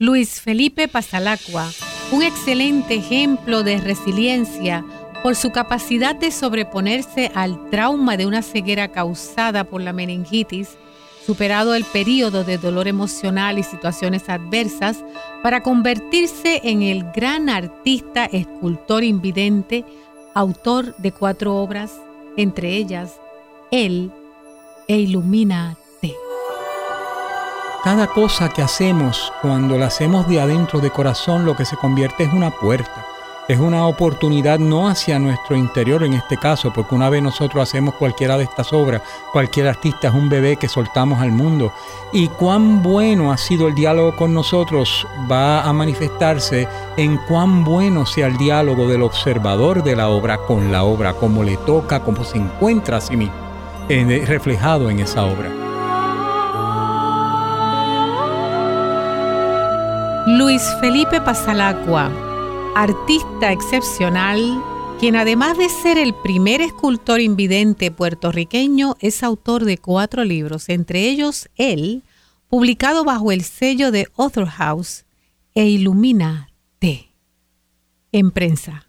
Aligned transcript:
Luis 0.00 0.40
Felipe 0.40 0.86
Pasalacua, 0.86 1.68
un 2.12 2.22
excelente 2.22 2.94
ejemplo 2.94 3.64
de 3.64 3.78
resiliencia 3.78 4.84
por 5.24 5.34
su 5.34 5.50
capacidad 5.50 6.14
de 6.14 6.30
sobreponerse 6.30 7.32
al 7.34 7.68
trauma 7.70 8.16
de 8.16 8.24
una 8.24 8.42
ceguera 8.42 8.92
causada 8.92 9.64
por 9.64 9.82
la 9.82 9.92
meningitis, 9.92 10.78
superado 11.26 11.74
el 11.74 11.82
periodo 11.82 12.44
de 12.44 12.58
dolor 12.58 12.86
emocional 12.86 13.58
y 13.58 13.64
situaciones 13.64 14.28
adversas, 14.28 15.04
para 15.42 15.64
convertirse 15.64 16.60
en 16.62 16.82
el 16.82 17.02
gran 17.10 17.48
artista, 17.48 18.26
escultor 18.26 19.02
invidente, 19.02 19.84
autor 20.32 20.96
de 20.98 21.10
cuatro 21.10 21.56
obras, 21.56 21.92
entre 22.36 22.76
ellas 22.76 23.16
Él 23.72 24.12
e 24.86 24.96
Ilumina 24.98 25.76
cada 27.84 28.08
cosa 28.08 28.48
que 28.48 28.60
hacemos, 28.60 29.32
cuando 29.40 29.78
la 29.78 29.86
hacemos 29.86 30.26
de 30.26 30.40
adentro 30.40 30.80
de 30.80 30.90
corazón, 30.90 31.44
lo 31.44 31.54
que 31.54 31.64
se 31.64 31.76
convierte 31.76 32.24
es 32.24 32.32
una 32.32 32.50
puerta. 32.50 33.06
Es 33.46 33.58
una 33.60 33.86
oportunidad 33.86 34.58
no 34.58 34.88
hacia 34.88 35.18
nuestro 35.18 35.56
interior 35.56 36.02
en 36.02 36.12
este 36.12 36.36
caso, 36.36 36.70
porque 36.72 36.94
una 36.94 37.08
vez 37.08 37.22
nosotros 37.22 37.62
hacemos 37.62 37.94
cualquiera 37.94 38.36
de 38.36 38.44
estas 38.44 38.72
obras, 38.72 39.00
cualquier 39.32 39.68
artista 39.68 40.08
es 40.08 40.14
un 40.14 40.28
bebé 40.28 40.56
que 40.56 40.68
soltamos 40.68 41.20
al 41.20 41.30
mundo. 41.32 41.72
Y 42.12 42.28
cuán 42.28 42.82
bueno 42.82 43.32
ha 43.32 43.38
sido 43.38 43.68
el 43.68 43.74
diálogo 43.74 44.16
con 44.16 44.34
nosotros 44.34 45.06
va 45.30 45.62
a 45.62 45.72
manifestarse 45.72 46.68
en 46.96 47.16
cuán 47.28 47.64
bueno 47.64 48.04
sea 48.04 48.26
el 48.26 48.36
diálogo 48.36 48.86
del 48.88 49.02
observador 49.02 49.82
de 49.82 49.96
la 49.96 50.08
obra 50.08 50.38
con 50.38 50.70
la 50.72 50.82
obra, 50.82 51.14
cómo 51.14 51.42
le 51.42 51.56
toca, 51.58 52.00
cómo 52.00 52.24
se 52.24 52.38
encuentra 52.38 52.98
a 52.98 53.00
sí 53.00 53.16
mismo, 53.16 53.36
reflejado 53.88 54.90
en 54.90 54.98
esa 54.98 55.24
obra. 55.24 55.67
Luis 60.58 60.80
Felipe 60.80 61.20
Pasalacua, 61.20 62.10
artista 62.74 63.52
excepcional, 63.52 64.60
quien 64.98 65.14
además 65.14 65.56
de 65.56 65.68
ser 65.68 65.98
el 65.98 66.12
primer 66.14 66.60
escultor 66.60 67.20
invidente 67.20 67.92
puertorriqueño, 67.92 68.96
es 68.98 69.22
autor 69.22 69.64
de 69.64 69.78
cuatro 69.78 70.24
libros, 70.24 70.68
entre 70.68 71.08
ellos 71.08 71.48
él, 71.54 72.02
publicado 72.48 73.04
bajo 73.04 73.30
el 73.30 73.44
sello 73.44 73.92
de 73.92 74.08
Author 74.16 74.46
House, 74.48 75.04
e 75.54 75.66
Ilumina 75.66 76.50
T. 76.80 77.08
En 78.10 78.32
prensa. 78.32 78.88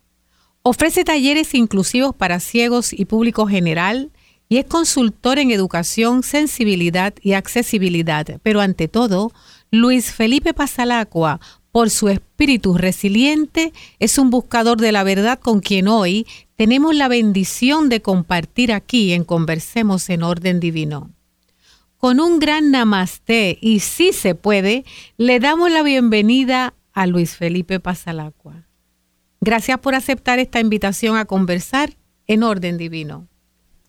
Ofrece 0.64 1.04
talleres 1.04 1.54
inclusivos 1.54 2.16
para 2.16 2.40
ciegos 2.40 2.94
y 2.94 3.06
público 3.06 3.46
general 3.46 4.10
y 4.52 4.58
es 4.58 4.66
consultor 4.66 5.38
en 5.38 5.52
educación, 5.52 6.24
sensibilidad 6.24 7.14
y 7.22 7.34
accesibilidad, 7.34 8.26
pero 8.42 8.60
ante 8.60 8.88
todo, 8.88 9.32
Luis 9.70 10.12
Felipe 10.12 10.56
Pasalacua, 10.56 11.40
por 11.72 11.90
su 11.90 12.10
espíritu 12.10 12.78
resiliente, 12.78 13.74
es 14.00 14.18
un 14.18 14.30
buscador 14.30 14.80
de 14.80 14.92
la 14.92 15.04
verdad 15.04 15.40
con 15.40 15.60
quien 15.60 15.88
hoy 15.88 16.26
tenemos 16.56 16.96
la 16.96 17.08
bendición 17.08 17.90
de 17.90 18.02
compartir 18.02 18.74
aquí 18.74 19.14
en 19.14 19.24
Conversemos 19.24 20.10
en 20.10 20.24
Orden 20.24 20.60
Divino. 20.60 21.12
Con 21.98 22.20
un 22.20 22.40
gran 22.40 22.72
namaste 22.72 23.58
y 23.62 23.82
si 23.82 24.14
se 24.14 24.34
puede, 24.34 24.86
le 25.18 25.40
damos 25.40 25.72
la 25.72 25.84
bienvenida 25.84 26.74
a 26.94 27.08
Luis 27.08 27.36
Felipe 27.36 27.80
Pasalacua. 27.80 28.66
Gracias 29.42 29.80
por 29.80 29.96
aceptar 29.96 30.40
esta 30.40 30.60
invitación 30.60 31.18
a 31.18 31.26
conversar 31.26 31.94
en 32.28 32.44
Orden 32.44 32.78
Divino. 32.78 33.28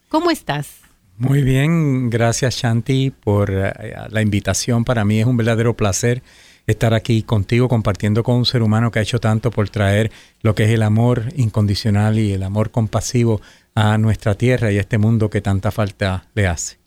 ¿Cómo 0.08 0.30
estás? 0.30 0.78
Muy 1.16 1.42
bien, 1.42 2.08
gracias 2.08 2.56
Shanti 2.56 3.10
por 3.10 3.50
eh, 3.50 3.72
la 4.08 4.22
invitación. 4.22 4.84
Para 4.84 5.04
mí 5.04 5.20
es 5.20 5.26
un 5.26 5.36
verdadero 5.36 5.76
placer 5.76 6.22
estar 6.70 6.94
aquí 6.94 7.22
contigo 7.22 7.68
compartiendo 7.68 8.22
con 8.22 8.36
un 8.36 8.46
ser 8.46 8.62
humano 8.62 8.90
que 8.90 8.98
ha 8.98 9.02
hecho 9.02 9.20
tanto 9.20 9.50
por 9.50 9.68
traer 9.68 10.10
lo 10.42 10.54
que 10.54 10.64
es 10.64 10.70
el 10.70 10.82
amor 10.82 11.32
incondicional 11.36 12.18
y 12.18 12.32
el 12.32 12.42
amor 12.42 12.70
compasivo 12.70 13.40
a 13.74 13.98
nuestra 13.98 14.34
tierra 14.34 14.72
y 14.72 14.78
a 14.78 14.80
este 14.80 14.98
mundo 14.98 15.30
que 15.30 15.40
tanta 15.40 15.70
falta 15.70 16.26
le 16.34 16.46
hace. 16.46 16.78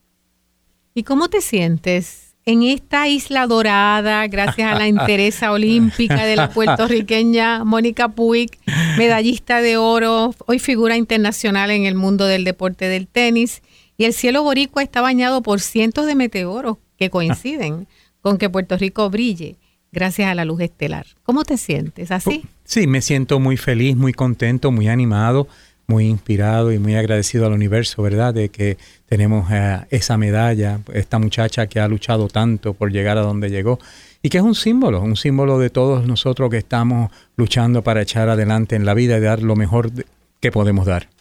¿Y 0.94 1.03
cómo 1.03 1.29
te 1.29 1.41
sientes 1.41 2.35
en 2.45 2.63
esta 2.63 3.07
isla 3.07 3.47
dorada 3.47 4.27
gracias 4.27 4.71
a 4.71 4.77
la 4.77 4.88
interesa 4.88 5.51
olímpica 5.53 6.25
de 6.25 6.35
la 6.35 6.50
puertorriqueña 6.50 7.63
Mónica 7.63 8.09
Puig, 8.09 8.51
medallista 8.97 9.61
de 9.61 9.77
oro, 9.77 10.35
hoy 10.45 10.59
figura 10.59 10.97
internacional 10.97 11.71
en 11.71 11.85
el 11.85 11.95
mundo 11.95 12.25
del 12.25 12.44
deporte 12.44 12.88
del 12.89 13.07
tenis? 13.07 13.61
Y 13.97 14.05
el 14.05 14.13
cielo 14.13 14.44
boricua 14.44 14.83
está 14.83 15.01
bañado 15.01 15.41
por 15.41 15.61
cientos 15.61 16.05
de 16.05 16.15
meteoros 16.15 16.77
que 16.97 17.09
coinciden 17.09 17.88
con 18.21 18.38
que 18.38 18.50
Puerto 18.50 18.77
Rico 18.77 19.09
brille 19.09 19.57
gracias 19.93 20.27
a 20.29 20.35
la 20.35 20.43
luz 20.43 20.61
estelar. 20.61 21.05
¿Cómo 21.23 21.43
te 21.43 21.57
sientes? 21.57 22.11
¿Así? 22.11 22.43
Sí, 22.65 22.87
me 22.87 23.01
siento 23.01 23.39
muy 23.39 23.55
feliz, 23.55 23.95
muy 23.95 24.11
contento, 24.11 24.71
muy 24.71 24.89
animado, 24.89 25.47
muy 25.87 26.07
inspirado 26.07 26.71
y 26.71 26.79
muy 26.79 26.95
agradecido 26.95 27.45
al 27.45 27.53
universo, 27.53 28.01
¿verdad? 28.01 28.33
De 28.33 28.49
que 28.49 28.77
tenemos 29.05 29.49
eh, 29.51 29.79
esa 29.91 30.17
medalla, 30.17 30.79
esta 30.93 31.19
muchacha 31.19 31.67
que 31.67 31.79
ha 31.79 31.87
luchado 31.87 32.27
tanto 32.27 32.73
por 32.73 32.91
llegar 32.91 33.17
a 33.17 33.21
donde 33.21 33.49
llegó 33.49 33.79
y 34.21 34.29
que 34.29 34.37
es 34.37 34.43
un 34.43 34.55
símbolo, 34.55 35.01
un 35.01 35.15
símbolo 35.15 35.59
de 35.59 35.69
todos 35.69 36.07
nosotros 36.07 36.49
que 36.49 36.57
estamos 36.57 37.11
luchando 37.35 37.83
para 37.83 38.01
echar 38.01 38.29
adelante 38.29 38.75
en 38.75 38.85
la 38.85 38.93
vida 38.93 39.17
y 39.17 39.21
dar 39.21 39.43
lo 39.43 39.55
mejor 39.55 39.91
que 40.39 40.51
podemos 40.51 40.85
dar. 40.85 41.12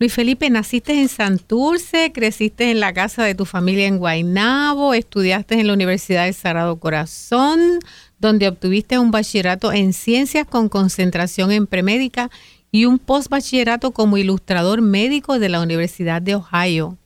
Luis 0.00 0.14
Felipe, 0.14 0.48
naciste 0.48 1.00
en 1.00 1.08
Santurce, 1.08 2.12
creciste 2.12 2.70
en 2.70 2.78
la 2.78 2.92
casa 2.92 3.24
de 3.24 3.34
tu 3.34 3.44
familia 3.44 3.88
en 3.88 3.98
Guaynabo, 3.98 4.94
estudiaste 4.94 5.58
en 5.58 5.66
la 5.66 5.72
Universidad 5.72 6.26
del 6.26 6.34
Sagrado 6.34 6.76
Corazón, 6.76 7.80
donde 8.20 8.46
obtuviste 8.46 8.96
un 9.00 9.10
bachillerato 9.10 9.72
en 9.72 9.92
ciencias 9.92 10.46
con 10.46 10.68
concentración 10.68 11.50
en 11.50 11.66
premédica 11.66 12.30
y 12.70 12.84
un 12.84 13.00
postbachillerato 13.00 13.90
como 13.90 14.18
ilustrador 14.18 14.82
médico 14.82 15.40
de 15.40 15.48
la 15.48 15.60
Universidad 15.60 16.22
de 16.22 16.36
Ohio. 16.36 16.96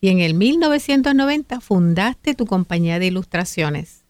Y 0.00 0.08
en 0.08 0.20
el 0.20 0.32
1990 0.32 1.60
fundaste 1.60 2.34
tu 2.34 2.46
compañía 2.46 2.98
de 2.98 3.08
ilustraciones. 3.08 4.04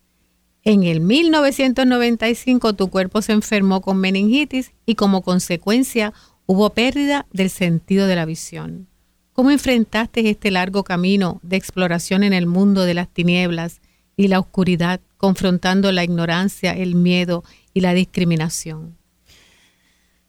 En 0.62 0.84
el 0.84 1.00
1995 1.00 2.74
tu 2.74 2.88
cuerpo 2.88 3.20
se 3.20 3.32
enfermó 3.32 3.80
con 3.80 3.98
meningitis 3.98 4.70
y 4.86 4.94
como 4.94 5.22
consecuencia 5.22 6.12
Hubo 6.50 6.70
pérdida 6.70 7.26
del 7.30 7.50
sentido 7.50 8.06
de 8.06 8.16
la 8.16 8.24
visión. 8.24 8.86
¿Cómo 9.34 9.50
enfrentaste 9.50 10.30
este 10.30 10.50
largo 10.50 10.82
camino 10.82 11.40
de 11.42 11.58
exploración 11.58 12.22
en 12.22 12.32
el 12.32 12.46
mundo 12.46 12.86
de 12.86 12.94
las 12.94 13.06
tinieblas 13.06 13.82
y 14.16 14.28
la 14.28 14.38
oscuridad, 14.38 15.02
confrontando 15.18 15.92
la 15.92 16.04
ignorancia, 16.04 16.72
el 16.72 16.94
miedo 16.94 17.44
y 17.74 17.82
la 17.82 17.92
discriminación? 17.92 18.96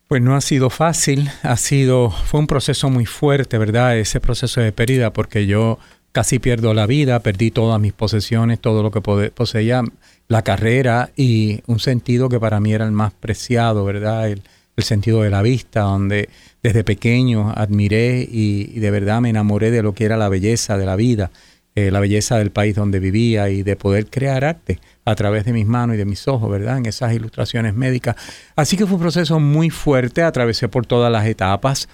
Pues 0.10 0.22
no 0.22 0.36
ha 0.36 0.42
sido 0.42 0.70
fácil, 0.70 1.30
ha 1.42 1.56
sido, 1.56 2.12
fue 2.12 2.42
un 2.42 2.48
proceso 2.48 2.90
muy 2.90 3.06
fuerte, 3.06 3.58
¿verdad? 3.58 3.98
Ese 3.98 4.20
proceso 4.20 4.60
de 4.60 4.74
pérdida, 4.74 5.14
porque 5.14 5.46
yo 5.48 5.80
casi 6.12 6.40
pierdo 6.40 6.74
la 6.74 6.86
vida, 6.86 7.22
perdí 7.22 7.50
todas 7.50 7.80
mis 7.80 7.94
posesiones, 7.94 8.60
todo 8.60 8.84
lo 8.84 8.92
que 8.92 9.00
poseía, 9.00 9.84
la 10.28 10.42
carrera 10.42 11.12
y 11.16 11.62
un 11.66 11.80
sentido 11.80 12.28
que 12.28 12.42
para 12.42 12.60
mí 12.60 12.74
era 12.74 12.84
el 12.84 12.92
más 12.92 13.14
preciado, 13.14 13.86
¿verdad? 13.86 14.36
El 14.80 14.84
sentido 14.84 15.22
de 15.22 15.30
la 15.30 15.42
vista, 15.42 15.82
donde 15.82 16.30
desde 16.64 16.84
pequeño 16.84 17.52
admiré 17.56 18.28
y, 18.30 18.80
de 18.80 18.92
verdad 18.92 19.22
me 19.22 19.30
enamoré 19.30 19.72
de 19.72 19.84
lo 19.84 19.94
que 19.94 20.06
era 20.06 20.18
la 20.18 20.30
belleza 20.30 20.78
de 20.78 20.86
la 20.86 20.96
vida, 20.96 21.32
eh, 21.76 21.92
la 21.92 22.00
belleza 22.00 22.38
del 22.38 22.52
país 22.52 22.76
donde 22.76 23.00
vivía 23.00 23.50
y 23.50 23.64
de 23.64 23.76
poder 23.76 24.08
crear 24.08 24.44
arte 24.44 24.80
a 25.06 25.16
través 25.16 25.46
de 25.46 25.54
mis 25.54 25.66
manos 25.66 25.96
y 25.96 25.98
de 25.98 26.06
mis 26.06 26.28
ojos, 26.28 26.50
¿verdad? 26.50 26.78
En 26.78 26.86
esas 26.86 27.14
ilustraciones 27.14 27.74
médicas. 27.76 28.16
Así 28.56 28.76
que 28.76 28.86
fue 28.86 28.96
un 28.96 29.02
proceso 29.02 29.40
muy 29.40 29.70
fuerte, 29.70 30.24
atravesé 30.24 30.68
por 30.68 30.86
todas 30.86 31.12
las 31.12 31.26
etapas. 31.26 31.88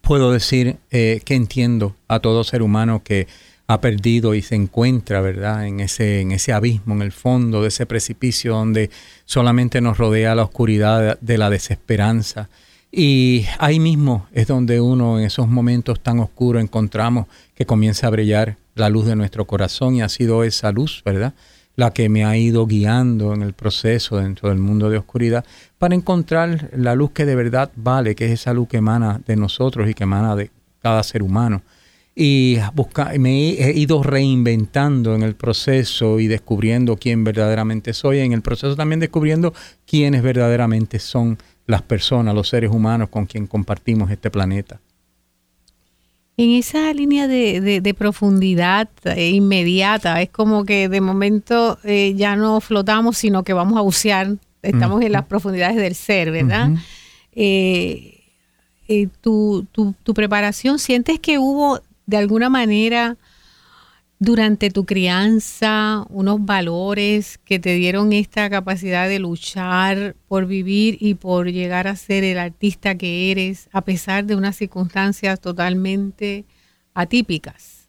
Puedo 0.00 0.32
decir 0.32 0.76
eh, 0.90 1.20
que 1.24 1.34
entiendo 1.34 1.94
a 2.08 2.20
todo 2.20 2.44
ser 2.44 2.62
humano 2.62 3.02
que 3.02 3.26
ha 3.72 3.80
perdido 3.80 4.34
y 4.34 4.42
se 4.42 4.56
encuentra, 4.56 5.20
¿verdad? 5.20 5.64
En 5.64 5.78
ese, 5.78 6.22
en 6.22 6.32
ese 6.32 6.52
abismo, 6.52 6.92
en 6.94 7.02
el 7.02 7.12
fondo 7.12 7.62
de 7.62 7.68
ese 7.68 7.86
precipicio 7.86 8.54
donde 8.54 8.90
solamente 9.26 9.80
nos 9.80 9.96
rodea 9.96 10.34
la 10.34 10.42
oscuridad 10.42 11.20
de 11.20 11.38
la 11.38 11.50
desesperanza. 11.50 12.48
Y 12.90 13.46
ahí 13.60 13.78
mismo 13.78 14.26
es 14.32 14.48
donde 14.48 14.80
uno 14.80 15.20
en 15.20 15.24
esos 15.24 15.46
momentos 15.46 16.00
tan 16.00 16.18
oscuros 16.18 16.60
encontramos 16.60 17.28
que 17.54 17.64
comienza 17.64 18.08
a 18.08 18.10
brillar 18.10 18.56
la 18.74 18.88
luz 18.88 19.06
de 19.06 19.14
nuestro 19.14 19.46
corazón 19.46 19.94
y 19.94 20.02
ha 20.02 20.08
sido 20.08 20.42
esa 20.42 20.72
luz, 20.72 21.02
¿verdad? 21.04 21.34
La 21.76 21.92
que 21.92 22.08
me 22.08 22.24
ha 22.24 22.36
ido 22.36 22.66
guiando 22.66 23.34
en 23.34 23.42
el 23.42 23.52
proceso 23.52 24.16
dentro 24.16 24.48
del 24.48 24.58
mundo 24.58 24.90
de 24.90 24.98
oscuridad 24.98 25.44
para 25.78 25.94
encontrar 25.94 26.70
la 26.76 26.96
luz 26.96 27.12
que 27.12 27.24
de 27.24 27.36
verdad 27.36 27.70
vale, 27.76 28.16
que 28.16 28.26
es 28.26 28.32
esa 28.32 28.52
luz 28.52 28.66
que 28.66 28.78
emana 28.78 29.20
de 29.28 29.36
nosotros 29.36 29.88
y 29.88 29.94
que 29.94 30.02
emana 30.02 30.34
de 30.34 30.50
cada 30.82 31.04
ser 31.04 31.22
humano 31.22 31.62
y 32.22 32.58
busca, 32.74 33.12
me 33.18 33.52
he 33.52 33.72
ido 33.78 34.02
reinventando 34.02 35.14
en 35.14 35.22
el 35.22 35.34
proceso 35.34 36.20
y 36.20 36.26
descubriendo 36.26 36.98
quién 36.98 37.24
verdaderamente 37.24 37.94
soy, 37.94 38.18
en 38.18 38.34
el 38.34 38.42
proceso 38.42 38.76
también 38.76 39.00
descubriendo 39.00 39.54
quiénes 39.86 40.22
verdaderamente 40.22 40.98
son 40.98 41.38
las 41.66 41.80
personas, 41.80 42.34
los 42.34 42.50
seres 42.50 42.70
humanos 42.70 43.08
con 43.08 43.24
quien 43.24 43.46
compartimos 43.46 44.10
este 44.10 44.30
planeta. 44.30 44.82
En 46.36 46.50
esa 46.50 46.92
línea 46.92 47.26
de, 47.26 47.94
profundidad 47.96 48.90
eh, 49.04 49.30
inmediata, 49.30 50.20
es 50.20 50.28
como 50.28 50.66
que 50.66 50.90
de 50.90 51.00
momento 51.00 51.78
eh, 51.84 52.12
ya 52.18 52.36
no 52.36 52.60
flotamos, 52.60 53.16
sino 53.16 53.44
que 53.44 53.54
vamos 53.54 53.78
a 53.78 53.80
bucear, 53.80 54.36
estamos 54.60 55.00
en 55.00 55.12
las 55.12 55.24
profundidades 55.24 55.76
del 55.76 55.94
ser, 55.94 56.30
¿verdad? 56.32 56.68
Eh, 57.32 58.18
tu, 59.22 59.66
tu, 59.72 59.94
tu 60.02 60.12
preparación, 60.12 60.78
¿sientes 60.78 61.18
que 61.18 61.38
hubo 61.38 61.80
de 62.10 62.16
alguna 62.16 62.50
manera 62.50 63.16
durante 64.18 64.68
tu 64.68 64.84
crianza 64.84 66.04
unos 66.10 66.44
valores 66.44 67.38
que 67.38 67.60
te 67.60 67.74
dieron 67.74 68.12
esta 68.12 68.50
capacidad 68.50 69.08
de 69.08 69.20
luchar 69.20 70.16
por 70.26 70.46
vivir 70.46 70.98
y 71.00 71.14
por 71.14 71.52
llegar 71.52 71.86
a 71.86 71.94
ser 71.94 72.24
el 72.24 72.38
artista 72.38 72.96
que 72.96 73.30
eres 73.30 73.68
a 73.72 73.82
pesar 73.82 74.24
de 74.24 74.34
unas 74.34 74.56
circunstancias 74.56 75.40
totalmente 75.40 76.44
atípicas? 76.94 77.79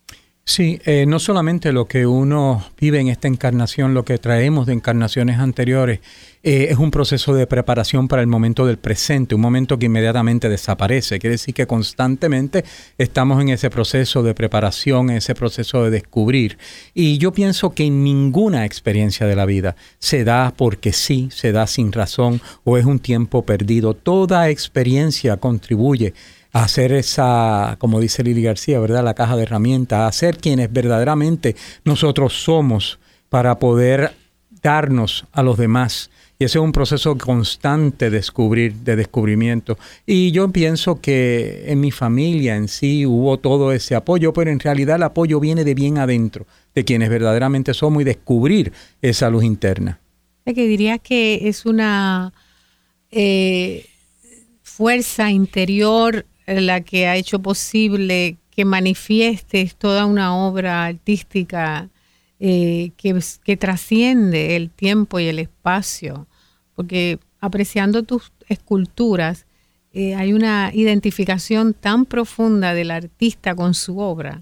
Sí, 0.53 0.81
eh, 0.83 1.05
no 1.07 1.17
solamente 1.17 1.71
lo 1.71 1.85
que 1.85 2.05
uno 2.05 2.61
vive 2.77 2.99
en 2.99 3.07
esta 3.07 3.29
encarnación, 3.29 3.93
lo 3.93 4.03
que 4.03 4.17
traemos 4.17 4.67
de 4.67 4.73
encarnaciones 4.73 5.39
anteriores, 5.39 6.01
eh, 6.43 6.67
es 6.69 6.77
un 6.77 6.91
proceso 6.91 7.33
de 7.33 7.47
preparación 7.47 8.09
para 8.09 8.21
el 8.21 8.27
momento 8.27 8.65
del 8.65 8.77
presente, 8.77 9.33
un 9.33 9.39
momento 9.39 9.79
que 9.79 9.85
inmediatamente 9.85 10.49
desaparece. 10.49 11.19
Quiere 11.19 11.35
decir 11.35 11.53
que 11.53 11.67
constantemente 11.67 12.65
estamos 12.97 13.41
en 13.41 13.47
ese 13.47 13.69
proceso 13.69 14.23
de 14.23 14.33
preparación, 14.33 15.09
en 15.09 15.17
ese 15.17 15.35
proceso 15.35 15.85
de 15.85 15.91
descubrir. 15.91 16.57
Y 16.93 17.17
yo 17.17 17.31
pienso 17.31 17.69
que 17.69 17.89
ninguna 17.89 18.65
experiencia 18.65 19.27
de 19.27 19.37
la 19.37 19.45
vida 19.45 19.77
se 19.99 20.25
da 20.25 20.53
porque 20.53 20.91
sí, 20.91 21.29
se 21.31 21.53
da 21.53 21.65
sin 21.65 21.93
razón 21.93 22.41
o 22.65 22.77
es 22.77 22.83
un 22.83 22.99
tiempo 22.99 23.45
perdido. 23.45 23.93
Toda 23.93 24.49
experiencia 24.49 25.37
contribuye 25.37 26.13
hacer 26.51 26.91
esa, 26.93 27.75
como 27.79 27.99
dice 27.99 28.23
Lili 28.23 28.41
García, 28.41 28.79
¿verdad? 28.79 29.03
La 29.03 29.13
caja 29.13 29.35
de 29.35 29.43
herramientas, 29.43 30.01
a 30.01 30.11
ser 30.11 30.37
quienes 30.37 30.71
verdaderamente 30.71 31.55
nosotros 31.85 32.33
somos 32.43 32.99
para 33.29 33.59
poder 33.59 34.13
darnos 34.61 35.25
a 35.31 35.43
los 35.43 35.57
demás. 35.57 36.09
Y 36.37 36.45
ese 36.45 36.57
es 36.57 36.63
un 36.63 36.71
proceso 36.71 37.17
constante 37.17 38.09
de 38.09 38.17
descubrir, 38.17 38.73
de 38.73 38.95
descubrimiento. 38.95 39.77
Y 40.07 40.31
yo 40.31 40.51
pienso 40.51 40.99
que 40.99 41.65
en 41.67 41.79
mi 41.79 41.91
familia 41.91 42.55
en 42.55 42.67
sí 42.67 43.05
hubo 43.05 43.37
todo 43.37 43.71
ese 43.71 43.95
apoyo, 43.95 44.33
pero 44.33 44.49
en 44.49 44.59
realidad 44.59 44.95
el 44.95 45.03
apoyo 45.03 45.39
viene 45.39 45.63
de 45.63 45.75
bien 45.75 45.99
adentro, 45.99 46.47
de 46.73 46.83
quienes 46.83 47.09
verdaderamente 47.09 47.73
somos 47.73 48.01
y 48.01 48.05
descubrir 48.05 48.73
esa 49.01 49.29
luz 49.29 49.43
interna. 49.43 49.99
Que 50.45 50.67
diría 50.67 50.97
que 50.97 51.47
es 51.47 51.65
una 51.65 52.33
eh, 53.11 53.85
fuerza 54.63 55.29
interior 55.29 56.25
la 56.59 56.81
que 56.81 57.07
ha 57.07 57.15
hecho 57.15 57.39
posible 57.39 58.37
que 58.51 58.65
manifiestes 58.65 59.75
toda 59.75 60.05
una 60.05 60.35
obra 60.35 60.85
artística 60.85 61.89
eh, 62.39 62.91
que, 62.97 63.57
trasciende 63.57 64.55
el 64.55 64.69
tiempo 64.69 65.19
y 65.19 65.27
el 65.27 65.39
espacio, 65.39 66.27
porque 66.75 67.19
apreciando 67.39 68.03
tus 68.03 68.31
esculturas 68.49 69.45
eh, 69.93 70.15
hay 70.15 70.33
una 70.33 70.71
identificación 70.73 71.73
tan 71.73 72.05
profunda 72.05 72.73
del 72.73 72.91
artista 72.91 73.55
con 73.55 73.73
su 73.73 73.99
obra 73.99 74.41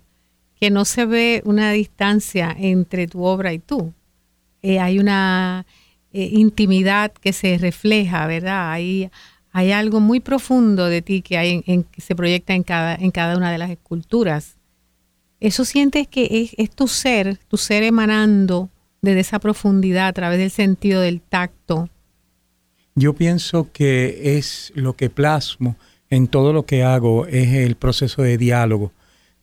que 0.59 0.69
no 0.69 0.85
se 0.85 1.05
ve 1.05 1.41
una 1.45 1.71
distancia 1.71 2.55
entre 2.57 3.07
tu 3.07 3.23
obra 3.23 3.53
y 3.53 3.59
tú. 3.59 3.93
Eh, 4.61 4.79
hay 4.79 4.99
una 4.99 5.65
intimidad 6.11 7.11
que 7.11 7.33
se 7.33 7.57
refleja, 7.57 8.25
¿verdad? 8.27 8.71
Hay, 8.71 9.11
hay 9.51 9.71
algo 9.71 9.99
muy 9.99 10.19
profundo 10.19 10.85
de 10.85 11.01
ti 11.01 11.21
que, 11.21 11.37
hay 11.37 11.63
en, 11.65 11.85
se 11.97 12.15
proyecta 12.15 12.53
en 12.53 12.63
cada, 12.63 12.95
en 12.95 13.11
cada 13.11 13.37
una 13.37 13.51
de 13.51 13.57
las 13.57 13.69
esculturas. 13.71 14.57
Eso 15.39 15.65
sientes 15.65 16.07
que 16.07 16.53
es, 16.57 16.71
tu 16.71 16.87
ser, 16.87 17.37
tu 17.47 17.57
ser 17.57 17.83
emanando 17.83 18.69
desde 19.01 19.21
esa 19.21 19.39
profundidad 19.39 20.07
a 20.07 20.13
través 20.13 20.39
del 20.39 20.51
sentido 20.51 21.01
del 21.01 21.21
tacto. 21.21 21.89
Yo 22.95 23.13
pienso 23.13 23.71
que 23.71 24.37
es 24.37 24.73
lo 24.75 24.93
que 24.93 25.09
plasmo 25.09 25.77
en 26.09 26.27
todo 26.27 26.51
lo 26.51 26.65
que 26.65 26.83
hago, 26.83 27.25
es 27.27 27.53
el 27.53 27.75
proceso 27.75 28.21
de 28.21 28.37
diálogo. 28.37 28.91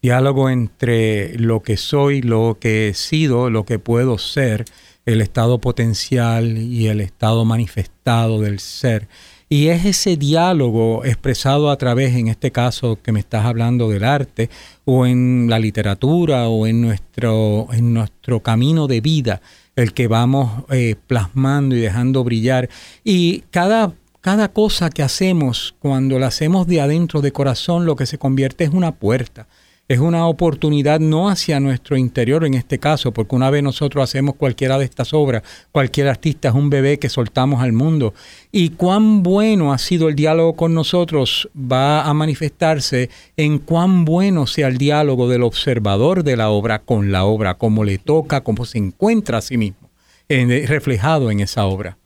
Diálogo 0.03 0.51
entre 0.51 1.39
lo 1.39 1.63
que 1.63 1.79
soy, 1.79 2.21
lo 2.21 2.59
que 2.61 2.89
he 2.89 2.95
sido, 2.95 3.49
lo 3.49 3.65
que 3.65 3.79
puedo 3.79 4.19
ser, 4.19 4.67
el 5.07 5.23
estado 5.23 5.59
potencial 5.61 6.59
y 6.59 6.89
el 6.89 7.01
estado 7.01 7.45
manifestado 7.45 8.41
del 8.41 8.59
ser. 8.59 9.09
Y 9.49 9.69
es 9.69 9.85
ese 9.85 10.17
diálogo 10.17 11.05
expresado 11.05 11.71
a 11.71 11.77
través, 11.77 12.17
en 12.17 12.27
este 12.27 12.51
caso 12.51 12.99
que 13.01 13.13
me 13.13 13.21
estás 13.21 13.45
hablando 13.45 13.89
del 13.89 14.03
arte, 14.03 14.51
o 14.85 15.07
en 15.07 15.47
la 15.49 15.61
literatura, 15.61 16.49
o 16.49 16.67
en 16.67 16.81
nuestro, 16.81 17.69
en 17.73 17.95
nuestro 17.95 18.41
camino 18.41 18.89
de 18.89 19.01
vida, 19.01 19.41
el 19.77 19.93
que 19.93 20.09
vamos 20.09 20.65
eh, 20.71 20.97
plasmando 21.07 21.77
y 21.77 21.81
dejando 21.81 22.25
brillar. 22.25 22.69
Y 23.05 23.45
cada, 23.53 23.93
cada 24.21 24.49
cosa 24.49 24.91
que 24.91 25.05
hacemos, 25.05 25.77
cuando 25.79 26.19
la 26.19 26.27
hacemos 26.27 26.67
de 26.67 26.81
adentro 26.81 27.21
de 27.21 27.31
corazón, 27.31 27.87
lo 27.87 27.95
que 27.95 28.07
se 28.07 28.19
convierte 28.19 28.65
es 28.65 28.71
una 28.71 28.97
puerta 28.97 29.47
es 29.89 30.01
una 30.01 30.27
oportunidad 30.27 30.99
no 30.99 31.29
hacia 31.29 31.61
nuestro 31.61 31.97
interior 31.97 32.45
en 32.45 32.55
este 32.55 32.79
caso, 32.79 33.13
porque 33.13 33.37
una 33.37 33.51
vez 33.51 33.63
nosotros 33.63 34.03
hacemos 34.03 34.35
cualquiera 34.35 34.79
de 34.79 34.85
estas 34.85 35.15
obras, 35.15 35.43
cualquier 35.71 36.09
artista 36.09 36.49
es 36.49 36.55
un 36.55 36.71
bebé 36.71 36.99
que 36.99 37.09
soltamos 37.09 37.63
al 37.63 37.73
mundo. 37.73 38.13
Y 38.51 38.71
cuán 38.71 39.23
bueno 39.23 39.73
ha 39.73 39.79
sido 39.79 40.09
el 40.09 40.17
diálogo 40.17 40.57
con 40.57 40.75
nosotros 40.75 41.49
va 41.57 42.03
a 42.03 42.13
manifestarse 42.15 43.11
en 43.37 43.59
cuán 43.59 44.05
bueno 44.05 44.47
sea 44.47 44.69
el 44.69 44.79
diálogo 44.79 45.29
del 45.29 45.45
observador 45.45 46.25
de 46.25 46.37
la 46.37 46.51
obra 46.51 46.81
con 46.81 47.13
la 47.13 47.25
obra, 47.25 47.55
cómo 47.55 47.85
le 47.85 47.99
toca, 47.99 48.41
cómo 48.41 48.65
se 48.65 48.79
encuentra 48.79 49.39
a 49.39 49.43
sí 49.43 49.57
mismo, 49.57 49.91
reflejado 50.29 51.31
en 51.31 51.41
esa 51.41 51.65
obra 51.67 51.97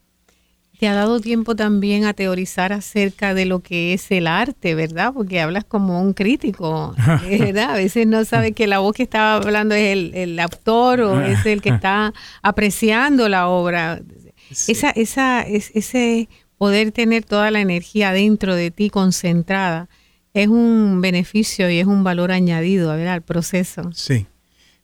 te 0.81 0.89
ha 0.89 0.95
dado 0.95 1.21
tiempo 1.21 1.55
también 1.55 2.07
a 2.07 2.15
teorizar 2.15 2.73
acerca 2.73 3.35
de 3.35 3.45
lo 3.45 3.61
que 3.61 3.93
es 3.93 4.11
el 4.11 4.27
arte, 4.27 4.75
¿verdad? 4.75 5.13
Porque 5.13 5.39
hablas 5.39 5.65
como 5.65 6.01
un 6.01 6.15
crítico, 6.15 6.95
¿verdad? 7.29 7.73
A 7.73 7.75
veces 7.75 8.07
no 8.07 8.25
sabes 8.25 8.55
que 8.55 8.67
la 8.67 8.79
voz 8.79 8.95
que 8.95 9.03
estaba 9.03 9.37
hablando 9.37 9.75
es 9.75 9.93
el, 9.93 10.15
el 10.15 10.41
autor 10.41 11.03
o 11.03 11.21
es 11.21 11.45
el 11.45 11.61
que 11.61 11.69
está 11.69 12.15
apreciando 12.43 13.29
la 13.29 13.49
obra. 13.49 14.01
Esa, 14.69 14.89
esa, 14.93 15.43
es, 15.43 15.71
ese 15.75 16.31
poder 16.57 16.93
tener 16.93 17.25
toda 17.25 17.51
la 17.51 17.61
energía 17.61 18.13
dentro 18.13 18.55
de 18.55 18.71
ti 18.71 18.89
concentrada 18.89 19.91
es 20.33 20.49
un 20.49 21.03
beneficio 21.03 21.69
y 21.69 21.79
es 21.79 21.87
un 21.87 22.05
valor 22.05 22.33
añadido 22.33 22.89
¿verdad? 22.97 23.13
al 23.13 23.23
proceso. 23.23 23.91
Sí. 23.93 24.27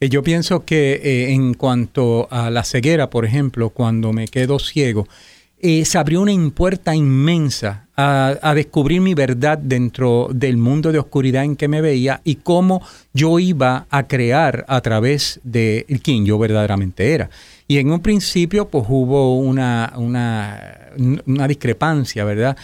Eh, 0.01 0.11
yo 0.11 0.23
pienso 0.23 0.67
que 0.67 1.01
eh, 1.03 1.31
en 1.31 1.55
cuanto 1.55 2.29
a 2.31 2.51
la 2.51 2.65
ceguera, 2.65 3.09
por 3.09 3.25
ejemplo, 3.25 3.71
cuando 3.71 4.13
me 4.13 4.29
quedo 4.29 4.59
ciego, 4.59 5.09
eh, 5.69 5.85
se 5.85 5.99
abrió 5.99 6.21
una 6.21 6.33
puerta 6.51 6.95
inmensa 6.95 7.89
a, 7.97 8.53
descubrir 8.55 9.01
mi 9.01 9.15
verdad 9.15 9.59
dentro 9.59 10.29
del 10.33 10.59
mundo 10.59 10.93
de 10.93 11.01
oscuridad 11.01 11.43
en 11.43 11.57
que 11.57 11.67
me 11.67 11.81
veía 11.81 12.21
y 12.23 12.37
cómo 12.37 12.87
yo 13.13 13.41
iba 13.41 13.89
a 13.91 14.05
crear 14.05 14.65
a 14.69 14.81
través 14.81 15.41
de 15.43 15.85
quien 16.05 16.25
yo 16.25 16.39
verdaderamente 16.39 17.13
era. 17.15 17.31
Y 17.67 17.79
en 17.79 17.91
un 17.91 17.99
principio 17.99 18.69
pues 18.69 18.85
hubo 18.89 19.37
una, 19.41 19.93
una, 19.97 21.49
discrepancia, 21.49 22.25
¿verdad? 22.25 22.57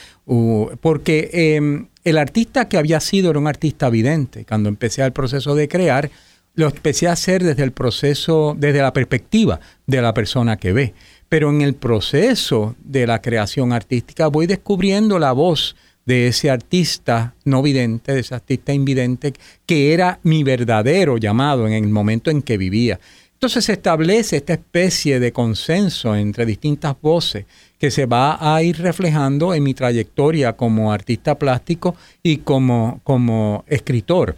porque 0.80 1.28
em, 1.32 1.88
el 2.04 2.18
artista 2.18 2.68
que 2.68 2.78
había 2.78 3.00
sido 3.00 3.30
era 3.30 3.40
un 3.40 3.49
artista 3.49 3.90
vidente. 3.90 4.44
Cuando 4.44 4.68
empecé 4.68 5.02
el 5.02 5.12
proceso 5.12 5.56
de 5.56 5.66
crear, 5.66 6.09
lo 6.54 6.66
empecé 6.66 7.09
a 7.09 7.12
hacer 7.12 7.42
desde 7.42 7.64
el 7.64 7.73
proceso, 7.73 8.54
desde 8.56 8.80
la 8.80 8.92
perspectiva 8.92 9.59
de 9.88 10.02
la 10.02 10.14
persona 10.14 10.56
que 10.56 10.73
ve. 10.73 10.94
Pero 11.33 11.49
en 11.49 11.62
el 11.62 11.73
proceso 11.73 12.77
de 12.85 13.07
la 13.07 13.23
creación 13.23 13.73
artística 13.73 14.27
voy 14.27 14.47
descubriendo 14.47 15.19
la 15.19 15.33
voz 15.33 15.77
de 16.05 16.27
ese 16.27 16.51
artista 16.51 17.35
no 17.47 17.62
vidente, 17.62 18.12
de 18.12 18.21
ese 18.21 18.35
artista 18.35 18.75
invidente, 18.75 19.33
que 19.65 19.95
era 19.95 20.21
mi 20.25 20.45
verdadero 20.45 21.17
llamado 21.17 21.67
en 21.67 21.73
el 21.73 21.89
momento 21.89 22.31
en 22.31 22.43
que 22.43 22.59
vivía. 22.59 23.01
Entonces 23.33 23.65
se 23.65 23.73
establece 23.73 24.37
esta 24.37 24.53
especie 24.53 25.21
de 25.21 25.33
consenso 25.33 26.15
entre 26.15 26.45
distintas 26.45 26.97
voces 27.01 27.47
que 27.79 27.91
se 27.91 28.05
va 28.05 28.37
a 28.55 28.62
ir 28.62 28.83
reflejando 28.83 29.55
en 29.55 29.62
mi 29.62 29.73
trayectoria 29.73 30.53
como 30.53 30.93
artista 30.93 31.39
plástico 31.39 31.97
y 32.23 32.37
como, 32.37 33.01
como 33.05 33.65
escritor. 33.69 34.37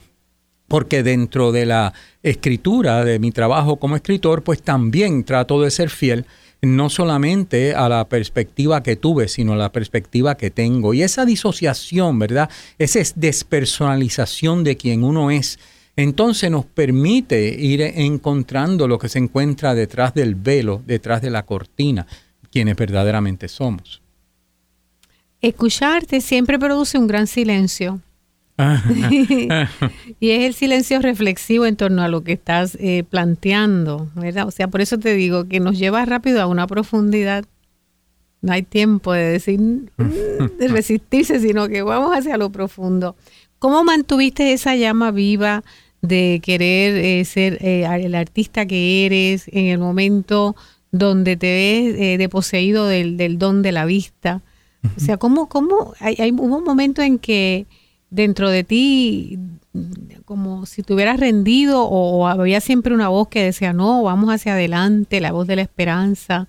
Porque 0.68 1.02
dentro 1.02 1.50
de 1.50 1.66
la 1.66 1.92
escritura, 2.22 3.04
de 3.04 3.18
mi 3.18 3.32
trabajo 3.32 3.80
como 3.80 3.96
escritor, 3.96 4.44
pues 4.44 4.62
también 4.62 5.24
trato 5.24 5.60
de 5.60 5.72
ser 5.72 5.90
fiel 5.90 6.24
no 6.66 6.90
solamente 6.90 7.74
a 7.74 7.88
la 7.88 8.08
perspectiva 8.08 8.82
que 8.82 8.96
tuve, 8.96 9.28
sino 9.28 9.54
a 9.54 9.56
la 9.56 9.72
perspectiva 9.72 10.36
que 10.36 10.50
tengo. 10.50 10.94
Y 10.94 11.02
esa 11.02 11.24
disociación, 11.24 12.18
¿verdad? 12.18 12.50
Esa 12.78 13.00
despersonalización 13.16 14.64
de 14.64 14.76
quien 14.76 15.04
uno 15.04 15.30
es, 15.30 15.58
entonces 15.96 16.50
nos 16.50 16.64
permite 16.64 17.48
ir 17.48 17.80
encontrando 17.82 18.88
lo 18.88 18.98
que 18.98 19.08
se 19.08 19.18
encuentra 19.18 19.74
detrás 19.74 20.14
del 20.14 20.34
velo, 20.34 20.82
detrás 20.86 21.22
de 21.22 21.30
la 21.30 21.44
cortina, 21.44 22.06
quienes 22.50 22.76
verdaderamente 22.76 23.48
somos. 23.48 24.02
Escucharte 25.40 26.20
siempre 26.20 26.58
produce 26.58 26.98
un 26.98 27.06
gran 27.06 27.26
silencio. 27.26 28.00
y 30.20 30.30
es 30.30 30.44
el 30.44 30.54
silencio 30.54 31.00
reflexivo 31.00 31.66
en 31.66 31.74
torno 31.76 32.02
a 32.02 32.08
lo 32.08 32.22
que 32.22 32.32
estás 32.32 32.76
eh, 32.80 33.02
planteando, 33.08 34.08
¿verdad? 34.14 34.46
O 34.46 34.50
sea, 34.50 34.68
por 34.68 34.80
eso 34.80 34.98
te 34.98 35.14
digo 35.14 35.48
que 35.48 35.58
nos 35.58 35.78
lleva 35.78 36.04
rápido 36.04 36.40
a 36.40 36.46
una 36.46 36.66
profundidad. 36.66 37.44
No 38.42 38.52
hay 38.52 38.62
tiempo 38.62 39.12
de 39.12 39.24
decir, 39.24 39.58
mm, 39.58 40.58
de 40.58 40.68
resistirse, 40.68 41.40
sino 41.40 41.68
que 41.68 41.82
vamos 41.82 42.16
hacia 42.16 42.36
lo 42.36 42.50
profundo. 42.50 43.16
¿Cómo 43.58 43.82
mantuviste 43.82 44.52
esa 44.52 44.76
llama 44.76 45.10
viva 45.10 45.64
de 46.00 46.40
querer 46.42 46.96
eh, 46.96 47.24
ser 47.24 47.58
eh, 47.60 47.86
el 48.04 48.14
artista 48.14 48.66
que 48.66 49.06
eres 49.06 49.48
en 49.48 49.66
el 49.66 49.78
momento 49.78 50.54
donde 50.92 51.36
te 51.36 51.46
ves 51.96 52.18
deposeído 52.18 52.86
del, 52.86 53.38
don 53.38 53.62
de 53.62 53.72
la 53.72 53.84
vista? 53.84 54.42
O 54.96 55.00
sea, 55.00 55.16
¿cómo, 55.16 55.48
cómo 55.48 55.94
hay, 55.98 56.30
hubo 56.30 56.58
un 56.58 56.64
momento 56.64 57.00
en 57.00 57.18
que 57.18 57.66
dentro 58.14 58.48
de 58.48 58.62
ti, 58.62 59.38
como 60.24 60.66
si 60.66 60.82
te 60.82 60.94
hubieras 60.94 61.18
rendido 61.18 61.82
o, 61.82 62.28
había 62.28 62.60
siempre 62.60 62.94
una 62.94 63.08
voz 63.08 63.28
que 63.28 63.42
decía, 63.42 63.72
no, 63.72 64.04
vamos 64.04 64.30
hacia 64.30 64.52
adelante, 64.52 65.20
la 65.20 65.32
voz 65.32 65.48
de 65.48 65.56
la 65.56 65.62
esperanza? 65.62 66.46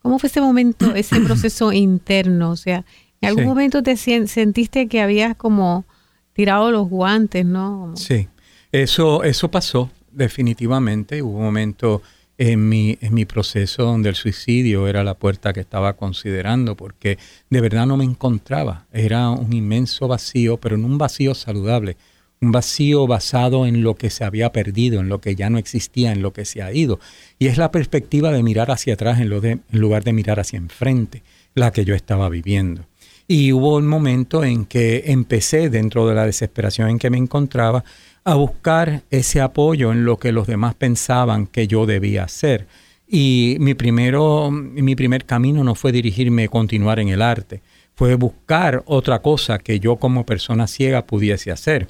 ¿Cómo 0.00 0.18
fue 0.18 0.28
ese 0.28 0.40
momento, 0.40 0.94
ese 0.94 1.20
proceso 1.20 1.72
interno? 1.72 2.50
O 2.50 2.56
sea, 2.56 2.84
¿en 3.20 3.28
algún 3.28 3.44
momento 3.44 3.82
te 3.82 3.96
sentiste 3.96 4.88
que 4.88 5.02
habías 5.02 5.36
como 5.36 5.84
tirado 6.32 6.70
los 6.70 6.88
guantes, 6.88 7.44
¿no? 7.44 7.92
Sí, 7.96 8.28
eso, 8.72 9.24
eso 9.24 9.50
pasó 9.50 9.90
definitivamente. 10.10 11.22
Hubo 11.22 11.36
un 11.38 11.44
momento 11.44 12.00
en 12.38 12.68
mi, 12.68 12.98
en 13.00 13.14
mi 13.14 13.24
proceso 13.24 13.84
donde 13.84 14.08
el 14.08 14.14
suicidio 14.14 14.88
era 14.88 15.04
la 15.04 15.14
puerta 15.14 15.52
que 15.52 15.60
estaba 15.60 15.94
considerando, 15.94 16.76
porque 16.76 17.18
de 17.50 17.60
verdad 17.60 17.86
no 17.86 17.96
me 17.96 18.04
encontraba. 18.04 18.86
Era 18.92 19.30
un 19.30 19.52
inmenso 19.52 20.08
vacío, 20.08 20.56
pero 20.58 20.74
en 20.74 20.84
un 20.84 20.98
vacío 20.98 21.34
saludable. 21.34 21.96
Un 22.40 22.52
vacío 22.52 23.06
basado 23.06 23.66
en 23.66 23.82
lo 23.82 23.94
que 23.94 24.10
se 24.10 24.24
había 24.24 24.52
perdido, 24.52 25.00
en 25.00 25.08
lo 25.08 25.20
que 25.20 25.34
ya 25.34 25.48
no 25.48 25.58
existía, 25.58 26.12
en 26.12 26.20
lo 26.22 26.32
que 26.32 26.44
se 26.44 26.62
ha 26.62 26.72
ido. 26.72 26.98
Y 27.38 27.46
es 27.46 27.56
la 27.56 27.70
perspectiva 27.70 28.32
de 28.32 28.42
mirar 28.42 28.70
hacia 28.70 28.94
atrás 28.94 29.20
en, 29.20 29.32
en 29.32 29.62
lugar 29.72 30.04
de 30.04 30.12
mirar 30.12 30.40
hacia 30.40 30.58
enfrente, 30.58 31.22
la 31.54 31.72
que 31.72 31.84
yo 31.84 31.94
estaba 31.94 32.28
viviendo. 32.28 32.86
Y 33.26 33.52
hubo 33.52 33.76
un 33.76 33.86
momento 33.86 34.44
en 34.44 34.66
que 34.66 35.04
empecé, 35.06 35.70
dentro 35.70 36.06
de 36.06 36.14
la 36.14 36.26
desesperación 36.26 36.90
en 36.90 36.98
que 36.98 37.08
me 37.08 37.16
encontraba, 37.16 37.84
a 38.24 38.34
buscar 38.34 39.02
ese 39.10 39.40
apoyo 39.40 39.92
en 39.92 40.04
lo 40.04 40.18
que 40.18 40.32
los 40.32 40.46
demás 40.46 40.74
pensaban 40.74 41.46
que 41.46 41.66
yo 41.66 41.86
debía 41.86 42.24
hacer. 42.24 42.66
Y 43.06 43.56
mi, 43.60 43.74
primero, 43.74 44.50
mi 44.50 44.96
primer 44.96 45.24
camino 45.26 45.62
no 45.62 45.74
fue 45.74 45.92
dirigirme 45.92 46.44
a 46.44 46.48
continuar 46.48 46.98
en 46.98 47.08
el 47.08 47.22
arte, 47.22 47.60
fue 47.94 48.14
buscar 48.14 48.82
otra 48.86 49.20
cosa 49.20 49.58
que 49.58 49.78
yo 49.78 49.96
como 49.96 50.26
persona 50.26 50.66
ciega 50.66 51.06
pudiese 51.06 51.52
hacer. 51.52 51.86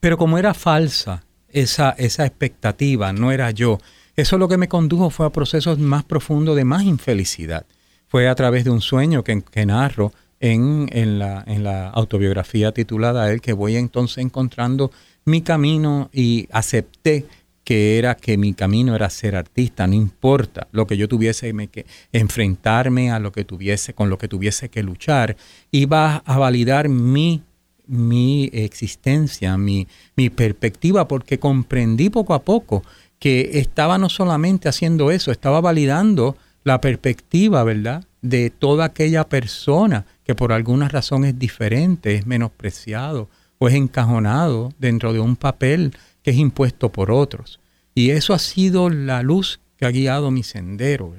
Pero 0.00 0.16
como 0.16 0.38
era 0.38 0.54
falsa 0.54 1.24
esa, 1.48 1.90
esa 1.90 2.24
expectativa, 2.24 3.12
no 3.12 3.30
era 3.30 3.50
yo, 3.50 3.78
eso 4.16 4.38
lo 4.38 4.48
que 4.48 4.56
me 4.56 4.68
condujo 4.68 5.10
fue 5.10 5.26
a 5.26 5.30
procesos 5.30 5.78
más 5.78 6.04
profundos 6.04 6.56
de 6.56 6.64
más 6.64 6.82
infelicidad 6.82 7.66
fue 8.08 8.28
a 8.28 8.34
través 8.34 8.64
de 8.64 8.70
un 8.70 8.80
sueño 8.80 9.22
que, 9.22 9.66
narro 9.66 10.12
en, 10.40 10.88
en, 10.92 11.18
la, 11.18 11.44
en 11.46 11.62
la 11.62 11.90
autobiografía 11.90 12.72
titulada 12.72 13.30
él, 13.30 13.40
que 13.40 13.52
voy 13.52 13.76
entonces 13.76 14.18
encontrando 14.18 14.90
mi 15.28 15.42
camino 15.42 16.10
y 16.12 16.48
acepté 16.50 17.26
que 17.68 17.98
era 17.98 18.14
que 18.14 18.38
mi 18.38 18.54
camino 18.54 18.96
era 18.96 19.10
ser 19.10 19.36
artista, 19.36 19.86
no 19.86 19.92
importa 19.92 20.68
lo 20.72 20.86
que 20.86 20.96
yo 20.96 21.06
tuviese 21.06 21.52
que 21.68 21.84
enfrentarme 22.12 23.10
a 23.10 23.18
lo 23.18 23.30
que 23.30 23.44
tuviese, 23.44 23.92
con 23.92 24.08
lo 24.08 24.16
que 24.16 24.26
tuviese 24.26 24.70
que 24.70 24.82
luchar, 24.82 25.36
iba 25.70 26.16
a 26.16 26.38
validar 26.38 26.88
mi, 26.88 27.42
mi 27.86 28.48
existencia, 28.54 29.58
mi, 29.58 29.86
mi 30.16 30.30
perspectiva, 30.30 31.06
porque 31.06 31.38
comprendí 31.38 32.08
poco 32.08 32.32
a 32.32 32.42
poco 32.42 32.82
que 33.18 33.50
estaba 33.58 33.98
no 33.98 34.08
solamente 34.08 34.70
haciendo 34.70 35.10
eso, 35.10 35.30
estaba 35.30 35.60
validando 35.60 36.38
la 36.64 36.80
perspectiva, 36.80 37.64
¿verdad? 37.64 38.04
De 38.22 38.48
toda 38.48 38.86
aquella 38.86 39.28
persona 39.28 40.06
que 40.24 40.34
por 40.34 40.52
alguna 40.52 40.88
razón 40.88 41.26
es 41.26 41.38
diferente, 41.38 42.14
es 42.14 42.26
menospreciado 42.26 43.28
o 43.58 43.68
es 43.68 43.74
encajonado 43.74 44.72
dentro 44.78 45.12
de 45.12 45.20
un 45.20 45.36
papel 45.36 45.92
que 46.22 46.30
es 46.30 46.36
impuesto 46.36 46.90
por 46.90 47.10
otros. 47.10 47.60
Y 47.94 48.10
eso 48.10 48.34
ha 48.34 48.38
sido 48.38 48.90
la 48.90 49.22
luz 49.22 49.60
que 49.76 49.86
ha 49.86 49.90
guiado 49.90 50.30
mi 50.30 50.42
sendero, 50.42 51.14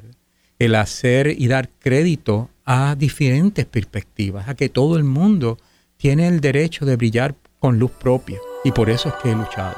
el 0.58 0.75
hacer 0.75 1.36
y 1.38 1.48
dar 1.48 1.69
crédito 1.69 2.50
a 2.65 2.96
diferentes 2.96 3.65
perspectivas, 3.65 4.48
a 4.48 4.55
que 4.55 4.69
todo 4.69 4.98
el 4.98 5.03
mundo 5.03 5.58
tiene 5.98 6.27
el 6.27 6.39
derecho 6.39 6.86
de 6.86 6.96
brillar 6.96 7.36
con 7.60 7.79
luz 7.79 7.91
propia. 7.91 8.39
Y 8.63 8.72
por 8.72 8.89
eso 8.89 9.10
es 9.10 9.15
que 9.15 9.31
he 9.31 9.36
luchado. 9.36 9.75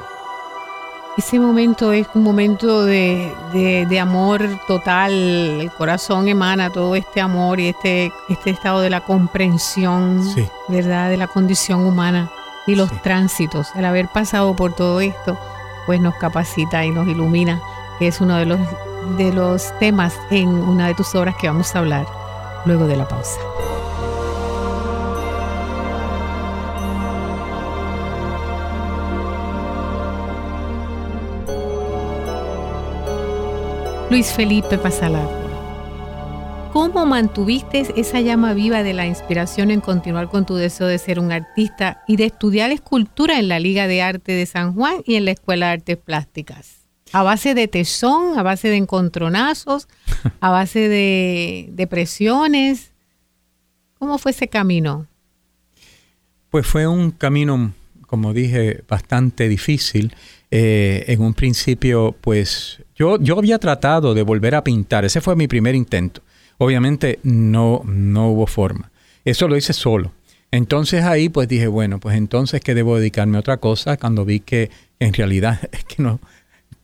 Ese 1.16 1.38
momento 1.38 1.92
es 1.92 2.06
un 2.14 2.22
momento 2.22 2.86
de, 2.86 3.30
de, 3.52 4.00
amor 4.00 4.40
total, 4.66 5.12
el 5.12 5.70
corazón 5.72 6.26
emana 6.26 6.70
todo 6.70 6.96
este 6.96 7.20
amor 7.20 7.60
y 7.60 7.68
este, 7.68 8.10
este 8.30 8.50
estado 8.50 8.80
de 8.80 8.88
la 8.88 9.04
comprensión, 9.04 10.22
¿verdad? 10.68 11.10
De 11.10 11.18
la 11.18 11.26
condición 11.26 11.84
humana 11.84 12.30
y 12.66 12.74
los 12.74 12.90
tránsitos. 13.02 13.74
El 13.74 13.84
haber 13.84 14.08
pasado 14.08 14.54
por 14.54 14.74
todo 14.74 15.00
esto, 15.00 15.38
pues 15.86 16.00
nos 16.00 16.14
capacita 16.16 16.84
y 16.84 16.90
nos 16.90 17.08
ilumina, 17.08 17.60
que 17.98 18.08
es 18.08 18.20
uno 18.20 18.36
de 18.36 18.46
los, 18.46 18.60
de 19.16 19.32
los 19.32 19.76
temas 19.78 20.14
en 20.30 20.48
una 20.48 20.88
de 20.88 20.94
tus 20.94 21.14
obras 21.14 21.34
que 21.40 21.48
vamos 21.48 21.74
a 21.74 21.80
hablar 21.80 22.06
luego 22.64 22.86
de 22.86 22.96
la 22.96 23.08
pausa. 23.08 23.40
Luis 34.10 34.30
Felipe 34.30 34.76
Pasalagua. 34.76 35.41
¿Cómo 36.72 37.04
mantuviste 37.04 37.86
esa 37.96 38.22
llama 38.22 38.54
viva 38.54 38.82
de 38.82 38.94
la 38.94 39.06
inspiración 39.06 39.70
en 39.70 39.82
continuar 39.82 40.30
con 40.30 40.46
tu 40.46 40.54
deseo 40.54 40.86
de 40.86 40.96
ser 40.96 41.18
un 41.18 41.30
artista 41.30 42.02
y 42.08 42.16
de 42.16 42.24
estudiar 42.24 42.72
escultura 42.72 43.38
en 43.38 43.48
la 43.48 43.60
Liga 43.60 43.86
de 43.86 44.00
Arte 44.00 44.32
de 44.32 44.46
San 44.46 44.72
Juan 44.72 45.02
y 45.04 45.16
en 45.16 45.26
la 45.26 45.32
Escuela 45.32 45.66
de 45.66 45.72
Artes 45.72 45.96
Plásticas? 45.98 46.88
¿A 47.12 47.22
base 47.22 47.52
de 47.52 47.68
tesón, 47.68 48.38
a 48.38 48.42
base 48.42 48.68
de 48.68 48.76
encontronazos, 48.76 49.86
a 50.40 50.50
base 50.50 50.88
de, 50.88 51.68
de 51.72 51.86
presiones? 51.86 52.92
¿Cómo 53.98 54.16
fue 54.16 54.30
ese 54.30 54.48
camino? 54.48 55.06
Pues 56.48 56.66
fue 56.66 56.86
un 56.86 57.10
camino, 57.10 57.74
como 58.06 58.32
dije, 58.32 58.82
bastante 58.88 59.46
difícil. 59.46 60.14
Eh, 60.50 61.04
en 61.08 61.20
un 61.20 61.34
principio, 61.34 62.16
pues 62.18 62.82
yo, 62.96 63.20
yo 63.20 63.38
había 63.38 63.58
tratado 63.58 64.14
de 64.14 64.22
volver 64.22 64.54
a 64.54 64.64
pintar, 64.64 65.04
ese 65.04 65.20
fue 65.20 65.36
mi 65.36 65.48
primer 65.48 65.74
intento. 65.74 66.22
Obviamente 66.62 67.18
no, 67.24 67.82
no 67.84 68.28
hubo 68.28 68.46
forma. 68.46 68.92
Eso 69.24 69.48
lo 69.48 69.56
hice 69.56 69.72
solo. 69.72 70.12
Entonces 70.52 71.02
ahí 71.02 71.28
pues 71.28 71.48
dije, 71.48 71.66
bueno, 71.66 71.98
pues 71.98 72.16
entonces 72.16 72.60
que 72.60 72.76
debo 72.76 72.98
dedicarme 72.98 73.36
a 73.36 73.40
otra 73.40 73.56
cosa 73.56 73.96
cuando 73.96 74.24
vi 74.24 74.38
que 74.38 74.70
en 75.00 75.12
realidad 75.12 75.58
es 75.72 75.82
que 75.82 76.00
no, 76.00 76.20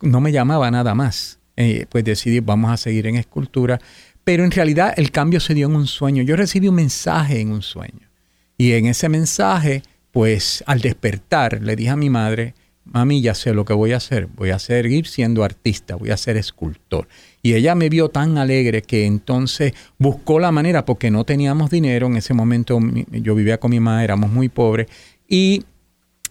no 0.00 0.20
me 0.20 0.32
llamaba 0.32 0.68
nada 0.72 0.96
más. 0.96 1.38
Eh, 1.56 1.86
pues 1.88 2.02
decidí, 2.02 2.40
vamos 2.40 2.72
a 2.72 2.76
seguir 2.76 3.06
en 3.06 3.14
escultura. 3.14 3.78
Pero 4.24 4.42
en 4.42 4.50
realidad 4.50 4.94
el 4.96 5.12
cambio 5.12 5.38
se 5.38 5.54
dio 5.54 5.68
en 5.68 5.76
un 5.76 5.86
sueño. 5.86 6.24
Yo 6.24 6.34
recibí 6.34 6.66
un 6.66 6.74
mensaje 6.74 7.40
en 7.40 7.52
un 7.52 7.62
sueño. 7.62 8.10
Y 8.56 8.72
en 8.72 8.86
ese 8.86 9.08
mensaje, 9.08 9.84
pues 10.10 10.64
al 10.66 10.80
despertar, 10.80 11.62
le 11.62 11.76
dije 11.76 11.90
a 11.90 11.96
mi 11.96 12.10
madre, 12.10 12.54
mami, 12.92 13.20
ya 13.20 13.34
sé 13.34 13.54
lo 13.54 13.64
que 13.64 13.72
voy 13.72 13.92
a 13.92 13.96
hacer, 13.98 14.26
voy 14.26 14.50
a 14.50 14.58
seguir 14.58 15.06
siendo 15.06 15.44
artista, 15.44 15.96
voy 15.96 16.10
a 16.10 16.16
ser 16.16 16.36
escultor. 16.36 17.08
Y 17.42 17.54
ella 17.54 17.74
me 17.74 17.88
vio 17.88 18.08
tan 18.08 18.38
alegre 18.38 18.82
que 18.82 19.06
entonces 19.06 19.72
buscó 19.98 20.38
la 20.40 20.52
manera, 20.52 20.84
porque 20.84 21.10
no 21.10 21.24
teníamos 21.24 21.70
dinero, 21.70 22.06
en 22.06 22.16
ese 22.16 22.34
momento 22.34 22.78
yo 23.10 23.34
vivía 23.34 23.58
con 23.58 23.70
mi 23.70 23.80
madre, 23.80 24.04
éramos 24.04 24.30
muy 24.30 24.48
pobres, 24.48 24.88
y 25.28 25.64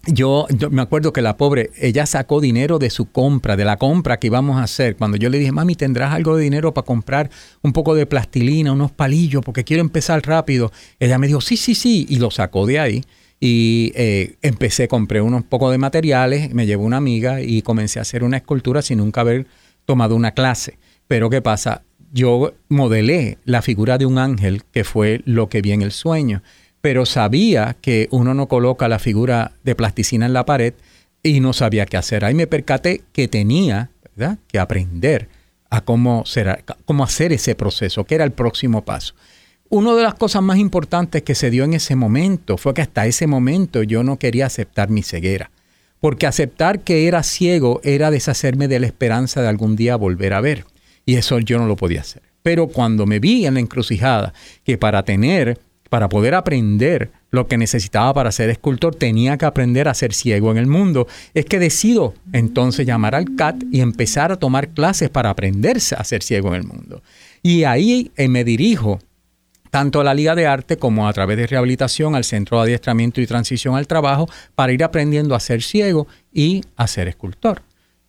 yo, 0.09 0.47
me 0.71 0.81
acuerdo 0.81 1.11
que 1.11 1.21
la 1.21 1.35
pobre, 1.35 1.71
ella 1.77 2.05
sacó 2.05 2.39
dinero 2.39 2.79
de 2.79 2.89
su 2.89 3.11
compra, 3.11 3.57
de 3.57 3.65
la 3.65 3.77
compra 3.77 4.17
que 4.17 4.27
íbamos 4.27 4.57
a 4.57 4.63
hacer. 4.63 4.95
Cuando 4.95 5.17
yo 5.17 5.29
le 5.29 5.37
dije, 5.37 5.51
mami, 5.51 5.75
¿tendrás 5.75 6.13
algo 6.13 6.37
de 6.37 6.43
dinero 6.43 6.73
para 6.73 6.85
comprar 6.85 7.29
un 7.61 7.73
poco 7.73 7.93
de 7.93 8.05
plastilina, 8.05 8.71
unos 8.71 8.91
palillos, 8.91 9.43
porque 9.43 9.65
quiero 9.65 9.81
empezar 9.81 10.21
rápido? 10.25 10.71
Ella 10.99 11.17
me 11.17 11.27
dijo, 11.27 11.41
sí, 11.41 11.57
sí, 11.57 11.75
sí, 11.75 12.05
y 12.09 12.19
lo 12.19 12.31
sacó 12.31 12.65
de 12.65 12.79
ahí. 12.79 13.03
Y 13.39 13.91
eh, 13.95 14.35
empecé, 14.41 14.87
compré 14.87 15.21
unos 15.21 15.43
pocos 15.43 15.71
de 15.71 15.77
materiales, 15.77 16.53
me 16.53 16.65
llevó 16.65 16.85
una 16.85 16.97
amiga 16.97 17.41
y 17.41 17.61
comencé 17.61 17.99
a 17.99 18.01
hacer 18.01 18.23
una 18.23 18.37
escultura 18.37 18.81
sin 18.81 18.97
nunca 18.97 19.21
haber 19.21 19.45
tomado 19.85 20.15
una 20.15 20.31
clase. 20.31 20.77
Pero 21.07 21.29
¿qué 21.29 21.41
pasa? 21.41 21.83
Yo 22.11 22.53
modelé 22.69 23.37
la 23.45 23.61
figura 23.61 23.97
de 23.97 24.05
un 24.05 24.17
ángel, 24.17 24.63
que 24.71 24.83
fue 24.83 25.21
lo 25.25 25.49
que 25.49 25.61
vi 25.61 25.71
en 25.71 25.81
el 25.81 25.91
sueño, 25.91 26.41
pero 26.81 27.05
sabía 27.05 27.75
que 27.81 28.07
uno 28.11 28.33
no 28.33 28.47
coloca 28.47 28.87
la 28.87 28.99
figura 28.99 29.51
de 29.63 29.75
plasticina 29.75 30.25
en 30.25 30.33
la 30.33 30.45
pared 30.45 30.73
y 31.21 31.39
no 31.39 31.53
sabía 31.53 31.85
qué 31.85 31.97
hacer. 31.97 32.25
Ahí 32.25 32.33
me 32.33 32.47
percaté 32.47 33.03
que 33.11 33.27
tenía 33.27 33.91
que 34.47 34.59
aprender 34.59 35.29
a 35.69 35.81
cómo, 35.81 36.23
cómo 36.85 37.03
hacer 37.03 37.33
ese 37.33 37.55
proceso, 37.55 38.05
que 38.05 38.15
era 38.15 38.23
el 38.23 38.31
próximo 38.31 38.83
paso. 38.83 39.13
Una 39.69 39.95
de 39.95 40.03
las 40.03 40.15
cosas 40.15 40.41
más 40.41 40.57
importantes 40.57 41.23
que 41.23 41.35
se 41.35 41.49
dio 41.49 41.63
en 41.63 41.73
ese 41.73 41.95
momento 41.95 42.57
fue 42.57 42.73
que 42.73 42.81
hasta 42.81 43.05
ese 43.05 43.27
momento 43.27 43.83
yo 43.83 44.03
no 44.03 44.17
quería 44.17 44.45
aceptar 44.45 44.89
mi 44.89 45.03
ceguera, 45.03 45.51
porque 45.99 46.27
aceptar 46.27 46.81
que 46.81 47.07
era 47.07 47.23
ciego 47.23 47.81
era 47.83 48.11
deshacerme 48.11 48.67
de 48.67 48.79
la 48.79 48.87
esperanza 48.87 49.41
de 49.41 49.47
algún 49.47 49.75
día 49.75 49.95
volver 49.95 50.33
a 50.33 50.41
ver, 50.41 50.65
y 51.05 51.15
eso 51.15 51.39
yo 51.39 51.57
no 51.57 51.67
lo 51.67 51.75
podía 51.75 52.01
hacer. 52.01 52.21
Pero 52.43 52.67
cuando 52.67 53.05
me 53.05 53.19
vi 53.19 53.45
en 53.45 53.55
la 53.55 53.59
encrucijada, 53.59 54.33
que 54.63 54.77
para 54.77 55.03
tener, 55.03 55.59
para 55.89 56.07
poder 56.07 56.33
aprender 56.33 57.11
lo 57.29 57.47
que 57.47 57.57
necesitaba 57.57 58.13
para 58.13 58.31
ser 58.31 58.49
escultor, 58.49 58.95
tenía 58.95 59.37
que 59.37 59.45
aprender 59.45 59.89
a 59.89 59.93
ser 59.93 60.13
ciego 60.13 60.51
en 60.51 60.57
el 60.57 60.67
mundo, 60.67 61.07
es 61.33 61.45
que 61.45 61.59
decido 61.59 62.13
entonces 62.31 62.85
llamar 62.85 63.15
al 63.15 63.35
CAT 63.35 63.63
y 63.71 63.81
empezar 63.81 64.31
a 64.31 64.37
tomar 64.37 64.69
clases 64.69 65.09
para 65.09 65.29
aprenderse 65.29 65.95
a 65.95 66.03
ser 66.05 66.23
ciego 66.23 66.49
en 66.49 66.55
el 66.55 66.63
mundo. 66.63 67.03
Y 67.43 67.65
ahí 67.65 68.11
eh, 68.15 68.29
me 68.29 68.45
dirijo 68.45 68.99
tanto 69.69 70.01
a 70.01 70.03
la 70.03 70.13
Liga 70.13 70.35
de 70.35 70.47
Arte 70.47 70.77
como 70.77 71.07
a 71.07 71.13
través 71.13 71.37
de 71.37 71.47
rehabilitación 71.47 72.15
al 72.15 72.23
Centro 72.23 72.57
de 72.57 72.63
Adiestramiento 72.63 73.21
y 73.21 73.27
Transición 73.27 73.75
al 73.75 73.87
Trabajo 73.87 74.29
para 74.55 74.73
ir 74.73 74.83
aprendiendo 74.83 75.35
a 75.35 75.39
ser 75.39 75.61
ciego 75.61 76.07
y 76.31 76.61
a 76.75 76.87
ser 76.87 77.07
escultor. 77.07 77.61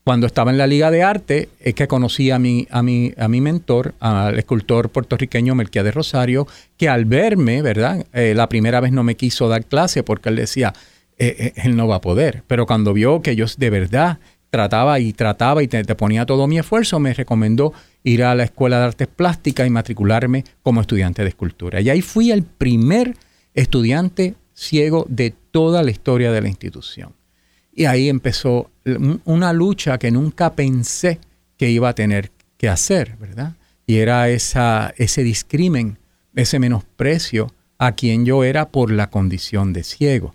Cuando 0.08 0.26
estaba 0.26 0.50
en 0.50 0.56
la 0.56 0.66
Liga 0.66 0.90
de 0.90 1.02
Arte 1.02 1.50
es 1.60 1.74
que 1.74 1.86
conocí 1.86 2.30
a 2.30 2.38
mi, 2.38 2.66
a 2.70 2.82
mi, 2.82 3.12
a 3.18 3.28
mi 3.28 3.42
mentor, 3.42 3.92
al 4.00 4.38
escultor 4.38 4.88
puertorriqueño 4.88 5.54
de 5.54 5.90
Rosario, 5.90 6.46
que 6.78 6.88
al 6.88 7.04
verme, 7.04 7.60
¿verdad? 7.60 8.06
Eh, 8.14 8.32
la 8.34 8.48
primera 8.48 8.80
vez 8.80 8.90
no 8.90 9.02
me 9.02 9.16
quiso 9.16 9.48
dar 9.48 9.66
clase 9.66 10.02
porque 10.02 10.30
él 10.30 10.36
decía, 10.36 10.72
eh, 11.18 11.36
eh, 11.38 11.52
él 11.56 11.76
no 11.76 11.88
va 11.88 11.96
a 11.96 12.00
poder. 12.00 12.42
Pero 12.46 12.64
cuando 12.64 12.94
vio 12.94 13.20
que 13.20 13.36
yo 13.36 13.44
de 13.58 13.68
verdad 13.68 14.18
trataba 14.50 14.98
y 15.00 15.12
trataba 15.12 15.62
y 15.62 15.68
te, 15.68 15.84
ponía 15.94 16.26
todo 16.26 16.46
mi 16.46 16.58
esfuerzo, 16.58 16.98
me 16.98 17.14
recomendó 17.14 17.72
ir 18.02 18.24
a 18.24 18.34
la 18.34 18.44
Escuela 18.44 18.78
de 18.78 18.84
Artes 18.84 19.08
Plásticas 19.08 19.66
y 19.66 19.70
matricularme 19.70 20.44
como 20.62 20.80
estudiante 20.80 21.22
de 21.22 21.28
escultura. 21.28 21.80
Y 21.80 21.90
ahí 21.90 22.02
fui 22.02 22.30
el 22.30 22.42
primer 22.42 23.14
estudiante 23.54 24.34
ciego 24.54 25.06
de 25.08 25.34
toda 25.50 25.82
la 25.82 25.90
historia 25.90 26.32
de 26.32 26.40
la 26.40 26.48
institución. 26.48 27.12
Y 27.72 27.84
ahí 27.84 28.08
empezó 28.08 28.70
una 29.24 29.52
lucha 29.52 29.98
que 29.98 30.10
nunca 30.10 30.54
pensé 30.54 31.20
que 31.56 31.70
iba 31.70 31.88
a 31.88 31.94
tener 31.94 32.30
que 32.56 32.68
hacer, 32.68 33.16
¿verdad? 33.18 33.54
Y 33.86 33.98
era 33.98 34.28
esa, 34.28 34.92
ese 34.96 35.22
discrimen, 35.22 35.98
ese 36.34 36.58
menosprecio 36.58 37.52
a 37.78 37.92
quien 37.92 38.26
yo 38.26 38.42
era 38.42 38.68
por 38.68 38.90
la 38.90 39.10
condición 39.10 39.72
de 39.72 39.84
ciego. 39.84 40.34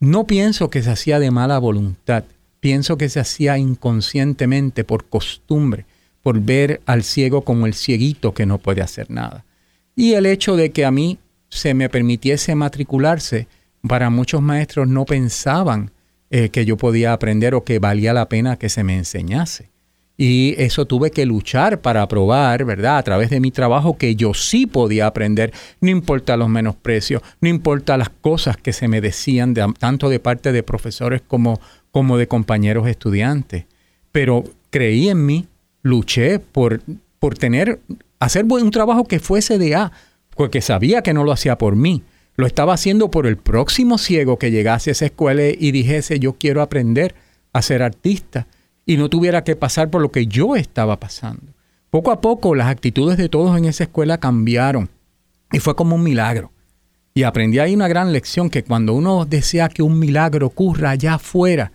No 0.00 0.26
pienso 0.26 0.68
que 0.70 0.82
se 0.82 0.90
hacía 0.90 1.20
de 1.20 1.30
mala 1.30 1.58
voluntad, 1.58 2.24
pienso 2.62 2.96
que 2.96 3.08
se 3.08 3.18
hacía 3.18 3.58
inconscientemente 3.58 4.84
por 4.84 5.04
costumbre, 5.06 5.84
por 6.22 6.40
ver 6.40 6.80
al 6.86 7.02
ciego 7.02 7.42
como 7.42 7.66
el 7.66 7.74
cieguito 7.74 8.34
que 8.34 8.46
no 8.46 8.58
puede 8.58 8.82
hacer 8.82 9.10
nada. 9.10 9.44
Y 9.96 10.12
el 10.12 10.26
hecho 10.26 10.54
de 10.54 10.70
que 10.70 10.84
a 10.84 10.92
mí 10.92 11.18
se 11.48 11.74
me 11.74 11.88
permitiese 11.88 12.54
matricularse, 12.54 13.48
para 13.86 14.10
muchos 14.10 14.42
maestros 14.42 14.86
no 14.86 15.04
pensaban 15.04 15.90
eh, 16.30 16.50
que 16.50 16.64
yo 16.64 16.76
podía 16.76 17.12
aprender 17.12 17.56
o 17.56 17.64
que 17.64 17.80
valía 17.80 18.12
la 18.12 18.28
pena 18.28 18.56
que 18.56 18.68
se 18.68 18.84
me 18.84 18.96
enseñase. 18.96 19.72
Y 20.16 20.54
eso 20.56 20.86
tuve 20.86 21.10
que 21.10 21.26
luchar 21.26 21.80
para 21.80 22.06
probar, 22.06 22.64
¿verdad? 22.64 22.98
A 22.98 23.02
través 23.02 23.28
de 23.30 23.40
mi 23.40 23.50
trabajo 23.50 23.98
que 23.98 24.14
yo 24.14 24.34
sí 24.34 24.66
podía 24.66 25.08
aprender, 25.08 25.52
no 25.80 25.90
importa 25.90 26.36
los 26.36 26.48
menosprecios, 26.48 27.22
no 27.40 27.48
importa 27.48 27.96
las 27.96 28.10
cosas 28.10 28.56
que 28.56 28.72
se 28.72 28.86
me 28.86 29.00
decían 29.00 29.52
tanto 29.80 30.08
de 30.08 30.20
parte 30.20 30.52
de 30.52 30.62
profesores 30.62 31.22
como, 31.26 31.60
como 31.92 32.18
de 32.18 32.26
compañeros 32.26 32.88
estudiantes. 32.88 33.66
Pero 34.10 34.44
creí 34.70 35.08
en 35.08 35.24
mí, 35.24 35.46
luché 35.82 36.40
por, 36.40 36.82
por 37.20 37.38
tener, 37.38 37.80
hacer 38.18 38.44
un 38.44 38.70
trabajo 38.70 39.04
que 39.04 39.20
fuese 39.20 39.58
de 39.58 39.76
A, 39.76 39.92
porque 40.34 40.60
sabía 40.60 41.02
que 41.02 41.14
no 41.14 41.22
lo 41.22 41.32
hacía 41.32 41.58
por 41.58 41.76
mí, 41.76 42.02
lo 42.36 42.46
estaba 42.46 42.74
haciendo 42.74 43.10
por 43.10 43.26
el 43.26 43.36
próximo 43.36 43.98
ciego 43.98 44.38
que 44.38 44.50
llegase 44.50 44.90
a 44.90 44.92
esa 44.92 45.06
escuela 45.06 45.42
y 45.44 45.70
dijese 45.70 46.18
yo 46.18 46.32
quiero 46.32 46.62
aprender 46.62 47.14
a 47.52 47.60
ser 47.62 47.82
artista 47.82 48.46
y 48.86 48.96
no 48.96 49.08
tuviera 49.08 49.44
que 49.44 49.54
pasar 49.54 49.90
por 49.90 50.00
lo 50.00 50.10
que 50.10 50.26
yo 50.26 50.56
estaba 50.56 50.98
pasando. 50.98 51.52
Poco 51.90 52.10
a 52.10 52.22
poco 52.22 52.54
las 52.54 52.68
actitudes 52.68 53.18
de 53.18 53.28
todos 53.28 53.56
en 53.58 53.66
esa 53.66 53.84
escuela 53.84 54.18
cambiaron 54.18 54.88
y 55.52 55.58
fue 55.58 55.76
como 55.76 55.96
un 55.96 56.02
milagro. 56.02 56.50
Y 57.14 57.24
aprendí 57.24 57.58
ahí 57.58 57.74
una 57.74 57.88
gran 57.88 58.12
lección 58.12 58.48
que 58.48 58.64
cuando 58.64 58.94
uno 58.94 59.26
desea 59.26 59.68
que 59.68 59.82
un 59.82 59.98
milagro 59.98 60.46
ocurra 60.46 60.90
allá 60.90 61.14
afuera, 61.14 61.70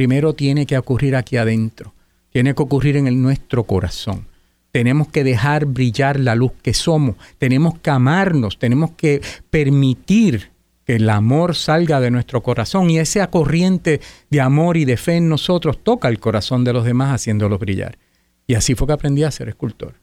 primero 0.00 0.32
tiene 0.32 0.64
que 0.64 0.78
ocurrir 0.78 1.14
aquí 1.14 1.36
adentro, 1.36 1.92
tiene 2.30 2.54
que 2.54 2.62
ocurrir 2.62 2.96
en 2.96 3.22
nuestro 3.22 3.64
corazón. 3.64 4.24
Tenemos 4.72 5.08
que 5.08 5.24
dejar 5.24 5.66
brillar 5.66 6.18
la 6.18 6.34
luz 6.34 6.52
que 6.62 6.72
somos, 6.72 7.16
tenemos 7.36 7.78
que 7.80 7.90
amarnos, 7.90 8.58
tenemos 8.58 8.92
que 8.92 9.20
permitir 9.50 10.52
que 10.86 10.96
el 10.96 11.10
amor 11.10 11.54
salga 11.54 12.00
de 12.00 12.10
nuestro 12.10 12.42
corazón 12.42 12.88
y 12.88 12.98
esa 12.98 13.26
corriente 13.26 14.00
de 14.30 14.40
amor 14.40 14.78
y 14.78 14.86
de 14.86 14.96
fe 14.96 15.16
en 15.16 15.28
nosotros 15.28 15.84
toca 15.84 16.08
el 16.08 16.18
corazón 16.18 16.64
de 16.64 16.72
los 16.72 16.86
demás 16.86 17.10
haciéndolos 17.10 17.60
brillar. 17.60 17.98
Y 18.46 18.54
así 18.54 18.74
fue 18.74 18.86
que 18.86 18.94
aprendí 18.94 19.24
a 19.24 19.30
ser 19.30 19.50
escultor. 19.50 19.96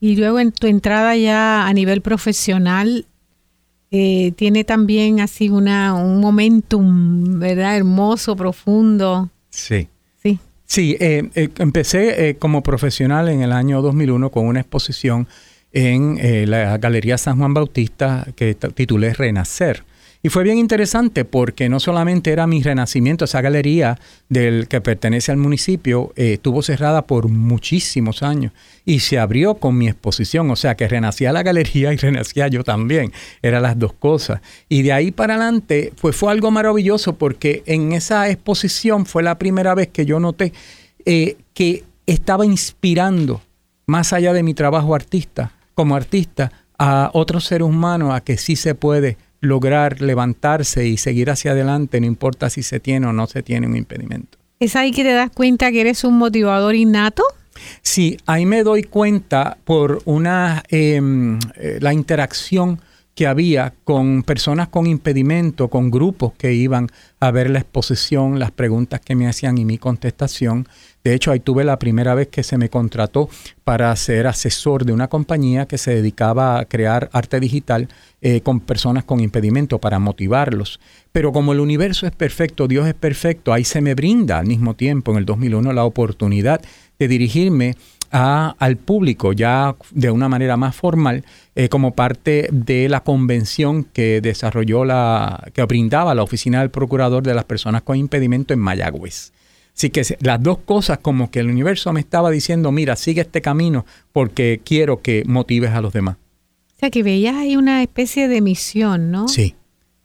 Y 0.00 0.16
luego 0.16 0.40
en 0.40 0.50
tu 0.50 0.66
entrada 0.66 1.14
ya 1.14 1.68
a 1.68 1.72
nivel 1.72 2.02
profesional, 2.02 3.06
eh, 3.90 4.32
tiene 4.36 4.64
también 4.64 5.20
así 5.20 5.48
una, 5.48 5.94
un 5.94 6.20
momentum, 6.20 7.38
¿verdad? 7.38 7.76
Hermoso, 7.76 8.36
profundo. 8.36 9.30
Sí. 9.50 9.88
Sí, 10.68 10.98
eh, 11.00 11.30
eh, 11.34 11.48
empecé 11.60 12.28
eh, 12.28 12.36
como 12.36 12.62
profesional 12.62 13.30
en 13.30 13.40
el 13.40 13.52
año 13.52 13.80
2001 13.80 14.30
con 14.30 14.44
una 14.44 14.60
exposición 14.60 15.26
en 15.72 16.18
la 16.50 16.76
Galería 16.76 17.16
San 17.16 17.38
Juan 17.38 17.54
Bautista 17.54 18.26
que 18.36 18.54
titulé 18.54 19.14
Renacer. 19.14 19.84
Y 20.20 20.30
fue 20.30 20.42
bien 20.42 20.58
interesante 20.58 21.24
porque 21.24 21.68
no 21.68 21.78
solamente 21.78 22.32
era 22.32 22.48
mi 22.48 22.60
renacimiento, 22.60 23.24
esa 23.24 23.40
galería 23.40 24.00
del 24.28 24.66
que 24.66 24.80
pertenece 24.80 25.30
al 25.30 25.38
municipio 25.38 26.12
estuvo 26.16 26.60
cerrada 26.62 27.02
por 27.02 27.28
muchísimos 27.28 28.24
años 28.24 28.52
y 28.84 28.98
se 28.98 29.18
abrió 29.20 29.54
con 29.54 29.78
mi 29.78 29.86
exposición, 29.86 30.50
o 30.50 30.56
sea 30.56 30.76
que 30.76 30.88
renacía 30.88 31.32
la 31.32 31.44
galería 31.44 31.92
y 31.94 31.96
renacía 31.96 32.48
yo 32.48 32.64
también, 32.64 33.12
eran 33.42 33.62
las 33.62 33.78
dos 33.78 33.92
cosas. 33.92 34.40
Y 34.68 34.82
de 34.82 34.92
ahí 34.92 35.12
para 35.12 35.34
adelante 35.34 35.92
pues 36.00 36.16
fue 36.16 36.32
algo 36.32 36.50
maravilloso 36.50 37.14
porque 37.14 37.62
en 37.66 37.92
esa 37.92 38.28
exposición 38.28 39.06
fue 39.06 39.22
la 39.22 39.38
primera 39.38 39.74
vez 39.76 39.88
que 39.88 40.04
yo 40.04 40.18
noté 40.18 40.52
eh, 41.04 41.36
que 41.54 41.84
estaba 42.06 42.44
inspirando, 42.44 43.40
más 43.86 44.12
allá 44.12 44.32
de 44.32 44.42
mi 44.42 44.54
trabajo 44.54 44.96
artista, 44.96 45.52
como 45.74 45.94
artista, 45.94 46.50
a 46.76 47.10
otros 47.12 47.44
seres 47.44 47.66
humanos 47.66 48.14
a 48.14 48.20
que 48.20 48.36
sí 48.36 48.56
se 48.56 48.74
puede 48.74 49.16
lograr 49.40 50.00
levantarse 50.00 50.86
y 50.86 50.96
seguir 50.96 51.30
hacia 51.30 51.52
adelante, 51.52 52.00
no 52.00 52.06
importa 52.06 52.50
si 52.50 52.62
se 52.62 52.80
tiene 52.80 53.06
o 53.06 53.12
no 53.12 53.26
se 53.26 53.42
tiene 53.42 53.66
un 53.66 53.76
impedimento. 53.76 54.38
¿Es 54.60 54.74
ahí 54.74 54.90
que 54.90 55.04
te 55.04 55.12
das 55.12 55.30
cuenta 55.30 55.70
que 55.70 55.80
eres 55.80 56.02
un 56.04 56.18
motivador 56.18 56.74
innato? 56.74 57.22
Sí, 57.82 58.18
ahí 58.26 58.46
me 58.46 58.62
doy 58.62 58.82
cuenta 58.84 59.58
por 59.64 60.02
una 60.04 60.62
em, 60.68 61.38
eh, 61.56 61.78
la 61.80 61.92
interacción 61.92 62.80
que 63.18 63.26
había 63.26 63.74
con 63.82 64.22
personas 64.22 64.68
con 64.68 64.86
impedimento, 64.86 65.66
con 65.66 65.90
grupos 65.90 66.34
que 66.34 66.54
iban 66.54 66.86
a 67.18 67.32
ver 67.32 67.50
la 67.50 67.58
exposición, 67.58 68.38
las 68.38 68.52
preguntas 68.52 69.00
que 69.00 69.16
me 69.16 69.26
hacían 69.26 69.58
y 69.58 69.64
mi 69.64 69.76
contestación. 69.76 70.68
De 71.02 71.14
hecho, 71.14 71.32
ahí 71.32 71.40
tuve 71.40 71.64
la 71.64 71.80
primera 71.80 72.14
vez 72.14 72.28
que 72.28 72.44
se 72.44 72.58
me 72.58 72.70
contrató 72.70 73.28
para 73.64 73.96
ser 73.96 74.28
asesor 74.28 74.84
de 74.84 74.92
una 74.92 75.08
compañía 75.08 75.66
que 75.66 75.78
se 75.78 75.96
dedicaba 75.96 76.60
a 76.60 76.66
crear 76.66 77.10
arte 77.12 77.40
digital 77.40 77.88
eh, 78.20 78.40
con 78.40 78.60
personas 78.60 79.02
con 79.02 79.18
impedimento 79.18 79.80
para 79.80 79.98
motivarlos. 79.98 80.78
Pero 81.10 81.32
como 81.32 81.52
el 81.52 81.58
universo 81.58 82.06
es 82.06 82.12
perfecto, 82.12 82.68
Dios 82.68 82.86
es 82.86 82.94
perfecto, 82.94 83.52
ahí 83.52 83.64
se 83.64 83.80
me 83.80 83.96
brinda 83.96 84.38
al 84.38 84.46
mismo 84.46 84.74
tiempo, 84.74 85.10
en 85.10 85.18
el 85.18 85.24
2001, 85.24 85.72
la 85.72 85.82
oportunidad 85.82 86.60
de 87.00 87.08
dirigirme 87.08 87.74
al 88.10 88.76
público 88.76 89.32
ya 89.32 89.76
de 89.90 90.10
una 90.10 90.28
manera 90.28 90.56
más 90.56 90.74
formal 90.74 91.24
eh, 91.54 91.68
como 91.68 91.94
parte 91.94 92.48
de 92.52 92.88
la 92.88 93.00
convención 93.00 93.84
que 93.84 94.20
desarrolló 94.20 94.84
la, 94.84 95.50
que 95.52 95.62
brindaba 95.64 96.14
la 96.14 96.22
oficina 96.22 96.60
del 96.60 96.70
procurador 96.70 97.22
de 97.22 97.34
las 97.34 97.44
personas 97.44 97.82
con 97.82 97.96
impedimento 97.96 98.54
en 98.54 98.60
Mayagüez. 98.60 99.32
Así 99.78 99.90
que 99.90 100.02
las 100.20 100.42
dos 100.42 100.58
cosas 100.58 100.98
como 100.98 101.30
que 101.30 101.38
el 101.38 101.48
universo 101.48 101.92
me 101.92 102.00
estaba 102.00 102.30
diciendo, 102.30 102.72
mira, 102.72 102.96
sigue 102.96 103.20
este 103.20 103.40
camino 103.40 103.86
porque 104.12 104.60
quiero 104.64 105.02
que 105.02 105.22
motives 105.26 105.70
a 105.70 105.80
los 105.80 105.92
demás. 105.92 106.16
O 106.16 106.78
sea, 106.80 106.90
que 106.90 107.02
veías 107.02 107.36
ahí 107.36 107.56
una 107.56 107.82
especie 107.82 108.26
de 108.26 108.40
misión, 108.40 109.10
¿no? 109.10 109.28
Sí, 109.28 109.54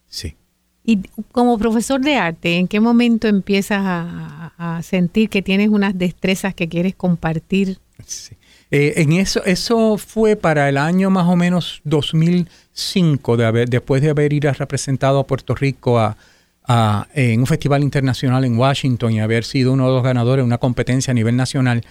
sí. 0.08 0.36
Y 0.84 1.00
como 1.32 1.58
profesor 1.58 2.02
de 2.02 2.18
arte, 2.18 2.58
¿en 2.58 2.68
qué 2.68 2.80
momento 2.80 3.28
empiezas 3.28 3.82
a, 3.84 4.54
a 4.58 4.82
sentir 4.84 5.30
que 5.30 5.42
tienes 5.42 5.70
unas 5.70 5.98
destrezas 5.98 6.54
que 6.54 6.68
quieres 6.68 6.94
compartir 6.94 7.80
eh, 8.71 8.93
en 8.97 9.13
eso, 9.13 9.43
eso 9.45 9.97
fue 9.97 10.36
para 10.36 10.69
el 10.69 10.77
año 10.77 11.10
más 11.10 11.27
o 11.27 11.36
menos 11.36 11.82
2005, 11.84 13.38
de 13.38 13.45
haber, 13.45 13.69
después 13.69 14.01
de 14.01 14.10
haber 14.10 14.34
ido 14.34 14.51
representado 14.53 15.19
a 15.19 15.27
Puerto 15.27 15.56
Rico 15.56 15.99
a, 15.99 16.17
en 17.13 17.41
un 17.41 17.45
festival 17.45 17.84
internacional 17.84 18.45
en 18.45 18.58
Washington 18.58 19.12
y 19.12 19.19
haber 19.19 19.43
sido 19.43 19.73
uno 19.73 19.88
de 19.88 19.93
los 19.95 20.03
ganadores 20.03 20.43
de 20.43 20.47
una 20.47 20.58
competencia 20.58 21.12
a 21.12 21.13
nivel 21.13 21.36
nacional. 21.36 21.84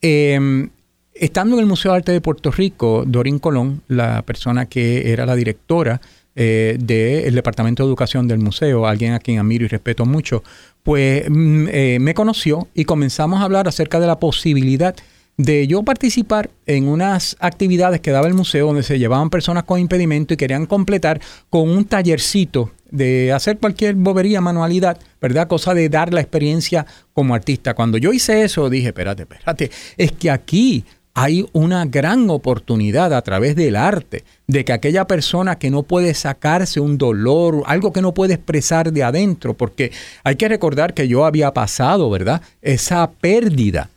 Em, 0.00 0.70
Estando 1.14 1.54
en 1.54 1.60
el 1.60 1.66
Museo 1.66 1.92
de 1.92 1.98
Arte 1.98 2.12
de 2.12 2.20
Puerto 2.20 2.50
Rico, 2.50 3.04
Dorin 3.06 3.38
Colón, 3.38 3.82
la 3.86 4.22
persona 4.22 4.66
que 4.66 5.12
era 5.12 5.24
la 5.26 5.36
directora 5.36 6.00
eh, 6.34 6.76
del 6.80 7.32
Departamento 7.36 7.84
de 7.84 7.88
Educación 7.88 8.26
del 8.26 8.40
museo, 8.40 8.84
alguien 8.84 9.12
a 9.12 9.20
quien 9.20 9.38
admiro 9.38 9.64
y 9.64 9.68
respeto 9.68 10.04
mucho, 10.06 10.42
pues 10.82 11.24
mm, 11.30 11.68
eh, 11.70 11.98
me 12.00 12.14
conoció 12.14 12.66
y 12.74 12.84
comenzamos 12.84 13.40
a 13.40 13.44
hablar 13.44 13.68
acerca 13.68 14.00
de 14.00 14.08
la 14.08 14.18
posibilidad 14.18 14.96
de 15.36 15.66
yo 15.66 15.82
participar 15.82 16.50
en 16.66 16.88
unas 16.88 17.36
actividades 17.40 18.00
que 18.00 18.12
daba 18.12 18.28
el 18.28 18.34
museo 18.34 18.66
donde 18.66 18.82
se 18.82 18.98
llevaban 18.98 19.30
personas 19.30 19.64
con 19.64 19.80
impedimento 19.80 20.34
y 20.34 20.36
querían 20.36 20.66
completar 20.66 21.20
con 21.50 21.68
un 21.68 21.84
tallercito 21.84 22.72
de 22.90 23.32
hacer 23.32 23.58
cualquier 23.58 23.96
bobería, 23.96 24.40
manualidad, 24.40 24.98
¿verdad? 25.20 25.48
Cosa 25.48 25.74
de 25.74 25.88
dar 25.88 26.14
la 26.14 26.20
experiencia 26.20 26.86
como 27.12 27.34
artista. 27.34 27.74
Cuando 27.74 27.98
yo 27.98 28.12
hice 28.12 28.44
eso, 28.44 28.70
dije, 28.70 28.88
espérate, 28.88 29.22
espérate, 29.22 29.70
es 29.96 30.12
que 30.12 30.30
aquí 30.30 30.84
hay 31.14 31.46
una 31.52 31.84
gran 31.86 32.28
oportunidad 32.30 33.12
a 33.14 33.22
través 33.22 33.54
del 33.54 33.76
arte 33.76 34.24
de 34.48 34.64
que 34.64 34.72
aquella 34.72 35.06
persona 35.06 35.58
que 35.58 35.70
no 35.70 35.84
puede 35.84 36.12
sacarse 36.14 36.80
un 36.80 36.98
dolor, 36.98 37.62
algo 37.66 37.92
que 37.92 38.02
no 38.02 38.14
puede 38.14 38.34
expresar 38.34 38.92
de 38.92 39.04
adentro, 39.04 39.54
porque 39.54 39.92
hay 40.24 40.36
que 40.36 40.48
recordar 40.48 40.92
que 40.92 41.06
yo 41.08 41.24
había 41.24 41.52
pasado, 41.52 42.10
¿verdad? 42.10 42.42
Esa 42.62 43.10
pérdida 43.10 43.90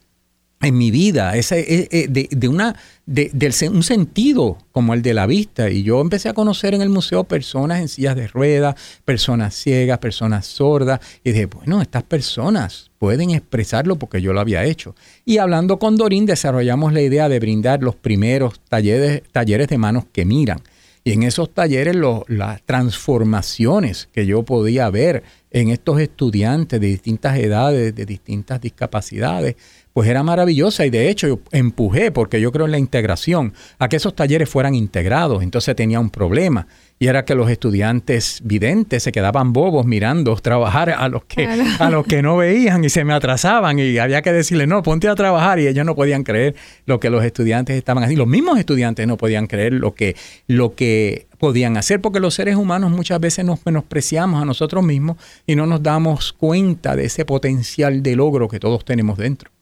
en 0.60 0.78
mi 0.78 0.90
vida, 0.90 1.36
ese, 1.36 1.60
eh, 1.60 1.88
eh, 1.92 2.28
de, 2.32 2.48
una, 2.48 2.76
de, 3.06 3.32
un 3.72 3.84
sentido 3.84 4.58
como 4.72 4.94
el 4.96 5.04
de 5.04 5.14
la 5.14 5.28
vista. 5.28 5.70
Y 5.70 5.84
yo 5.84 6.02
empecé 6.02 6.30
a 6.30 6.34
conocer 6.34 6.74
en 6.74 6.82
el 6.82 6.90
museo 6.90 7.24
personas 7.26 7.80
en 7.80 7.88
sillas 7.88 8.16
de 8.16 8.28
ruedas, 8.28 8.76
personas 9.06 9.54
ciegas, 9.54 10.00
personas 10.00 10.48
sordas. 10.48 11.00
Y 11.24 11.32
dije, 11.32 11.46
bueno, 11.46 11.82
estas 11.82 12.04
personas 12.04 12.90
pueden 12.98 13.30
expresarlo 13.32 13.98
porque 13.98 14.22
yo 14.22 14.34
lo 14.34 14.40
había 14.40 14.66
hecho. 14.66 14.96
Y 15.26 15.38
hablando 15.38 15.78
con 15.78 15.96
Dorín, 15.96 16.26
desarrollamos 16.26 16.92
la 16.92 17.02
idea 17.02 17.30
de 17.30 17.40
brindar 17.40 17.84
los 17.84 17.96
primeros 17.96 18.60
talleres, 18.68 19.22
talleres 19.32 19.68
de 19.68 19.78
manos 19.78 20.06
que 20.12 20.26
miran. 20.26 20.62
Y 21.04 21.14
en 21.14 21.24
esos 21.24 21.54
talleres 21.54 21.96
las 22.28 22.62
transformaciones 22.64 24.10
que 24.12 24.26
yo 24.26 24.44
podía 24.44 24.90
ver 24.90 25.24
en 25.52 25.70
estos 25.70 26.02
estudiantes 26.02 26.82
de 26.82 26.88
distintas 26.88 27.38
edades, 27.38 27.96
de 27.96 28.06
distintas 28.06 28.60
discapacidades, 28.60 29.56
pues 29.98 30.10
era 30.10 30.22
maravillosa 30.22 30.86
y 30.86 30.92
de 30.92 31.10
hecho 31.10 31.28
yo 31.28 31.40
empujé, 31.52 32.12
porque 32.12 32.40
yo 32.40 32.52
creo 32.52 32.68
en 32.68 32.72
la 32.72 32.78
integración, 32.78 33.54
a 33.80 33.90
que 33.90 33.96
esos 33.96 34.16
talleres 34.16 34.48
fueran 34.48 34.76
integrados. 34.76 35.42
Entonces 35.42 35.76
tenía 35.76 36.00
un 36.00 36.12
problema 36.12 36.68
y 37.00 37.08
era 37.08 37.26
que 37.26 37.34
los 37.34 37.50
estudiantes 37.50 38.42
videntes 38.44 39.02
se 39.02 39.12
quedaban 39.12 39.54
bobos 39.54 39.88
mirando 39.88 40.36
trabajar 40.36 40.92
a 40.92 41.10
los 41.10 41.26
que, 41.26 41.48
a 41.80 41.90
los 41.90 42.06
que 42.06 42.22
no 42.22 42.38
veían 42.38 42.84
y 42.84 42.90
se 42.90 43.06
me 43.06 43.14
atrasaban 43.14 43.80
y 43.80 43.98
había 43.98 44.22
que 44.22 44.32
decirle, 44.32 44.68
no, 44.68 44.84
ponte 44.84 45.08
a 45.08 45.16
trabajar 45.16 45.58
y 45.58 45.66
ellos 45.66 45.84
no 45.84 45.96
podían 45.96 46.24
creer 46.24 46.54
lo 46.86 47.00
que 47.00 47.10
los 47.10 47.24
estudiantes 47.24 47.76
estaban 47.76 48.04
haciendo. 48.04 48.24
Los 48.24 48.32
mismos 48.32 48.60
estudiantes 48.60 49.08
no 49.08 49.18
podían 49.18 49.48
creer 49.48 49.74
lo 49.74 49.96
que, 49.96 50.16
lo 50.46 50.76
que 50.76 51.26
podían 51.40 51.76
hacer, 51.76 52.02
porque 52.02 52.20
los 52.20 52.36
seres 52.36 52.56
humanos 52.56 52.92
muchas 52.92 53.20
veces 53.20 53.44
nos 53.46 53.66
menospreciamos 53.66 54.40
a 54.40 54.46
nosotros 54.46 54.84
mismos 54.84 55.18
y 55.48 55.56
no 55.56 55.66
nos 55.66 55.82
damos 55.82 56.34
cuenta 56.34 56.96
de 56.96 57.06
ese 57.06 57.26
potencial 57.26 58.04
de 58.04 58.16
logro 58.16 58.48
que 58.48 58.60
todos 58.60 58.86
tenemos 58.86 59.18
dentro. 59.18 59.57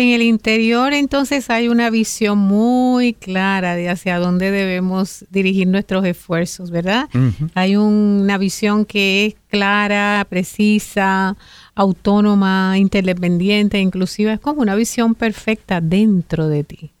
En 0.00 0.14
el 0.14 0.22
interior 0.22 0.94
entonces 0.94 1.50
hay 1.50 1.68
una 1.68 1.90
visión 1.90 2.38
muy 2.38 3.12
clara 3.12 3.76
de 3.76 3.90
hacia 3.90 4.18
dónde 4.18 4.50
debemos 4.50 5.26
dirigir 5.28 5.66
nuestros 5.68 6.06
esfuerzos, 6.06 6.70
¿verdad? 6.70 7.10
Hay 7.52 7.76
una 7.76 8.38
visión 8.38 8.86
que 8.86 9.26
es 9.26 9.34
clara, 9.48 10.26
precisa, 10.26 11.36
autónoma, 11.74 12.78
interdependiente, 12.78 13.78
inclusive 13.78 14.32
es 14.32 14.40
como 14.40 14.62
una 14.62 14.74
visión 14.74 15.14
perfecta 15.14 15.82
dentro 15.82 16.48
de 16.48 16.64
ti. 16.64 16.92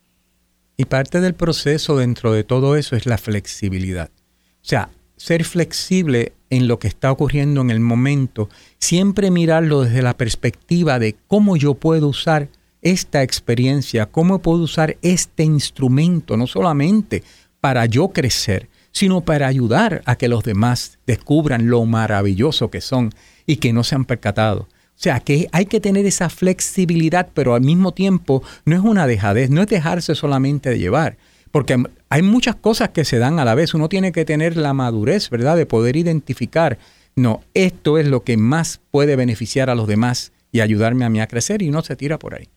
Y 0.76 0.84
parte 0.84 1.22
del 1.22 1.32
proceso 1.32 1.96
dentro 1.96 2.34
de 2.34 2.44
todo 2.44 2.76
eso 2.76 2.96
es 2.96 3.06
la 3.06 3.16
flexibilidad. 3.16 4.10
O 4.56 4.66
sea, 4.68 4.90
ser 5.16 5.44
flexible 5.44 6.34
en 6.50 6.68
lo 6.68 6.78
que 6.78 6.88
está 6.88 7.10
ocurriendo 7.10 7.62
en 7.62 7.70
el 7.70 7.80
momento, 7.80 8.50
siempre 8.78 9.30
mirarlo 9.30 9.84
desde 9.84 10.02
la 10.02 10.18
perspectiva 10.18 10.98
de 10.98 11.16
cómo 11.28 11.56
yo 11.56 11.72
puedo 11.72 12.06
usar 12.06 12.50
esta 12.82 13.22
experiencia, 13.22 14.06
cómo 14.06 14.40
puedo 14.40 14.62
usar 14.62 14.96
este 15.02 15.44
instrumento, 15.44 16.36
no 16.36 16.46
solamente 16.46 17.22
para 17.60 17.86
yo 17.86 18.08
crecer, 18.08 18.68
sino 18.92 19.20
para 19.20 19.46
ayudar 19.46 20.02
a 20.04 20.16
que 20.16 20.28
los 20.28 20.42
demás 20.42 20.98
descubran 21.06 21.68
lo 21.68 21.84
maravilloso 21.84 22.70
que 22.70 22.80
son 22.80 23.10
y 23.46 23.56
que 23.56 23.72
no 23.72 23.84
se 23.84 23.94
han 23.94 24.04
percatado. 24.04 24.62
O 24.62 25.02
sea, 25.02 25.20
que 25.20 25.48
hay 25.52 25.66
que 25.66 25.80
tener 25.80 26.04
esa 26.04 26.28
flexibilidad, 26.28 27.28
pero 27.32 27.54
al 27.54 27.62
mismo 27.62 27.92
tiempo 27.92 28.42
no 28.64 28.76
es 28.76 28.82
una 28.82 29.06
dejadez, 29.06 29.48
no 29.48 29.62
es 29.62 29.68
dejarse 29.68 30.14
solamente 30.14 30.70
de 30.70 30.78
llevar, 30.78 31.16
porque 31.50 31.82
hay 32.08 32.22
muchas 32.22 32.56
cosas 32.56 32.90
que 32.90 33.04
se 33.04 33.18
dan 33.18 33.38
a 33.38 33.44
la 33.44 33.54
vez. 33.54 33.72
Uno 33.72 33.88
tiene 33.88 34.12
que 34.12 34.24
tener 34.24 34.56
la 34.56 34.74
madurez, 34.74 35.30
¿verdad?, 35.30 35.56
de 35.56 35.66
poder 35.66 35.96
identificar, 35.96 36.78
no, 37.16 37.42
esto 37.54 37.98
es 37.98 38.06
lo 38.06 38.24
que 38.24 38.36
más 38.36 38.80
puede 38.90 39.16
beneficiar 39.16 39.70
a 39.70 39.74
los 39.74 39.88
demás 39.88 40.32
y 40.52 40.60
ayudarme 40.60 41.04
a 41.04 41.08
mí 41.08 41.20
a 41.20 41.26
crecer 41.26 41.62
y 41.62 41.68
uno 41.68 41.82
se 41.82 41.96
tira 41.96 42.18
por 42.18 42.34
ahí. 42.34 42.48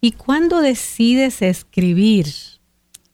¿Y 0.00 0.12
cuándo 0.12 0.60
decides 0.60 1.42
escribir? 1.42 2.26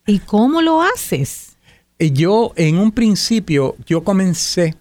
¿Y 0.06 0.18
cómo 0.18 0.60
lo 0.60 0.82
haces? 0.82 1.56
Eh, 1.98 2.10
yo 2.10 2.52
en 2.56 2.76
un 2.76 2.92
principio, 2.92 3.74
yo 3.86 4.04
comencé 4.04 4.74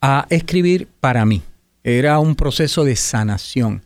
a 0.00 0.26
escribir 0.30 0.86
para 1.00 1.24
mí. 1.24 1.42
Era 1.82 2.20
un 2.20 2.36
proceso 2.36 2.84
de 2.84 2.94
sanación. 2.94 3.82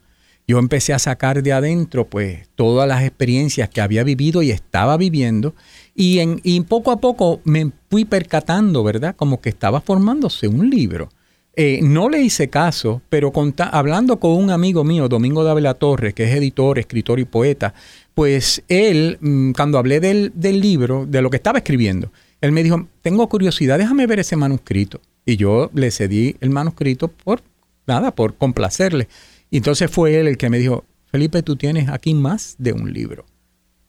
Yo 0.47 0.59
empecé 0.59 0.93
a 0.93 0.99
sacar 0.99 1.43
de 1.43 1.53
adentro 1.53 2.07
pues 2.07 2.47
todas 2.57 2.87
las 2.87 3.05
experiencias 3.05 3.71
que 3.71 3.81
había 3.81 4.05
vivido 4.05 4.43
y 4.43 4.51
estaba 4.51 4.99
viviendo 4.99 5.55
y, 5.95 6.19
en, 6.19 6.41
y 6.43 6.61
poco 6.63 6.91
a 6.91 7.01
poco 7.01 7.41
me 7.45 7.71
fui 7.89 8.05
percatando, 8.05 8.83
¿verdad? 8.83 9.17
Como 9.17 9.41
que 9.41 9.49
estaba 9.49 9.81
formándose 9.81 10.49
un 10.49 10.69
libro. 10.69 11.09
Eh, 11.55 11.81
no 11.83 12.09
le 12.09 12.23
hice 12.23 12.49
caso, 12.49 13.03
pero 13.11 13.31
hablando 13.73 14.19
con 14.19 14.33
un 14.33 14.51
amigo 14.51 14.85
mío, 14.85 15.09
Domingo 15.09 15.45
Dávila 15.45 15.75
Torres, 15.75 16.15
que 16.15 16.25
es 16.25 16.35
editor, 16.35 16.79
escritor 16.79 17.21
y 17.21 17.27
poeta, 17.27 17.75
pues 18.15 18.63
él, 18.69 19.19
mm, 19.21 19.53
cuando 19.53 19.77
hablé 19.79 20.01
del, 20.01 20.33
del, 20.35 20.61
libro, 20.61 21.05
de 21.07 21.21
lo 21.21 21.29
que 21.29 21.37
estaba 21.37 21.59
escribiendo, 21.59 22.11
él 22.41 22.53
me 22.53 22.63
dijo, 22.63 22.89
tengo 23.03 23.29
curiosidad, 23.29 23.79
déjame 23.79 24.07
ver 24.07 24.21
ese 24.21 24.37
manuscrito. 24.37 25.01
Y 25.27 25.37
yo 25.37 25.71
le 25.75 25.91
cedí 25.91 26.37
el 26.41 26.51
manuscrito 26.51 27.09
por 27.09 27.43
nada, 27.87 28.15
por 28.15 28.35
complacerle. 28.35 29.09
Y 29.51 29.59
entonces 29.59 29.91
fue 29.91 30.19
él 30.19 30.29
el 30.29 30.39
que 30.39 30.49
me 30.49 30.59
dijo, 30.59 30.85
Felipe, 31.05 31.43
tú 31.43 31.57
tienes 31.57 31.91
aquí 31.91 32.15
más 32.15 32.57
de 32.59 32.73
un 32.73 32.93
libro. 32.93 33.27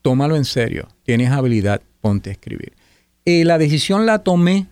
Tómalo 0.01 0.35
en 0.35 0.43
serio, 0.43 0.89
tienes 1.03 1.31
habilidad, 1.31 1.81
ponte 2.01 2.29
a 2.29 2.33
escribir. 2.33 2.73
Y 3.23 3.45
la 3.45 3.57
decisión 3.57 4.05
la 4.05 4.19
tomé 4.19 4.67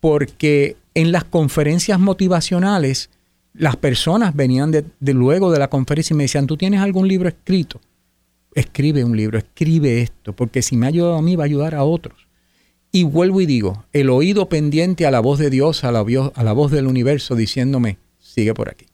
porque 0.00 0.76
en 0.94 1.12
las 1.12 1.24
conferencias 1.24 1.98
motivacionales, 1.98 3.10
las 3.52 3.76
personas 3.76 4.34
venían 4.34 4.72
luego 5.00 5.52
de 5.52 5.58
la 5.58 5.68
conferencia 5.68 6.14
y 6.14 6.16
me 6.16 6.24
decían, 6.24 6.46
¿tú 6.46 6.56
tienes 6.56 6.80
algún 6.80 7.08
libro 7.08 7.28
escrito? 7.28 7.80
Escribe 8.54 9.04
un 9.04 9.16
libro, 9.16 9.38
escribe 9.38 10.00
esto, 10.00 10.32
porque 10.32 10.62
si 10.62 10.76
me 10.76 10.86
ha 10.86 10.88
ayudado 10.88 11.16
a 11.16 11.22
mí, 11.22 11.36
va 11.36 11.44
a 11.44 11.46
ayudar 11.46 11.74
a 11.74 11.84
otros. 11.84 12.28
Y 12.92 13.02
vuelvo 13.02 13.40
y 13.40 13.46
digo, 13.46 13.84
el 13.92 14.10
oído 14.10 14.48
pendiente 14.48 15.06
a 15.06 15.10
la 15.10 15.18
voz 15.18 15.40
de 15.40 15.50
Dios, 15.50 15.82
a 15.82 15.90
la, 15.90 16.04
a 16.34 16.44
la 16.44 16.52
voz 16.52 16.70
del 16.70 16.86
universo, 16.86 17.34
diciéndome, 17.34 17.98
sigue 18.20 18.54
por 18.54 18.68
aquí. 18.68 18.86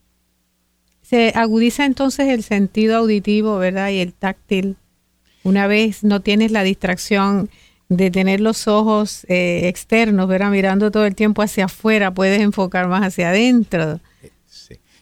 Se 1.02 1.32
agudiza 1.34 1.84
entonces 1.84 2.28
el 2.28 2.42
sentido 2.42 2.96
auditivo, 2.96 3.58
¿verdad? 3.58 3.90
Y 3.90 3.98
el 3.98 4.14
táctil. 4.14 4.76
Una 5.42 5.66
vez 5.66 6.04
no 6.04 6.20
tienes 6.20 6.52
la 6.52 6.62
distracción 6.62 7.50
de 7.90 8.10
tener 8.10 8.40
los 8.40 8.68
ojos 8.68 9.26
eh, 9.28 9.62
externos, 9.68 10.28
¿verdad? 10.28 10.50
Mirando 10.50 10.92
todo 10.92 11.04
el 11.06 11.16
tiempo 11.16 11.42
hacia 11.42 11.64
afuera, 11.66 12.14
puedes 12.14 12.40
enfocar 12.40 12.88
más 12.88 13.02
hacia 13.02 13.30
adentro. 13.30 14.00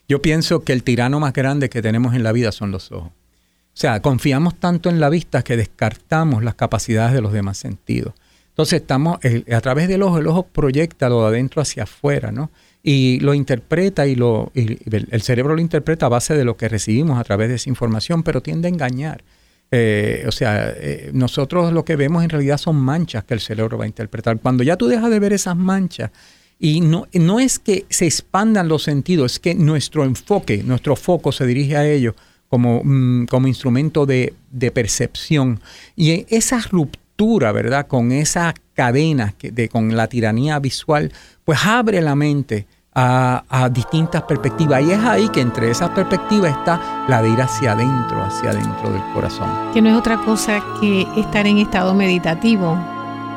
Yo 0.09 0.22
pienso 0.22 0.64
que 0.64 0.72
el 0.72 0.83
tirano 0.83 1.20
más 1.20 1.35
grande 1.35 1.68
que 1.68 1.83
tenemos 1.83 2.14
en 2.14 2.22
la 2.22 2.33
vida 2.33 2.51
son 2.51 2.72
los 2.72 2.90
ojos. 2.90 3.11
O 3.11 3.81
sea, 3.81 4.01
confiamos 4.01 4.59
tanto 4.59 4.88
en 4.88 5.01
la 5.01 5.11
vista 5.11 5.42
que 5.42 5.59
descartamos 5.59 6.42
las 6.42 6.55
capacidades 6.55 7.12
de 7.12 7.20
los 7.20 7.33
demás 7.33 7.59
sentidos. 7.59 8.14
Entonces 8.48 8.81
estamos, 8.81 9.18
a 9.22 9.61
través 9.61 9.87
del 9.87 10.03
ojo, 10.03 10.18
el 10.18 10.27
ojo 10.27 10.44
proyecta 10.44 11.11
lo 11.11 11.20
de 11.22 11.29
adentro 11.29 11.61
hacia 11.61 11.83
afuera, 11.83 12.33
¿no? 12.33 12.51
Y 12.83 13.20
lo 13.20 13.35
interpreta 13.35 14.07
y, 14.07 14.14
lo, 14.14 14.51
y 14.55 14.79
el 14.90 15.22
cerebro 15.22 15.55
lo 15.55 15.61
interpreta 15.61 16.07
a 16.07 16.09
base 16.09 16.35
de 16.35 16.44
lo 16.44 16.57
que 16.57 16.68
recibimos 16.68 17.20
a 17.20 17.24
través 17.24 17.51
de 17.51 17.57
esa 17.57 17.68
información, 17.68 18.22
pero 18.22 18.40
tiende 18.40 18.66
a 18.66 18.70
engañar. 18.70 19.22
Eh, 19.70 20.24
o 20.26 20.33
sea, 20.33 20.70
eh, 20.76 21.11
nosotros 21.12 21.72
lo 21.72 21.85
que 21.85 21.96
vemos 21.96 22.24
en 22.24 22.31
realidad 22.31 22.57
son 22.59 22.76
manchas 22.76 23.24
que 23.24 23.35
el 23.35 23.40
cerebro 23.40 23.76
va 23.76 23.85
a 23.85 23.88
interpretar. 23.88 24.38
Cuando 24.40 24.62
ya 24.62 24.76
tú 24.76 24.87
dejas 24.87 25.11
de 25.11 25.18
ver 25.18 25.33
esas 25.33 25.57
manchas, 25.57 26.11
y 26.59 26.81
no, 26.81 27.07
no 27.12 27.38
es 27.38 27.59
que 27.59 27.87
se 27.88 28.07
expandan 28.07 28.68
los 28.68 28.83
sentidos, 28.83 29.33
es 29.33 29.38
que 29.38 29.54
nuestro 29.54 30.04
enfoque, 30.04 30.62
nuestro 30.64 30.96
foco 30.96 31.31
se 31.31 31.46
dirige 31.46 31.76
a 31.76 31.87
ellos 31.87 32.14
como, 32.48 32.83
mm, 32.83 33.26
como 33.26 33.46
instrumento 33.46 34.07
de, 34.07 34.35
de, 34.50 34.70
percepción. 34.70 35.61
Y 35.94 36.26
esa 36.35 36.61
ruptura, 36.61 37.52
¿verdad? 37.52 37.87
Con 37.87 38.11
esa 38.11 38.54
cadena 38.74 39.35
que, 39.37 39.52
de, 39.52 39.68
con 39.68 39.96
la 39.96 40.09
tiranía 40.09 40.59
visual, 40.59 41.12
pues 41.44 41.61
abre 41.64 42.00
la 42.00 42.16
mente 42.16 42.66
a, 42.99 43.69
distintas 43.71 44.23
perspectivas. 44.23 44.83
Y 44.83 44.93
es 44.93 44.99
ahí 45.01 45.29
que 45.29 45.41
entre 45.41 45.71
esas 45.71 45.91
perspectivas 45.91 46.51
está 46.51 46.81
la 47.09 47.23
de 47.23 47.31
ir 47.31 47.41
hacia 47.41 47.73
adentro, 47.73 48.23
hacia 48.23 48.51
adentro 48.51 48.91
del 48.91 49.03
corazón. 49.15 49.49
Que 49.73 49.81
no 49.81 49.91
es 49.91 49.97
otra 49.97 50.19
cosa 50.19 50.61
que 50.81 51.07
estar 51.17 51.47
en 51.47 51.59
estado 51.59 51.95
meditativo. 51.95 52.77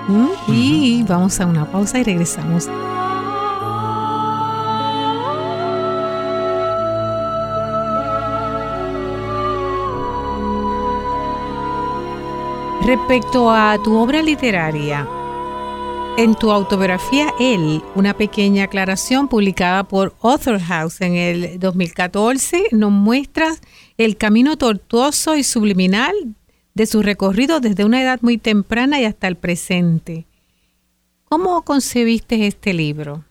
¿Mm? 0.08 0.28
Y 0.48 1.04
vamos 1.04 1.40
a 1.40 1.46
una 1.46 1.66
pausa 1.66 2.00
y 2.00 2.04
regresamos. 2.04 2.68
Respecto 12.84 13.52
a 13.52 13.78
tu 13.84 13.96
obra 13.96 14.24
literaria, 14.24 15.08
en 16.22 16.36
tu 16.36 16.52
autobiografía 16.52 17.34
Él, 17.40 17.82
una 17.96 18.16
pequeña 18.16 18.66
aclaración 18.66 19.28
publicada 19.28 19.84
por 19.88 20.14
Author 20.22 20.60
House 20.60 21.02
en 21.02 21.16
el 21.16 21.60
2014, 21.60 22.66
nos 22.74 22.92
muestras 22.92 23.60
el 23.98 24.18
camino 24.18 24.56
tortuoso 24.56 25.36
y 25.36 25.44
subliminal 25.44 26.14
de 26.76 26.86
su 26.86 27.02
recorrido 27.02 27.60
desde 27.60 27.86
una 27.86 28.04
edad 28.04 28.20
muy 28.22 28.38
temprana 28.38 29.02
y 29.02 29.06
hasta 29.06 29.28
el 29.28 29.36
presente. 29.36 30.28
¿Cómo 31.24 31.64
concebiste 31.64 32.46
este 32.46 32.76
libro? 32.76 33.26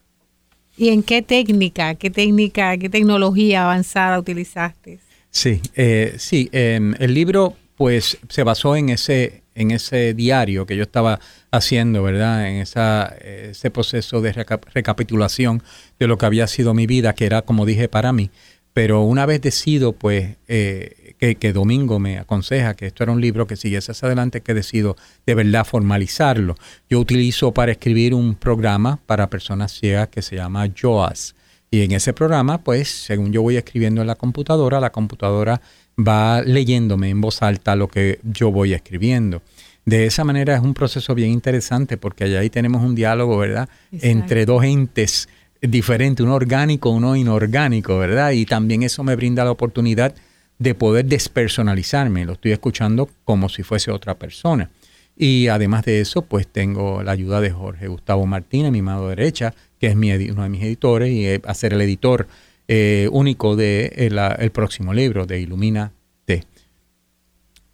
¿Y 0.77 0.89
en 0.89 1.05
qué 1.05 1.23
técnica, 1.23 1.95
qué 1.95 2.11
técnica, 2.11 2.77
qué 2.77 2.89
tecnología 2.89 3.63
avanzada 3.63 4.19
utilizaste? 4.19 4.99
Sí, 5.31 5.61
eh, 5.77 6.17
sí, 6.19 6.49
em, 6.51 6.97
el 6.99 7.15
libro 7.15 7.55
pues 7.77 8.19
se 8.29 8.43
basó 8.43 8.75
en 8.75 8.89
ese, 8.89 9.40
en 9.55 9.71
ese 9.71 10.15
diario 10.15 10.67
que 10.67 10.77
yo 10.77 10.83
estaba 10.83 11.21
haciendo, 11.51 12.03
¿verdad? 12.03 12.49
En 12.49 12.57
esa, 12.57 13.15
ese 13.21 13.71
proceso 13.71 14.21
de 14.21 14.33
recapitulación 14.33 15.63
de 15.99 16.07
lo 16.07 16.19
que 16.19 16.27
había 16.27 16.47
sido 16.47 16.75
mi 16.75 16.87
vida, 16.87 17.15
que 17.15 17.27
era, 17.27 17.43
como 17.43 17.67
dije, 17.67 17.89
para 17.89 18.13
mí. 18.13 18.31
Pero 18.73 19.03
una 19.03 19.27
vez 19.27 19.41
decido, 19.41 19.93
pues, 19.93 20.37
eh, 20.47 21.11
que, 21.19 21.53
Domingo 21.53 21.99
me 21.99 22.19
aconseja 22.19 22.75
que 22.75 22.87
esto 22.87 23.03
era 23.03 23.13
un 23.13 23.21
libro 23.21 23.47
que 23.47 23.57
siguiese 23.57 23.93
hacia 23.93 24.07
adelante, 24.07 24.41
que 24.41 24.55
decido 24.55 24.97
de 25.27 25.35
verdad 25.35 25.67
formalizarlo. 25.67 26.55
Yo 26.89 27.01
utilizo 27.01 27.53
para 27.53 27.73
escribir 27.73 28.15
un 28.15 28.37
programa 28.37 29.01
para 29.07 29.29
personas 29.29 29.73
ciegas 29.73 30.09
que 30.09 30.23
se 30.23 30.37
llama 30.37 30.69
JOAS. 30.81 31.35
Y 31.71 31.83
en 31.83 31.93
ese 31.93 32.13
programa, 32.13 32.59
pues, 32.63 32.89
según 32.89 33.33
yo 33.33 33.43
voy 33.43 33.57
escribiendo 33.57 34.01
en 34.01 34.07
la 34.07 34.15
computadora, 34.15 34.81
la 34.81 34.91
computadora 34.91 35.61
va 36.07 36.43
leyéndome 36.43 37.11
en 37.11 37.21
voz 37.21 37.43
alta 37.43 37.77
lo 37.77 37.89
que 37.89 38.21
yo 38.23 38.51
voy 38.51 38.75
escribiendo. 38.75 39.43
De 39.85 40.07
esa 40.07 40.25
manera 40.25 40.55
es 40.55 40.61
un 40.61 40.75
proceso 40.75 41.15
bien 41.15 41.31
interesante 41.31 41.97
porque 41.97 42.25
allá 42.25 42.41
ahí 42.41 42.51
tenemos 42.51 42.83
un 42.83 42.95
diálogo, 42.95 43.39
¿verdad? 43.39 43.69
Entre 43.93 44.45
dos 44.47 44.63
entes 44.65 45.29
diferentes, 45.61 46.25
uno 46.25 46.35
orgánico, 46.35 46.91
uno 46.91 47.17
inorgánico, 47.17 47.99
¿verdad? 47.99 48.33
Y 48.33 48.47
también 48.47 48.83
eso 48.83 49.03
me 49.03 49.17
brinda 49.17 49.45
la 49.45 49.51
oportunidad 49.51 50.15
de 50.59 50.75
poder 50.75 51.07
despersonalizarme. 51.07 52.25
Lo 52.25 52.35
estoy 52.35 52.53
escuchando 52.53 53.09
como 53.25 53.49
si 53.49 53.63
fuese 53.63 53.91
otra 53.91 54.19
persona. 54.19 54.71
Y 55.17 55.49
además 55.49 55.85
de 55.85 56.01
eso, 56.01 56.23
pues 56.23 56.47
tengo 56.47 57.03
la 57.03 57.13
ayuda 57.13 57.41
de 57.41 57.51
Jorge 57.51 57.89
Gustavo 57.89 58.27
Martínez, 58.27 58.73
mi 58.73 58.81
mano 58.81 59.09
derecha, 59.09 59.55
que 59.79 59.89
es 59.89 59.97
mi, 59.97 60.13
uno 60.13 60.43
de 60.43 60.49
mis 60.49 60.63
editores 60.63 61.11
y 61.11 61.27
a 61.43 61.55
ser 61.55 61.75
el 61.75 61.81
editor 61.81 62.27
eh, 62.73 63.09
único 63.11 63.57
de 63.57 63.93
el, 63.97 64.51
próximo 64.53 64.95
libro, 64.95 65.27
de 65.27 65.41
Ilumina. 65.41 65.93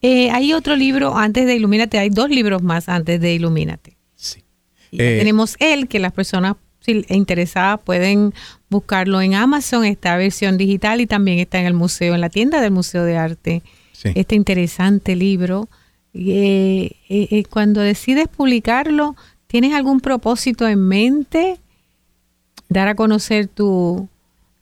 Eh, 0.00 0.30
hay 0.30 0.54
otro 0.54 0.74
libro 0.74 1.18
antes 1.18 1.44
de 1.44 1.54
Ilumínate, 1.54 1.98
hay 1.98 2.08
dos 2.08 2.30
libros 2.30 2.62
más 2.62 2.88
antes 2.88 3.20
de 3.20 3.34
Ilumínate. 3.34 3.98
Sí. 4.14 4.42
Eh, 4.92 5.16
tenemos 5.18 5.56
el 5.58 5.88
que 5.88 5.98
las 5.98 6.12
personas 6.12 6.56
interesadas 6.86 7.80
pueden 7.84 8.32
buscarlo 8.70 9.20
en 9.20 9.34
Amazon, 9.34 9.84
esta 9.84 10.16
versión 10.16 10.56
digital 10.56 11.02
y 11.02 11.06
también 11.06 11.40
está 11.40 11.60
en 11.60 11.66
el 11.66 11.74
museo, 11.74 12.14
en 12.14 12.22
la 12.22 12.30
tienda 12.30 12.62
del 12.62 12.70
Museo 12.70 13.04
de 13.04 13.18
Arte. 13.18 13.62
Este 14.02 14.34
interesante 14.34 15.14
libro. 15.14 15.68
cuando 17.50 17.80
decides 17.82 18.28
publicarlo, 18.28 19.14
¿tienes 19.46 19.74
algún 19.74 20.00
propósito 20.00 20.66
en 20.66 20.88
mente? 20.88 21.58
Dar 22.70 22.88
a 22.88 22.94
conocer 22.94 23.48
tu, 23.48 24.08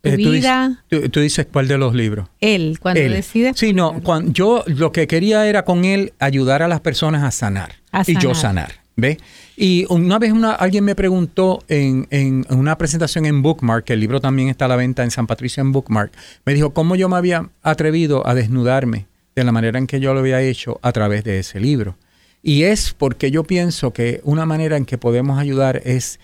eh, 0.05 1.09
tú, 1.09 1.19
dices 1.19 1.47
cuál 1.51 1.67
de 1.67 1.77
los 1.77 1.93
libros. 1.93 2.29
Él, 2.41 2.77
cuando 2.79 3.01
decide. 3.01 3.53
Sí, 3.55 3.73
no, 3.73 4.01
cuando, 4.03 4.31
yo 4.31 4.63
lo 4.67 4.91
que 4.91 5.07
quería 5.07 5.47
era 5.47 5.65
con 5.65 5.85
él 5.85 6.13
ayudar 6.19 6.61
a 6.63 6.67
las 6.67 6.81
personas 6.81 7.23
a 7.23 7.31
sanar, 7.31 7.75
y 8.05 8.17
yo 8.17 8.33
sanar. 8.35 8.85
¿Ve? 8.97 9.17
Y 9.57 9.85
una 9.89 10.19
vez 10.19 10.31
una, 10.31 10.53
alguien 10.53 10.85
me 10.85 10.95
preguntó 10.95 11.61
en, 11.67 12.07
en, 12.11 12.45
una 12.49 12.77
presentación 12.77 13.25
en 13.25 13.41
Bookmark, 13.41 13.83
que 13.83 13.91
el 13.91 13.99
libro 13.99 14.21
también 14.21 14.47
está 14.47 14.65
a 14.65 14.67
la 14.69 14.77
venta 14.77 15.03
en 15.03 15.11
San 15.11 15.27
Patricio 15.27 15.59
en 15.59 15.73
Bookmark, 15.73 16.13
me 16.45 16.53
dijo 16.53 16.73
cómo 16.73 16.95
yo 16.95 17.09
me 17.09 17.17
había 17.17 17.49
atrevido 17.61 18.25
a 18.25 18.33
desnudarme 18.33 19.07
de 19.35 19.43
la 19.43 19.51
manera 19.51 19.77
en 19.79 19.87
que 19.87 19.99
yo 19.99 20.13
lo 20.13 20.21
había 20.21 20.41
hecho 20.41 20.79
a 20.81 20.93
través 20.93 21.25
de 21.25 21.39
ese 21.39 21.59
libro. 21.59 21.97
Y 22.41 22.63
es 22.63 22.93
porque 22.93 23.31
yo 23.31 23.43
pienso 23.43 23.91
que 23.91 24.21
una 24.23 24.45
manera 24.45 24.77
en 24.77 24.85
que 24.85 24.97
podemos 24.97 25.39
ayudar 25.39 25.81
es 25.83 26.19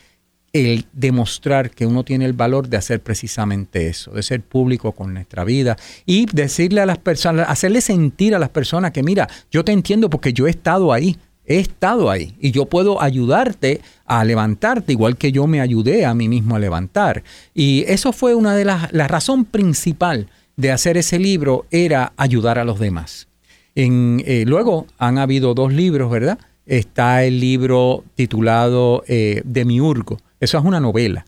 el 0.54 0.86
demostrar 0.92 1.72
que 1.72 1.86
uno 1.86 2.04
tiene 2.04 2.26
el 2.26 2.34
valor 2.34 2.68
de 2.68 2.78
hacer 2.78 3.02
precisamente 3.02 3.88
eso, 3.88 4.12
de 4.12 4.24
ser 4.24 4.42
público 4.42 4.92
con 4.92 5.14
nuestra 5.14 5.44
vida 5.44 5.78
y 6.06 6.26
decirle 6.26 6.82
a 6.82 6.86
las 6.86 6.98
personas, 6.98 7.48
hacerle 7.50 7.82
sentir 7.82 8.36
a 8.36 8.40
las 8.40 8.50
personas 8.50 8.92
que 8.92 9.04
mira, 9.04 9.30
yo 9.50 9.64
te 9.64 9.72
entiendo 9.72 10.10
porque 10.10 10.34
yo 10.34 10.48
he 10.48 10.50
estado 10.50 10.92
ahí, 10.92 11.18
he 11.46 11.60
estado 11.60 12.10
ahí 12.10 12.36
y 12.40 12.52
yo 12.52 12.66
puedo 12.66 13.02
ayudarte 13.02 13.82
a 14.06 14.24
levantarte 14.26 14.92
igual 14.92 15.18
que 15.18 15.32
yo 15.32 15.48
me 15.48 15.62
ayudé 15.62 16.06
a 16.06 16.14
mí 16.14 16.28
mismo 16.28 16.56
a 16.56 16.60
levantar. 16.60 17.24
Y 17.54 17.86
eso 17.88 18.12
fue 18.12 18.36
una 18.36 18.56
de 18.56 18.66
las, 18.66 18.92
la 18.92 19.08
razón 19.08 19.46
principal 19.46 20.28
de 20.58 20.72
hacer 20.72 20.98
ese 20.98 21.18
libro 21.18 21.66
era 21.72 22.12
ayudar 22.18 22.60
a 22.60 22.66
los 22.66 22.80
demás. 22.80 23.28
En, 23.74 24.22
eh, 24.26 24.44
luego 24.46 24.86
han 24.98 25.18
habido 25.18 25.54
dos 25.54 25.72
libros, 25.72 26.12
¿verdad? 26.12 26.38
Está 26.66 27.24
el 27.24 27.40
libro 27.40 28.04
titulado 28.16 29.04
eh, 29.08 29.42
De 29.46 29.66
Miurgo, 29.66 30.18
eso 30.41 30.58
es 30.58 30.65
una 30.65 30.80
novela. 30.80 31.25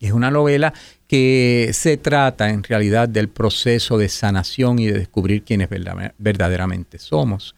Y 0.00 0.06
es 0.06 0.12
una 0.12 0.30
novela 0.30 0.72
que 1.06 1.70
se 1.74 1.98
trata 1.98 2.48
en 2.48 2.62
realidad 2.64 3.06
del 3.08 3.28
proceso 3.28 3.98
de 3.98 4.08
sanación 4.08 4.78
y 4.78 4.86
de 4.86 4.94
descubrir 4.94 5.42
quiénes 5.42 5.68
verdaderamente 6.18 6.98
somos 6.98 7.54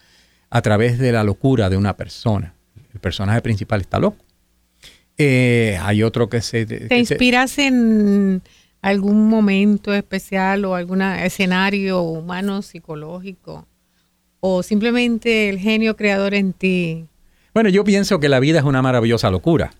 a 0.50 0.60
través 0.60 0.98
de 0.98 1.12
la 1.12 1.22
locura 1.22 1.70
de 1.70 1.76
una 1.76 1.96
persona. 1.96 2.52
El 2.92 2.98
personaje 2.98 3.40
principal 3.40 3.80
está 3.80 4.00
loco. 4.00 4.16
Eh, 5.16 5.78
hay 5.80 6.02
otro 6.02 6.28
que 6.28 6.40
se... 6.40 6.66
¿Te 6.66 6.98
inspiras 6.98 7.58
en 7.58 8.42
algún 8.82 9.28
momento 9.28 9.94
especial 9.94 10.64
o 10.64 10.74
algún 10.74 11.00
escenario 11.00 12.02
humano, 12.02 12.60
psicológico? 12.60 13.68
¿O 14.40 14.64
simplemente 14.64 15.48
el 15.48 15.60
genio 15.60 15.96
creador 15.96 16.34
en 16.34 16.52
ti? 16.52 17.06
Bueno, 17.54 17.68
yo 17.68 17.84
pienso 17.84 18.18
que 18.18 18.28
la 18.28 18.40
vida 18.40 18.58
es 18.58 18.64
una 18.64 18.82
maravillosa 18.82 19.30
locura. 19.30 19.70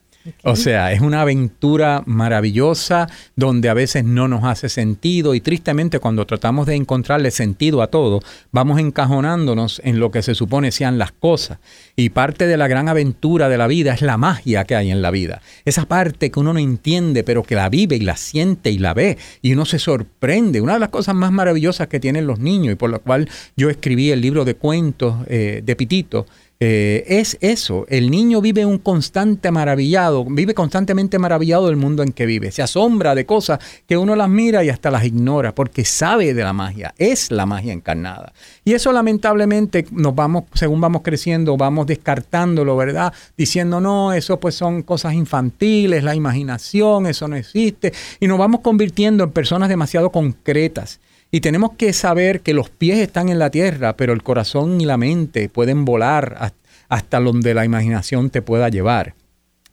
O 0.44 0.56
sea, 0.56 0.92
es 0.92 1.00
una 1.00 1.22
aventura 1.22 2.02
maravillosa 2.06 3.08
donde 3.37 3.68
a 3.68 3.74
veces 3.74 4.04
no 4.04 4.28
nos 4.28 4.44
hace 4.44 4.68
sentido 4.68 5.35
y 5.35 5.40
tristemente 5.40 5.98
cuando 5.98 6.26
tratamos 6.26 6.66
de 6.66 6.74
encontrarle 6.74 7.30
sentido 7.30 7.82
a 7.82 7.88
todo, 7.88 8.20
vamos 8.50 8.78
encajonándonos 8.78 9.80
en 9.85 9.98
lo 9.98 10.11
que 10.11 10.22
se 10.22 10.35
supone 10.35 10.72
sean 10.72 10.98
las 10.98 11.12
cosas. 11.12 11.58
Y 11.96 12.11
parte 12.11 12.46
de 12.46 12.56
la 12.56 12.68
gran 12.68 12.88
aventura 12.88 13.48
de 13.48 13.58
la 13.58 13.66
vida 13.66 13.94
es 13.94 14.02
la 14.02 14.16
magia 14.16 14.64
que 14.64 14.76
hay 14.76 14.90
en 14.90 15.02
la 15.02 15.11
vida. 15.11 15.42
Esa 15.64 15.87
parte 15.87 16.30
que 16.30 16.40
uno 16.40 16.52
no 16.52 16.58
entiende, 16.58 17.24
pero 17.24 17.42
que 17.42 17.54
la 17.54 17.68
vive 17.68 17.96
y 17.96 18.00
la 18.00 18.16
siente 18.16 18.70
y 18.70 18.78
la 18.78 18.94
ve 18.94 19.18
y 19.40 19.52
uno 19.52 19.64
se 19.64 19.78
sorprende. 19.78 20.61
Una 20.61 20.74
de 20.74 20.80
las 20.80 20.90
cosas 20.90 21.14
más 21.14 21.32
maravillosas 21.32 21.88
que 21.88 22.00
tienen 22.00 22.26
los 22.26 22.38
niños 22.38 22.72
y 22.72 22.76
por 22.76 22.90
lo 22.90 23.00
cual 23.00 23.28
yo 23.56 23.70
escribí 23.70 24.11
el 24.11 24.20
libro 24.20 24.44
de 24.44 24.54
cuentos 24.54 25.16
eh, 25.26 25.62
de 25.64 25.76
Pitito, 25.76 26.26
eh, 26.64 27.18
es 27.18 27.38
eso, 27.40 27.87
el 27.88 28.09
niño 28.09 28.40
vive 28.40 28.64
un 28.64 28.79
constante 28.79 29.51
maravillado, 29.51 30.25
vive 30.25 30.55
constantemente 30.55 31.18
maravillado 31.18 31.66
del 31.66 31.75
mundo 31.75 32.05
en 32.05 32.12
que 32.12 32.25
vive, 32.25 32.53
se 32.53 32.62
asombra 32.62 33.16
de 33.16 33.27
cosas 33.27 33.59
que 33.88 33.96
uno 33.96 34.14
las 34.14 34.29
mira 34.29 34.62
y 34.62 34.68
hasta 34.68 34.92
las 34.92 35.05
ignora, 35.05 35.57
porque 35.57 35.85
sabe 35.85 36.35
de 36.35 36.44
la 36.44 36.53
magia, 36.53 36.94
es 36.98 37.33
la 37.33 37.46
magia 37.46 37.72
encarnada. 37.72 38.33
Y 38.64 38.75
eso 38.75 38.92
lamentablemente 38.92 39.87
nos 39.90 40.14
vamos, 40.14 40.44
según 40.55 40.81
vamos 40.81 41.03
creciendo, 41.03 41.57
vamos 41.57 41.88
descartándolo, 41.88 42.77
¿verdad? 42.77 43.12
Diciendo, 43.37 43.81
no, 43.81 44.12
eso 44.12 44.38
pues 44.38 44.55
son 44.55 44.83
cosas 44.83 45.14
infantiles, 45.14 46.05
la 46.05 46.14
imaginación, 46.14 47.07
eso 47.07 47.27
no 47.27 47.35
existe, 47.35 47.92
y 48.20 48.29
nos 48.29 48.38
vamos 48.38 48.61
convirtiendo 48.61 49.25
en 49.25 49.33
personas 49.33 49.68
demasiado 49.68 50.11
concretas. 50.11 51.01
Y 51.35 51.40
tenemos 51.40 51.73
que 51.79 51.95
saber 51.95 52.42
que 52.42 52.53
los 52.53 52.68
pies 52.68 52.99
están 52.99 53.31
en 53.31 53.38
la 53.38 53.49
tierra, 53.49 53.97
pero 53.97 54.12
el 54.12 54.23
corazón 54.23 54.79
y 54.83 54.85
la 54.85 54.99
mente 54.99 55.49
pueden 55.49 55.87
volar 55.87 56.53
hasta 56.90 57.21
donde 57.21 57.55
la 57.55 57.64
imaginación 57.64 58.29
te 58.29 58.42
pueda 58.42 58.68
llevar. 58.68 59.14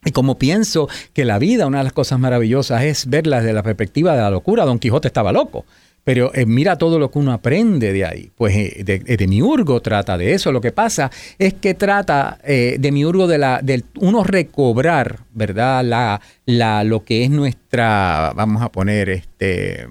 Y 0.05 0.11
como 0.11 0.39
pienso 0.39 0.87
que 1.11 1.25
la 1.25 1.37
vida, 1.37 1.67
una 1.67 1.79
de 1.79 1.83
las 1.83 1.91
cosas 1.91 2.17
maravillosas 2.17 2.83
es 2.83 3.09
verla 3.09 3.41
desde 3.41 3.51
la 3.51 3.61
perspectiva 3.61 4.15
de 4.15 4.21
la 4.21 4.31
locura, 4.31 4.63
Don 4.63 4.79
Quijote 4.79 5.09
estaba 5.09 5.33
loco. 5.33 5.65
Pero 6.05 6.33
eh, 6.33 6.45
mira 6.45 6.77
todo 6.77 6.97
lo 6.97 7.11
que 7.11 7.19
uno 7.19 7.33
aprende 7.33 7.91
de 7.91 8.05
ahí. 8.05 8.31
Pues 8.37 8.55
eh, 8.55 8.83
de, 8.85 8.99
de, 8.99 9.27
Miurgo 9.27 9.81
trata 9.81 10.17
de 10.17 10.33
eso. 10.33 10.53
Lo 10.53 10.61
que 10.61 10.71
pasa 10.71 11.11
es 11.37 11.55
que 11.55 11.73
trata 11.73 12.39
eh, 12.45 12.77
de 12.79 12.91
Miurgo 12.93 13.27
de, 13.27 13.37
la, 13.37 13.59
de 13.61 13.83
uno 13.97 14.23
recobrar, 14.23 15.19
¿verdad? 15.33 15.83
La, 15.83 16.21
la, 16.45 16.85
lo 16.85 17.03
que 17.03 17.25
es 17.25 17.29
nuestra, 17.29 18.31
vamos 18.33 18.61
a 18.61 18.71
poner, 18.71 19.09
este, 19.09 19.85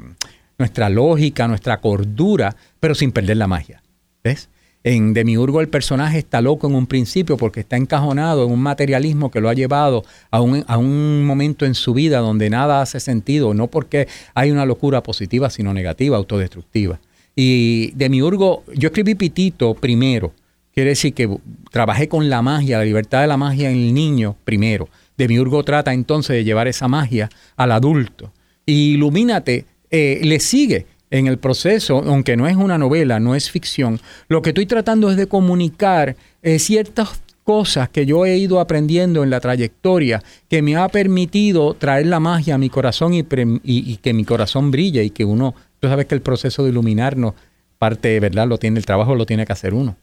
nuestra 0.58 0.90
lógica, 0.90 1.46
nuestra 1.46 1.80
cordura, 1.80 2.54
pero 2.80 2.94
sin 2.94 3.12
perder 3.12 3.36
la 3.36 3.46
magia. 3.46 3.82
¿Ves? 4.24 4.48
En 4.84 5.12
Demiurgo 5.12 5.60
el 5.60 5.68
personaje 5.68 6.18
está 6.18 6.40
loco 6.40 6.66
en 6.68 6.74
un 6.74 6.86
principio 6.86 7.36
porque 7.36 7.60
está 7.60 7.76
encajonado 7.76 8.44
en 8.44 8.52
un 8.52 8.60
materialismo 8.60 9.30
que 9.30 9.40
lo 9.40 9.48
ha 9.48 9.54
llevado 9.54 10.04
a 10.30 10.40
un, 10.40 10.64
a 10.66 10.78
un 10.78 11.24
momento 11.24 11.66
en 11.66 11.74
su 11.74 11.94
vida 11.94 12.18
donde 12.18 12.48
nada 12.48 12.80
hace 12.80 13.00
sentido, 13.00 13.54
no 13.54 13.66
porque 13.68 14.08
hay 14.34 14.50
una 14.50 14.64
locura 14.64 15.02
positiva, 15.02 15.50
sino 15.50 15.74
negativa, 15.74 16.16
autodestructiva. 16.16 17.00
Y 17.34 17.92
Demiurgo, 17.92 18.64
yo 18.74 18.88
escribí 18.88 19.14
Pitito 19.14 19.74
primero, 19.74 20.32
quiere 20.72 20.90
decir 20.90 21.12
que 21.12 21.28
trabajé 21.70 22.08
con 22.08 22.28
la 22.30 22.42
magia, 22.42 22.78
la 22.78 22.84
libertad 22.84 23.20
de 23.20 23.26
la 23.26 23.36
magia 23.36 23.70
en 23.70 23.76
el 23.76 23.94
niño 23.94 24.36
primero. 24.44 24.88
Demiurgo 25.16 25.64
trata 25.64 25.92
entonces 25.92 26.36
de 26.36 26.44
llevar 26.44 26.68
esa 26.68 26.88
magia 26.88 27.28
al 27.56 27.72
adulto. 27.72 28.32
Y 28.64 28.94
Ilumínate 28.94 29.66
eh, 29.90 30.20
le 30.22 30.40
sigue 30.40 30.86
en 31.10 31.26
el 31.26 31.38
proceso, 31.38 32.02
aunque 32.06 32.36
no 32.36 32.46
es 32.46 32.56
una 32.56 32.78
novela, 32.78 33.18
no 33.20 33.34
es 33.34 33.50
ficción, 33.50 34.00
lo 34.28 34.42
que 34.42 34.50
estoy 34.50 34.66
tratando 34.66 35.10
es 35.10 35.16
de 35.16 35.26
comunicar 35.26 36.16
eh, 36.42 36.58
ciertas 36.58 37.22
cosas 37.44 37.88
que 37.88 38.04
yo 38.04 38.26
he 38.26 38.36
ido 38.36 38.60
aprendiendo 38.60 39.22
en 39.22 39.30
la 39.30 39.40
trayectoria 39.40 40.22
que 40.50 40.60
me 40.60 40.76
ha 40.76 40.86
permitido 40.88 41.72
traer 41.72 42.06
la 42.06 42.20
magia 42.20 42.56
a 42.56 42.58
mi 42.58 42.68
corazón 42.68 43.14
y, 43.14 43.24
y, 43.64 43.96
que 43.96 44.12
mi 44.12 44.26
corazón 44.26 44.70
brille 44.70 45.02
y 45.02 45.08
que 45.08 45.24
uno, 45.24 45.54
tú 45.80 45.88
sabes 45.88 46.04
que 46.04 46.14
el 46.14 46.20
proceso 46.20 46.62
de 46.62 46.68
iluminarnos, 46.68 47.32
parte, 47.78 48.08
de 48.08 48.20
¿verdad? 48.20 48.46
Lo 48.46 48.58
tiene, 48.58 48.78
el 48.78 48.84
trabajo 48.84 49.14
lo 49.14 49.24
tiene 49.24 49.46
que 49.46 49.52
hacer 49.54 49.72
uno. 49.72 49.96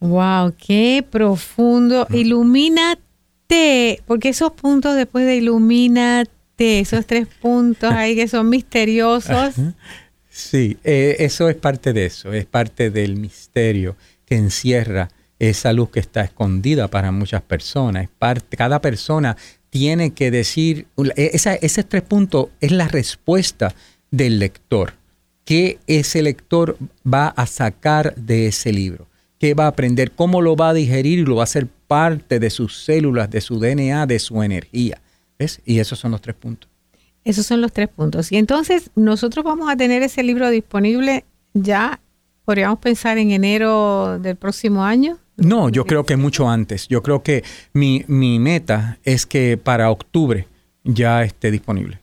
Wow, 0.00 0.54
qué 0.58 1.06
profundo. 1.08 2.08
Ilumínate, 2.10 4.02
porque 4.06 4.30
esos 4.30 4.50
puntos 4.50 4.96
después 4.96 5.24
de 5.24 5.36
ilumínate 5.36 6.32
esos 6.58 7.06
tres 7.06 7.26
puntos 7.26 7.92
ahí 7.92 8.16
que 8.16 8.28
son 8.28 8.48
misteriosos. 8.48 9.54
Sí, 10.28 10.76
eh, 10.84 11.16
eso 11.20 11.48
es 11.48 11.56
parte 11.56 11.92
de 11.92 12.06
eso, 12.06 12.32
es 12.32 12.46
parte 12.46 12.90
del 12.90 13.16
misterio 13.16 13.96
que 14.24 14.36
encierra 14.36 15.08
esa 15.38 15.72
luz 15.72 15.90
que 15.90 16.00
está 16.00 16.22
escondida 16.22 16.88
para 16.88 17.10
muchas 17.12 17.42
personas. 17.42 18.04
Es 18.04 18.10
parte, 18.10 18.56
cada 18.56 18.80
persona 18.80 19.36
tiene 19.70 20.12
que 20.12 20.30
decir, 20.30 20.86
e, 21.16 21.30
esa, 21.34 21.54
ese 21.54 21.82
tres 21.84 22.02
puntos 22.02 22.48
es 22.60 22.72
la 22.72 22.88
respuesta 22.88 23.74
del 24.10 24.38
lector. 24.38 24.94
¿Qué 25.44 25.78
ese 25.86 26.22
lector 26.22 26.76
va 27.06 27.28
a 27.28 27.46
sacar 27.46 28.14
de 28.16 28.48
ese 28.48 28.72
libro? 28.72 29.06
¿Qué 29.38 29.54
va 29.54 29.64
a 29.64 29.68
aprender? 29.68 30.10
¿Cómo 30.10 30.42
lo 30.42 30.56
va 30.56 30.70
a 30.70 30.74
digerir 30.74 31.20
y 31.20 31.24
lo 31.24 31.36
va 31.36 31.42
a 31.42 31.44
hacer 31.44 31.66
parte 31.86 32.38
de 32.38 32.50
sus 32.50 32.84
células, 32.84 33.30
de 33.30 33.40
su 33.40 33.58
DNA, 33.58 34.06
de 34.06 34.18
su 34.18 34.42
energía? 34.42 35.00
Y 35.64 35.78
esos 35.78 35.98
son 35.98 36.10
los 36.10 36.20
tres 36.20 36.36
puntos. 36.36 36.68
Esos 37.24 37.46
son 37.46 37.60
los 37.60 37.72
tres 37.72 37.88
puntos. 37.88 38.32
Y 38.32 38.36
entonces 38.36 38.90
nosotros 38.94 39.44
vamos 39.44 39.70
a 39.70 39.76
tener 39.76 40.02
ese 40.02 40.22
libro 40.22 40.50
disponible 40.50 41.24
ya, 41.54 42.00
podríamos 42.44 42.78
pensar 42.78 43.18
en 43.18 43.30
enero 43.30 44.18
del 44.18 44.36
próximo 44.36 44.84
año. 44.84 45.18
No, 45.36 45.68
yo 45.68 45.84
creo 45.84 46.04
que 46.04 46.16
mucho 46.16 46.48
antes. 46.48 46.88
Yo 46.88 47.02
creo 47.02 47.22
que 47.22 47.44
mi, 47.72 48.04
meta 48.08 48.98
es 49.04 49.26
que 49.26 49.56
para 49.56 49.90
octubre 49.90 50.48
ya 50.84 51.22
esté 51.22 51.50
disponible. 51.50 52.00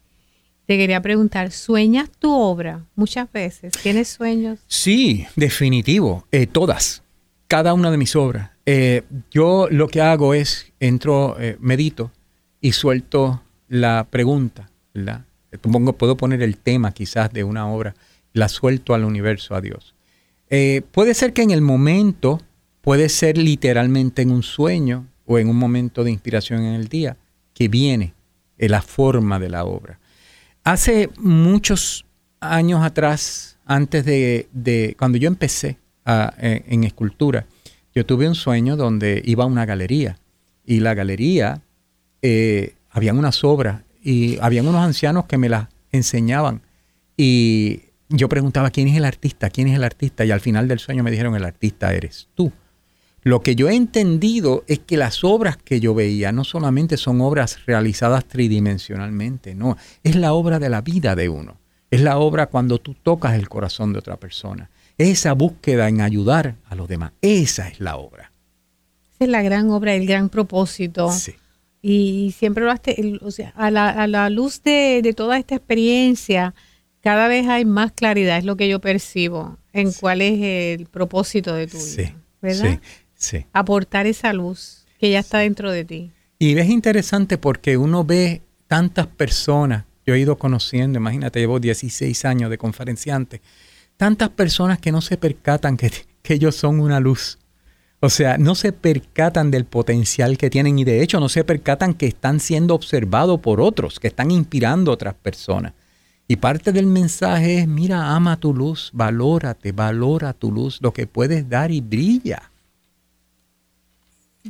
te 0.66 0.78
quería 0.78 1.02
preguntar, 1.02 1.50
¿sueñas 1.50 2.10
tu 2.18 2.32
obra 2.32 2.84
muchas 2.94 3.30
veces? 3.32 3.72
¿Tienes 3.82 4.08
sueños? 4.08 4.60
Sí, 4.66 5.26
definitivo, 5.36 6.26
eh, 6.30 6.46
todas, 6.46 7.02
cada 7.48 7.74
una 7.74 7.90
de 7.90 7.96
mis 7.96 8.14
obras. 8.14 8.50
Eh, 8.64 9.02
yo 9.30 9.66
lo 9.70 9.88
que 9.88 10.00
hago 10.00 10.34
es, 10.34 10.72
entro, 10.78 11.36
eh, 11.40 11.56
medito 11.60 12.12
y 12.60 12.72
suelto 12.72 13.42
la 13.68 14.06
pregunta, 14.08 14.70
la, 14.92 15.24
puedo 15.98 16.16
poner 16.16 16.42
el 16.42 16.56
tema 16.56 16.92
quizás 16.92 17.32
de 17.32 17.42
una 17.42 17.68
obra, 17.68 17.94
la 18.32 18.48
suelto 18.48 18.94
al 18.94 19.04
universo, 19.04 19.54
a 19.54 19.60
Dios. 19.60 19.94
puede 20.92 21.14
ser 21.14 21.32
que 21.32 21.42
en 21.42 21.50
el 21.50 21.60
momento, 21.60 22.40
puede 22.82 23.08
ser 23.08 23.36
literalmente 23.36 24.22
en 24.22 24.30
un 24.30 24.42
sueño 24.42 25.06
o 25.26 25.38
en 25.38 25.48
un 25.48 25.56
momento 25.56 26.04
de 26.04 26.10
inspiración 26.10 26.62
en 26.62 26.74
el 26.74 26.88
día, 26.88 27.16
que 27.54 27.68
viene 27.68 28.14
la 28.58 28.80
forma 28.80 29.38
de 29.38 29.48
la 29.48 29.64
obra. 29.64 29.98
Hace 30.64 31.10
muchos 31.18 32.04
años 32.40 32.84
atrás, 32.84 33.58
antes 33.66 34.04
de, 34.04 34.94
cuando 34.98 35.18
yo 35.18 35.26
empecé 35.28 35.78
en, 36.06 36.84
escultura, 36.84 37.46
yo 37.94 38.06
tuve 38.06 38.28
un 38.28 38.34
sueño 38.34 38.76
donde 38.76 39.22
iba 39.24 39.44
a 39.44 39.46
una 39.46 39.66
galería 39.66 40.18
y 40.64 40.80
la 40.80 40.94
galería, 40.94 41.62
eh, 42.22 42.74
habían 42.90 43.18
unas 43.18 43.42
obras 43.42 43.82
y 44.02 44.38
habían 44.40 44.68
unos 44.68 44.82
ancianos 44.82 45.26
que 45.26 45.36
me 45.36 45.48
las 45.48 45.68
enseñaban. 45.90 46.62
Y 47.16 47.82
yo 48.08 48.28
preguntaba 48.28 48.70
quién 48.70 48.88
es 48.88 48.96
el 48.96 49.04
artista, 49.04 49.50
quién 49.50 49.68
es 49.68 49.76
el 49.76 49.84
artista 49.84 50.24
y 50.24 50.30
al 50.30 50.40
final 50.40 50.68
del 50.68 50.78
sueño 50.78 51.02
me 51.02 51.10
dijeron 51.10 51.34
el 51.34 51.44
artista 51.44 51.92
eres 51.92 52.28
tú. 52.34 52.52
Lo 53.24 53.40
que 53.40 53.54
yo 53.54 53.68
he 53.68 53.76
entendido 53.76 54.64
es 54.66 54.80
que 54.80 54.96
las 54.96 55.22
obras 55.22 55.56
que 55.56 55.78
yo 55.78 55.94
veía 55.94 56.32
no 56.32 56.42
solamente 56.42 56.96
son 56.96 57.20
obras 57.20 57.64
realizadas 57.66 58.24
tridimensionalmente, 58.24 59.54
no, 59.54 59.76
es 60.02 60.16
la 60.16 60.32
obra 60.32 60.58
de 60.58 60.68
la 60.68 60.80
vida 60.80 61.14
de 61.14 61.28
uno. 61.28 61.58
Es 61.90 62.00
la 62.00 62.18
obra 62.18 62.46
cuando 62.46 62.78
tú 62.78 62.94
tocas 62.94 63.34
el 63.34 63.48
corazón 63.48 63.92
de 63.92 64.00
otra 64.00 64.16
persona. 64.16 64.70
Esa 64.98 65.34
búsqueda 65.34 65.88
en 65.88 66.00
ayudar 66.00 66.56
a 66.68 66.74
los 66.74 66.88
demás. 66.88 67.12
Esa 67.20 67.68
es 67.68 67.80
la 67.80 67.96
obra. 67.96 68.32
Esa 69.14 69.24
es 69.24 69.30
la 69.30 69.42
gran 69.42 69.70
obra, 69.70 69.94
el 69.94 70.06
gran 70.06 70.28
propósito. 70.28 71.12
Sí. 71.12 71.34
Y 71.80 72.34
siempre 72.36 72.64
lo 72.64 72.72
hace, 72.72 73.18
o 73.22 73.30
sea, 73.30 73.50
a 73.50 73.70
la, 73.70 74.30
luz 74.30 74.62
de, 74.62 75.12
toda 75.16 75.38
esta 75.38 75.54
experiencia, 75.54 76.54
cada 77.00 77.28
vez 77.28 77.46
hay 77.46 77.64
más 77.64 77.92
claridad, 77.92 78.38
es 78.38 78.44
lo 78.44 78.56
que 78.56 78.68
yo 78.68 78.80
percibo, 78.80 79.58
en 79.72 79.92
cuál 79.92 80.22
es 80.22 80.40
el 80.80 80.86
propósito 80.86 81.54
de 81.54 81.66
tu 81.66 81.78
vida. 81.78 82.14
¿verdad? 82.40 82.80
Sí 82.82 83.01
aportar 83.52 84.06
esa 84.06 84.32
luz 84.32 84.86
que 84.98 85.10
ya 85.10 85.20
está 85.20 85.38
dentro 85.38 85.70
de 85.70 85.84
ti. 85.84 86.10
Y 86.38 86.56
es 86.58 86.68
interesante 86.68 87.38
porque 87.38 87.76
uno 87.76 88.04
ve 88.04 88.42
tantas 88.66 89.06
personas, 89.06 89.84
yo 90.06 90.14
he 90.14 90.20
ido 90.20 90.36
conociendo, 90.38 90.98
imagínate, 90.98 91.40
llevo 91.40 91.60
16 91.60 92.24
años 92.24 92.50
de 92.50 92.58
conferenciante, 92.58 93.42
tantas 93.96 94.30
personas 94.30 94.78
que 94.78 94.92
no 94.92 95.00
se 95.00 95.16
percatan 95.16 95.76
que, 95.76 95.90
que 96.22 96.34
ellos 96.34 96.56
son 96.56 96.80
una 96.80 97.00
luz. 97.00 97.38
O 98.00 98.10
sea, 98.10 98.36
no 98.36 98.56
se 98.56 98.72
percatan 98.72 99.52
del 99.52 99.64
potencial 99.64 100.36
que 100.36 100.50
tienen 100.50 100.76
y 100.78 100.84
de 100.84 101.02
hecho 101.02 101.20
no 101.20 101.28
se 101.28 101.44
percatan 101.44 101.94
que 101.94 102.06
están 102.06 102.40
siendo 102.40 102.74
observados 102.74 103.38
por 103.40 103.60
otros, 103.60 104.00
que 104.00 104.08
están 104.08 104.32
inspirando 104.32 104.90
a 104.90 104.94
otras 104.94 105.14
personas. 105.14 105.74
Y 106.26 106.36
parte 106.36 106.72
del 106.72 106.86
mensaje 106.86 107.58
es, 107.58 107.68
mira, 107.68 108.16
ama 108.16 108.38
tu 108.38 108.54
luz, 108.54 108.90
valórate, 108.92 109.70
valora 109.72 110.32
tu 110.32 110.50
luz, 110.50 110.78
lo 110.80 110.92
que 110.92 111.06
puedes 111.06 111.48
dar 111.48 111.70
y 111.70 111.80
brilla. 111.80 112.50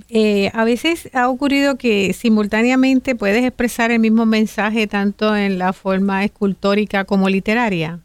Eh, 0.08 0.50
a 0.54 0.64
veces 0.64 1.10
ha 1.12 1.28
ocurrido 1.28 1.76
que 1.76 2.12
simultáneamente 2.14 3.14
puedes 3.14 3.44
expresar 3.44 3.90
el 3.90 4.00
mismo 4.00 4.24
mensaje 4.24 4.86
tanto 4.86 5.36
en 5.36 5.58
la 5.58 5.72
forma 5.72 6.24
escultórica 6.24 7.04
como 7.04 7.28
literaria. 7.28 8.00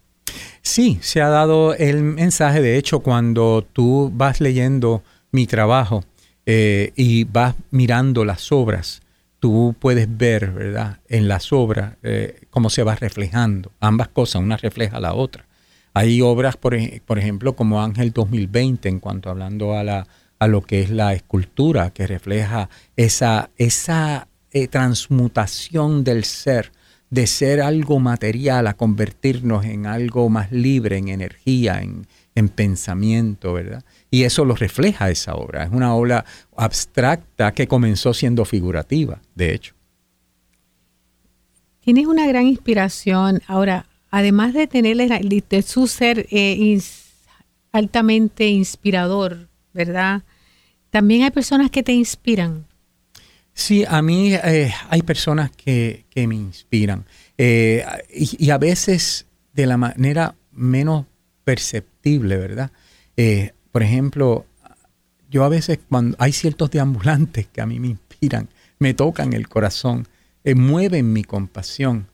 Sí, 0.61 0.99
se 1.01 1.21
ha 1.21 1.29
dado 1.29 1.73
el 1.75 2.03
mensaje. 2.03 2.61
De 2.61 2.77
hecho, 2.77 2.99
cuando 2.99 3.65
tú 3.71 4.11
vas 4.13 4.41
leyendo 4.41 5.01
mi 5.31 5.47
trabajo 5.47 6.03
eh, 6.45 6.91
y 6.97 7.23
vas 7.23 7.55
mirando 7.71 8.25
las 8.25 8.51
obras, 8.51 9.01
tú 9.39 9.73
puedes 9.79 10.17
ver, 10.17 10.51
¿verdad? 10.51 10.99
En 11.07 11.29
las 11.29 11.53
obras 11.53 11.93
eh, 12.03 12.41
cómo 12.49 12.69
se 12.69 12.83
va 12.83 12.95
reflejando. 12.95 13.71
Ambas 13.79 14.09
cosas, 14.09 14.41
una 14.41 14.57
refleja 14.57 14.99
la 14.99 15.13
otra. 15.13 15.45
Hay 15.93 16.21
obras, 16.21 16.57
por, 16.57 16.77
por 17.05 17.17
ejemplo, 17.17 17.55
como 17.55 17.81
Ángel 17.81 18.11
2020, 18.11 18.89
en 18.89 18.99
cuanto 18.99 19.29
hablando 19.29 19.73
a 19.73 19.83
la 19.83 20.07
a 20.39 20.47
lo 20.47 20.61
que 20.61 20.81
es 20.81 20.89
la 20.89 21.13
escultura, 21.13 21.91
que 21.91 22.07
refleja 22.07 22.69
esa, 22.95 23.49
esa 23.57 24.27
eh, 24.51 24.67
transmutación 24.67 26.03
del 26.03 26.23
ser, 26.23 26.71
de 27.09 27.27
ser 27.27 27.61
algo 27.61 27.99
material 27.99 28.67
a 28.67 28.75
convertirnos 28.75 29.65
en 29.65 29.85
algo 29.85 30.29
más 30.29 30.51
libre, 30.51 30.97
en 30.97 31.07
energía, 31.07 31.81
en, 31.81 32.07
en 32.37 32.49
pensamiento, 32.49 33.53
¿verdad? 33.53 33.83
Y 34.11 34.23
eso 34.23 34.45
lo 34.45 34.55
refleja 34.55 35.09
esa 35.09 35.33
obra. 35.33 35.63
Es 35.63 35.71
una 35.71 35.95
obra 35.95 36.23
abstracta 36.55 37.51
que 37.51 37.67
comenzó 37.67 38.13
siendo 38.13 38.45
figurativa, 38.45 39.19
de 39.33 39.55
hecho. 39.55 39.73
Tienes 41.81 42.05
una 42.05 42.27
gran 42.27 42.45
inspiración. 42.45 43.41
Ahora, 43.47 43.87
además 44.11 44.53
de 44.53 44.67
tener 44.67 44.97
de 44.97 45.61
su 45.63 45.87
ser 45.87 46.27
eh, 46.29 46.79
altamente 47.71 48.47
inspirador, 48.49 49.47
¿verdad? 49.77 50.23
También 50.89 51.23
hay 51.23 51.31
personas 51.31 51.69
que 51.69 51.83
te 51.83 51.93
inspiran. 51.93 52.65
Sí, 53.53 53.85
a 53.87 54.01
mí 54.01 54.33
eh, 54.33 54.73
hay 54.89 55.01
personas 55.03 55.51
que, 55.51 56.05
me 56.15 56.35
inspiran 56.35 57.05
eh, 57.37 57.85
y, 58.13 58.49
a 58.49 58.57
veces 58.57 59.27
de 59.53 59.65
la 59.65 59.77
manera 59.77 60.35
menos 60.51 61.05
perceptible, 61.43 62.37
¿verdad? 62.37 62.71
Eh, 63.15 63.53
por 63.71 63.83
ejemplo, 63.83 64.45
yo 65.29 65.43
a 65.43 65.49
veces 65.49 65.79
cuando 65.89 66.15
hay 66.19 66.33
ciertos 66.33 66.71
deambulantes 66.71 67.47
que 67.47 67.61
a 67.61 67.65
mí 67.65 67.79
me 67.79 67.87
inspiran, 67.87 68.49
me 68.79 68.93
tocan 68.93 69.33
el 69.33 69.47
corazón, 69.47 70.07
mueven 70.43 71.13
mi 71.13 71.23
compasión. 71.23 72.07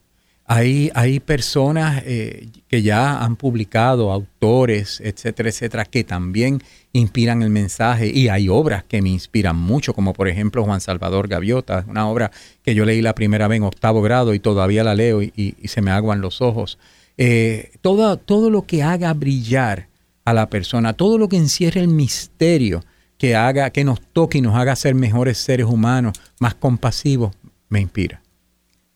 Hay, 0.45 0.91
hay 0.93 1.21
personas 1.21 2.03
eh, 2.05 2.49
que 2.67 2.81
ya 2.81 3.23
han 3.23 3.37
publicado, 3.37 4.11
autores, 4.11 4.99
etcétera, 5.01 5.49
etcétera, 5.49 5.85
que 5.85 6.03
también 6.03 6.61
inspiran 6.91 7.41
el 7.43 7.49
mensaje 7.49 8.07
y 8.07 8.27
hay 8.27 8.49
obras 8.49 8.83
que 8.83 9.01
me 9.01 9.09
inspiran 9.09 9.55
mucho, 9.55 9.93
como 9.93 10.11
por 10.13 10.27
ejemplo 10.27 10.65
Juan 10.65 10.81
Salvador 10.81 11.29
Gaviota, 11.29 11.85
una 11.87 12.09
obra 12.09 12.29
que 12.61 12.75
yo 12.75 12.83
leí 12.83 13.01
la 13.01 13.15
primera 13.15 13.47
vez 13.47 13.57
en 13.57 13.63
octavo 13.63 14.01
grado 14.01 14.33
y 14.33 14.39
todavía 14.39 14.83
la 14.83 14.95
leo 14.95 15.21
y, 15.21 15.55
se 15.63 15.81
me 15.81 15.91
aguan 15.91 16.19
los 16.19 16.41
ojos. 16.41 16.77
Eh, 17.17 17.71
todo, 17.81 18.17
todo 18.17 18.49
lo 18.49 18.63
que 18.63 18.83
haga 18.83 19.13
brillar 19.13 19.87
a 20.25 20.33
la 20.33 20.49
persona, 20.49 20.93
todo 20.93 21.17
lo 21.17 21.29
que 21.29 21.37
encierre 21.37 21.79
el 21.79 21.87
misterio, 21.87 22.83
que 23.17 23.35
haga, 23.37 23.69
que 23.69 23.85
nos 23.85 24.01
toque 24.01 24.39
y 24.39 24.41
nos 24.41 24.55
haga 24.55 24.75
ser 24.75 24.93
mejores 24.93 25.37
seres 25.37 25.67
humanos, 25.67 26.19
más 26.39 26.53
compasivos, 26.53 27.33
me 27.69 27.79
inspira 27.79 28.22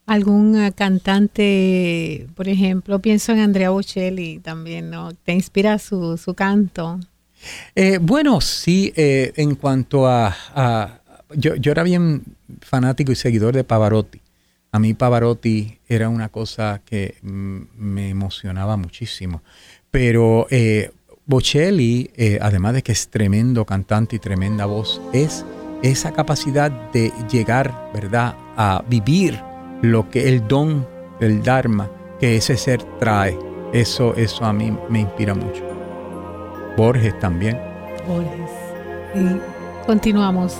algún 0.07 0.57
eh, 0.57 0.71
cantante, 0.71 2.27
por 2.33 2.47
ejemplo, 2.47 2.99
pienso 2.99 3.33
en 3.33 3.39
Andrea 3.39 3.69
Bocelli 3.69 4.39
también, 4.39 4.89
¿no? 4.89 5.13
¿Te 5.13 5.33
inspira 5.33 5.77
su, 5.77 6.17
su 6.17 6.33
canto? 6.33 6.99
Eh, 7.75 7.99
bueno, 8.01 8.41
sí, 8.41 8.91
eh, 8.95 9.33
en 9.35 9.55
cuanto 9.55 10.07
a... 10.07 11.01
yo, 11.35 11.55
yo, 11.55 11.71
era 11.71 11.83
bien 11.83 12.23
fanático 12.61 13.11
y 13.11 13.15
seguidor 13.15 13.53
de 13.53 13.65
Pavarotti. 13.65 14.21
A 14.71 14.79
mí 14.79 14.93
Pavarotti 14.93 15.77
era 15.87 16.07
una 16.07 16.29
cosa 16.29 16.81
que 16.85 17.15
me 17.21 18.09
emocionaba 18.09 18.77
muchísimo. 18.77 19.41
Pero 19.91 20.47
Bocelli, 21.25 22.11
además 22.41 22.73
de 22.73 22.83
que 22.83 22.91
es 22.91 23.07
tremendo 23.07 23.65
cantante 23.65 24.17
y 24.17 24.19
tremenda 24.19 24.65
voz, 24.65 25.01
es 25.13 25.45
esa 25.83 26.11
capacidad 26.11 26.71
de 26.91 27.11
llegar, 27.31 27.89
¿verdad?, 27.93 28.35
a 28.55 28.83
vivir 28.87 29.39
lo 29.81 30.09
que 30.09 30.27
el 30.27 30.47
don, 30.47 30.87
el 31.19 31.43
Dharma 31.43 31.89
que 32.19 32.35
ese 32.35 32.57
ser 32.57 32.83
trae. 32.99 33.37
Eso, 33.73 34.15
eso 34.15 34.45
a 34.45 34.53
mí 34.53 34.75
me 34.89 35.01
inspira 35.01 35.33
mucho. 35.33 35.63
Borges 36.77 37.17
también. 37.19 37.59
Borges. 38.07 38.51
Y 39.15 39.85
continuamos. 39.85 40.57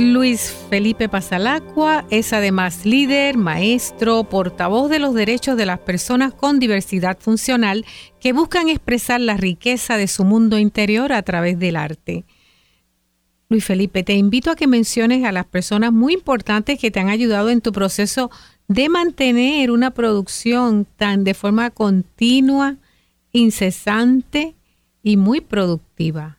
Luis 0.00 0.56
Felipe 0.70 1.10
Pasalacua 1.10 2.06
es 2.08 2.32
además 2.32 2.86
líder, 2.86 3.36
maestro, 3.36 4.24
portavoz 4.24 4.88
de 4.88 4.98
los 4.98 5.14
derechos 5.14 5.58
de 5.58 5.66
las 5.66 5.78
personas 5.78 6.32
con 6.32 6.58
diversidad 6.58 7.18
funcional 7.20 7.84
que 8.18 8.32
buscan 8.32 8.70
expresar 8.70 9.20
la 9.20 9.36
riqueza 9.36 9.98
de 9.98 10.08
su 10.08 10.24
mundo 10.24 10.58
interior 10.58 11.12
a 11.12 11.22
través 11.22 11.58
del 11.58 11.76
arte. 11.76 12.24
Luis 13.50 13.62
Felipe, 13.62 14.02
te 14.02 14.14
invito 14.14 14.50
a 14.50 14.56
que 14.56 14.66
menciones 14.66 15.26
a 15.26 15.32
las 15.32 15.44
personas 15.44 15.92
muy 15.92 16.14
importantes 16.14 16.78
que 16.78 16.90
te 16.90 16.98
han 16.98 17.10
ayudado 17.10 17.50
en 17.50 17.60
tu 17.60 17.70
proceso 17.70 18.30
de 18.68 18.88
mantener 18.88 19.70
una 19.70 19.90
producción 19.90 20.86
tan 20.96 21.24
de 21.24 21.34
forma 21.34 21.68
continua, 21.68 22.76
incesante 23.32 24.54
y 25.02 25.18
muy 25.18 25.42
productiva. 25.42 26.38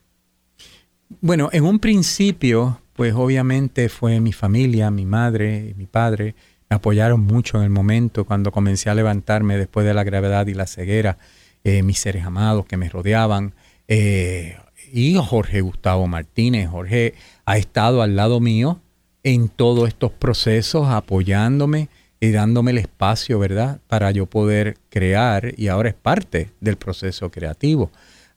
Bueno, 1.20 1.50
en 1.52 1.66
un 1.66 1.78
principio 1.78 2.81
pues 2.96 3.14
obviamente 3.14 3.90
fue 3.90 4.20
mi 4.20 4.34
familia, 4.34 4.92
mi 4.92 5.06
madre 5.06 5.74
mi 5.78 5.86
padre. 5.86 6.36
Me 6.70 6.76
apoyaron 6.76 7.22
mucho 7.22 7.58
en 7.58 7.64
el 7.64 7.70
momento 7.70 8.24
cuando 8.26 8.52
comencé 8.52 8.90
a 8.90 8.96
levantarme 8.96 9.58
después 9.58 9.86
de 9.86 9.94
la 9.94 10.04
gravedad 10.04 10.48
y 10.48 10.54
la 10.54 10.68
ceguera, 10.68 11.18
eh, 11.64 11.84
mis 11.84 12.00
seres 12.00 12.26
amados 12.26 12.66
que 12.66 12.78
me 12.78 12.88
rodeaban. 12.90 13.54
Eh, 13.88 14.58
y 14.92 15.16
Jorge 15.16 15.62
Gustavo 15.62 16.08
Martínez. 16.08 16.70
Jorge 16.70 17.14
ha 17.46 17.58
estado 17.58 18.02
al 18.02 18.16
lado 18.16 18.40
mío 18.40 18.80
en 19.24 19.50
todos 19.50 19.88
estos 19.88 20.12
procesos, 20.12 20.88
apoyándome 20.88 21.90
y 22.20 22.32
dándome 22.32 22.72
el 22.72 22.78
espacio, 22.78 23.40
¿verdad?, 23.40 23.80
para 23.88 24.12
yo 24.12 24.26
poder 24.28 24.78
crear 24.90 25.54
y 25.58 25.68
ahora 25.68 25.90
es 25.90 25.96
parte 25.96 26.52
del 26.60 26.78
proceso 26.78 27.32
creativo. 27.32 27.92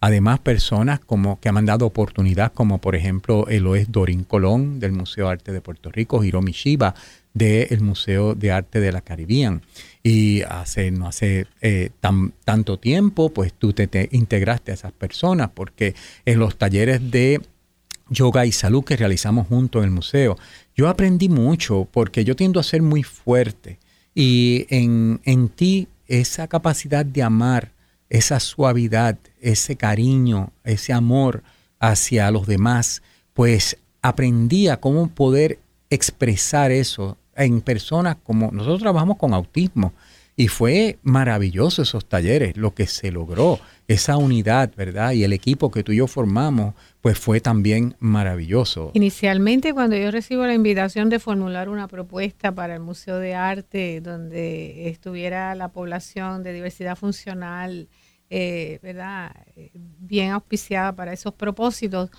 Además, 0.04 0.38
personas 0.40 1.00
como 1.00 1.40
que 1.40 1.48
han 1.48 1.64
dado 1.64 1.86
oportunidad, 1.86 2.52
como 2.52 2.78
por 2.78 2.94
ejemplo 2.94 3.48
Eloes 3.48 3.90
Dorín 3.90 4.24
Colón 4.24 4.78
del 4.78 4.92
Museo 4.92 5.28
de 5.28 5.32
Arte 5.32 5.50
de 5.50 5.62
Puerto 5.62 5.90
Rico, 5.90 6.22
Hiromi 6.22 6.52
Shiba 6.52 6.94
del 7.32 7.80
Museo 7.80 8.34
de 8.34 8.52
Arte 8.52 8.80
de 8.80 8.92
la 8.92 9.00
Caribbean. 9.00 9.62
Y 10.02 10.42
hace, 10.42 10.90
no 10.90 11.06
hace 11.06 11.46
eh, 11.62 11.88
tan, 12.00 12.34
tanto 12.44 12.78
tiempo, 12.78 13.30
pues 13.30 13.54
tú 13.54 13.72
te, 13.72 14.10
integraste 14.12 14.72
a 14.72 14.74
esas 14.74 14.92
personas, 14.92 15.48
porque 15.54 15.94
en 16.26 16.38
los 16.38 16.58
talleres 16.58 17.10
de 17.10 17.40
yoga 18.10 18.44
y 18.44 18.52
salud 18.52 18.84
que 18.84 18.98
realizamos 18.98 19.46
juntos 19.46 19.80
en 19.80 19.88
el 19.88 19.94
museo, 19.94 20.36
yo 20.76 20.90
aprendí 20.90 21.30
mucho 21.30 21.88
porque 21.90 22.26
yo 22.26 22.36
tiendo 22.36 22.60
a 22.60 22.62
ser 22.62 22.82
muy 22.82 23.04
fuerte 23.04 23.78
y 24.14 24.66
en, 24.68 25.22
en 25.24 25.48
ti 25.48 25.88
esa 26.08 26.46
capacidad 26.46 27.06
de 27.06 27.22
amar 27.22 27.73
esa 28.10 28.40
suavidad, 28.40 29.18
ese 29.40 29.76
cariño, 29.76 30.50
ese 30.64 30.92
amor 30.92 31.42
hacia 31.80 32.30
los 32.30 32.46
demás, 32.46 33.02
pues 33.32 33.76
aprendí 34.02 34.68
a 34.68 34.80
cómo 34.80 35.08
poder 35.08 35.58
expresar 35.90 36.70
eso 36.70 37.16
en 37.36 37.60
personas 37.60 38.16
como 38.22 38.50
nosotros 38.52 38.80
trabajamos 38.80 39.16
con 39.16 39.34
autismo 39.34 39.92
y 40.36 40.48
fue 40.48 40.98
maravilloso 41.02 41.82
esos 41.82 42.06
talleres, 42.06 42.56
lo 42.56 42.74
que 42.74 42.86
se 42.86 43.12
logró, 43.12 43.60
esa 43.86 44.16
unidad, 44.16 44.72
¿verdad? 44.76 45.12
Y 45.12 45.22
el 45.22 45.32
equipo 45.32 45.70
que 45.70 45.84
tú 45.84 45.92
y 45.92 45.96
yo 45.96 46.06
formamos, 46.06 46.74
pues 47.00 47.18
fue 47.18 47.40
también 47.40 47.96
maravilloso. 48.00 48.90
Inicialmente 48.94 49.72
cuando 49.72 49.96
yo 49.96 50.10
recibo 50.10 50.44
la 50.44 50.54
invitación 50.54 51.08
de 51.08 51.20
formular 51.20 51.68
una 51.68 51.86
propuesta 51.86 52.52
para 52.52 52.74
el 52.74 52.80
Museo 52.80 53.18
de 53.18 53.34
Arte 53.34 54.00
donde 54.00 54.88
estuviera 54.88 55.54
la 55.54 55.68
población 55.68 56.42
de 56.42 56.52
diversidad 56.52 56.96
funcional, 56.96 57.88
eh, 58.28 58.80
¿verdad? 58.82 59.36
Bien 59.74 60.32
auspiciada 60.32 60.96
para 60.96 61.12
esos 61.12 61.34
propósitos, 61.34 62.10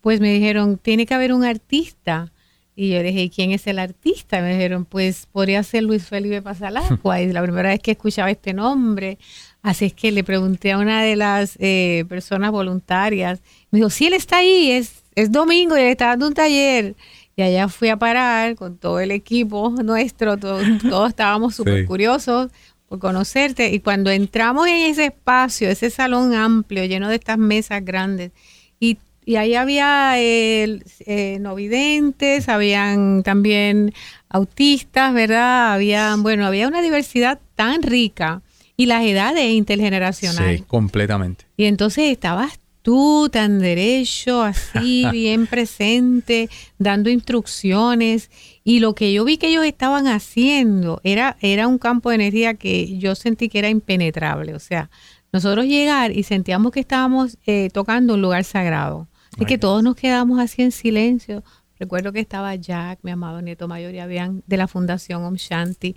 pues 0.00 0.20
me 0.20 0.32
dijeron, 0.32 0.78
tiene 0.78 1.06
que 1.06 1.14
haber 1.14 1.32
un 1.32 1.44
artista 1.44 2.30
Y 2.76 2.90
yo 2.90 3.02
dije, 3.02 3.30
¿quién 3.30 3.52
es 3.52 3.66
el 3.66 3.78
artista? 3.78 4.40
Me 4.40 4.54
dijeron, 4.54 4.84
pues 4.84 5.26
podría 5.30 5.62
ser 5.62 5.84
Luis 5.84 6.06
Felipe 6.06 6.42
Pasalacqua. 6.42 7.20
y 7.22 7.32
la 7.32 7.42
primera 7.42 7.68
vez 7.68 7.80
que 7.80 7.92
escuchaba 7.92 8.30
este 8.30 8.52
nombre. 8.52 9.18
Así 9.62 9.86
es 9.86 9.94
que 9.94 10.10
le 10.10 10.24
pregunté 10.24 10.72
a 10.72 10.78
una 10.78 11.02
de 11.02 11.16
las 11.16 11.56
eh, 11.60 12.04
personas 12.08 12.50
voluntarias. 12.50 13.40
Me 13.70 13.78
dijo, 13.78 13.90
sí, 13.90 14.06
él 14.06 14.14
está 14.14 14.38
ahí, 14.38 14.72
es, 14.72 15.04
es 15.14 15.30
domingo 15.30 15.76
y 15.76 15.82
él 15.82 15.88
está 15.88 16.08
dando 16.08 16.26
un 16.26 16.34
taller. 16.34 16.96
Y 17.36 17.42
allá 17.42 17.68
fui 17.68 17.88
a 17.88 17.96
parar 17.96 18.56
con 18.56 18.76
todo 18.76 19.00
el 19.00 19.10
equipo 19.10 19.70
nuestro, 19.70 20.36
todos, 20.38 20.64
estábamos 21.08 21.54
súper 21.54 21.86
curiosos 21.86 22.50
por 22.88 22.98
conocerte. 22.98 23.72
Y 23.72 23.80
cuando 23.80 24.10
entramos 24.10 24.66
en 24.66 24.90
ese 24.90 25.06
espacio, 25.06 25.68
ese 25.68 25.90
salón 25.90 26.34
amplio, 26.34 26.84
lleno 26.84 27.08
de 27.08 27.16
estas 27.16 27.38
mesas 27.38 27.84
grandes, 27.84 28.32
y 28.80 28.98
y 29.24 29.36
ahí 29.36 29.54
había 29.54 30.14
eh, 30.16 31.38
no 31.40 31.54
videntes, 31.54 32.48
habían 32.48 33.22
también 33.22 33.92
autistas, 34.28 35.14
¿verdad? 35.14 35.72
Había, 35.72 36.16
bueno, 36.18 36.46
había 36.46 36.68
una 36.68 36.82
diversidad 36.82 37.40
tan 37.54 37.82
rica 37.82 38.42
y 38.76 38.86
las 38.86 39.04
edades 39.04 39.50
intergeneracionales. 39.52 40.60
Sí, 40.60 40.66
completamente. 40.66 41.46
Y 41.56 41.64
entonces 41.64 42.10
estabas 42.10 42.58
tú 42.82 43.30
tan 43.32 43.60
derecho, 43.60 44.42
así, 44.42 45.06
bien 45.12 45.46
presente, 45.46 46.50
dando 46.78 47.08
instrucciones. 47.08 48.30
Y 48.62 48.80
lo 48.80 48.94
que 48.94 49.12
yo 49.12 49.24
vi 49.24 49.38
que 49.38 49.48
ellos 49.48 49.64
estaban 49.64 50.06
haciendo 50.06 51.00
era, 51.02 51.36
era 51.40 51.66
un 51.66 51.78
campo 51.78 52.10
de 52.10 52.16
energía 52.16 52.54
que 52.54 52.98
yo 52.98 53.14
sentí 53.14 53.48
que 53.48 53.60
era 53.60 53.70
impenetrable. 53.70 54.54
O 54.54 54.58
sea, 54.58 54.90
nosotros 55.32 55.64
llegar 55.64 56.12
y 56.12 56.22
sentíamos 56.24 56.72
que 56.72 56.80
estábamos 56.80 57.38
eh, 57.46 57.70
tocando 57.72 58.14
un 58.14 58.22
lugar 58.22 58.44
sagrado. 58.44 59.08
Así 59.34 59.46
que 59.46 59.58
todos 59.58 59.82
nos 59.82 59.96
quedamos 59.96 60.38
así 60.38 60.62
en 60.62 60.72
silencio. 60.72 61.42
Recuerdo 61.78 62.12
que 62.12 62.20
estaba 62.20 62.54
Jack, 62.54 63.00
mi 63.02 63.10
amado 63.10 63.42
nieto 63.42 63.66
mayor, 63.66 63.94
y 63.94 63.98
habían 63.98 64.42
de 64.46 64.56
la 64.56 64.68
Fundación 64.68 65.24
Om 65.24 65.34
Shanti, 65.34 65.96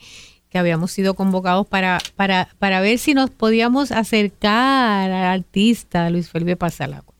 que 0.49 0.57
habíamos 0.57 0.91
sido 0.91 1.13
convocados 1.13 1.67
para, 1.67 1.99
para, 2.15 2.49
para 2.57 2.81
ver 2.81 2.97
si 2.97 3.13
nos 3.13 3.29
podíamos 3.29 3.91
acercar 3.91 5.11
al 5.11 5.39
artista 5.39 6.09
Luis 6.09 6.29
Felipe 6.29 6.55
Pasalagua. 6.55 7.13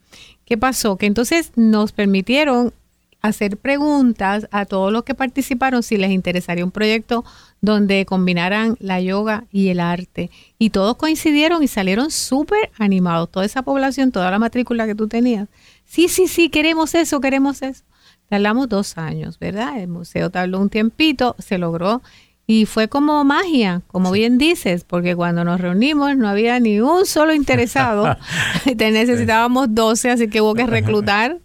¿Qué 0.43 0.57
pasó? 0.57 0.97
Que 0.97 1.05
entonces 1.05 1.51
nos 1.55 1.91
permitieron 1.91 2.73
hacer 3.21 3.57
preguntas 3.57 4.47
a 4.51 4.65
todos 4.65 4.91
los 4.91 5.03
que 5.03 5.15
participaron 5.15 5.83
si 5.83 5.97
les 5.97 6.11
interesaría 6.11 6.63
un 6.63 6.71
proyecto 6.71 7.25
donde 7.61 8.05
combinaran 8.05 8.77
la 8.79 9.01
yoga 9.01 9.45
y 9.51 9.69
el 9.69 9.79
arte. 9.79 10.29
Y 10.57 10.69
todos 10.69 10.95
coincidieron 10.95 11.63
y 11.63 11.67
salieron 11.67 12.11
súper 12.11 12.71
animados. 12.77 13.29
Toda 13.29 13.45
esa 13.45 13.61
población, 13.61 14.11
toda 14.11 14.31
la 14.31 14.39
matrícula 14.39 14.85
que 14.85 14.95
tú 14.95 15.07
tenías, 15.07 15.47
Sí, 15.87 16.09
sí, 16.09 16.27
sí, 16.27 16.49
queremos 16.49 16.93
eso, 16.93 17.21
queremos 17.21 17.61
eso. 17.61 17.83
Tardamos 18.29 18.67
dos 18.67 18.97
años, 18.97 19.39
¿verdad? 19.39 19.79
El 19.79 19.87
museo 19.87 20.29
tardó 20.29 20.59
un 20.59 20.69
tiempito, 20.69 21.35
se 21.39 21.57
logró 21.57 22.01
y 22.45 22.65
fue 22.65 22.89
como 22.89 23.23
magia, 23.23 23.81
como 23.87 24.11
bien 24.11 24.37
dices, 24.37 24.83
porque 24.83 25.15
cuando 25.15 25.45
nos 25.45 25.61
reunimos 25.61 26.15
no 26.17 26.27
había 26.27 26.59
ni 26.59 26.81
un 26.81 27.05
solo 27.05 27.33
interesado. 27.33 28.17
necesitábamos 28.77 29.73
12, 29.73 30.11
así 30.11 30.27
que 30.27 30.41
hubo 30.41 30.53
que 30.53 30.67
reclutar. 30.67 31.39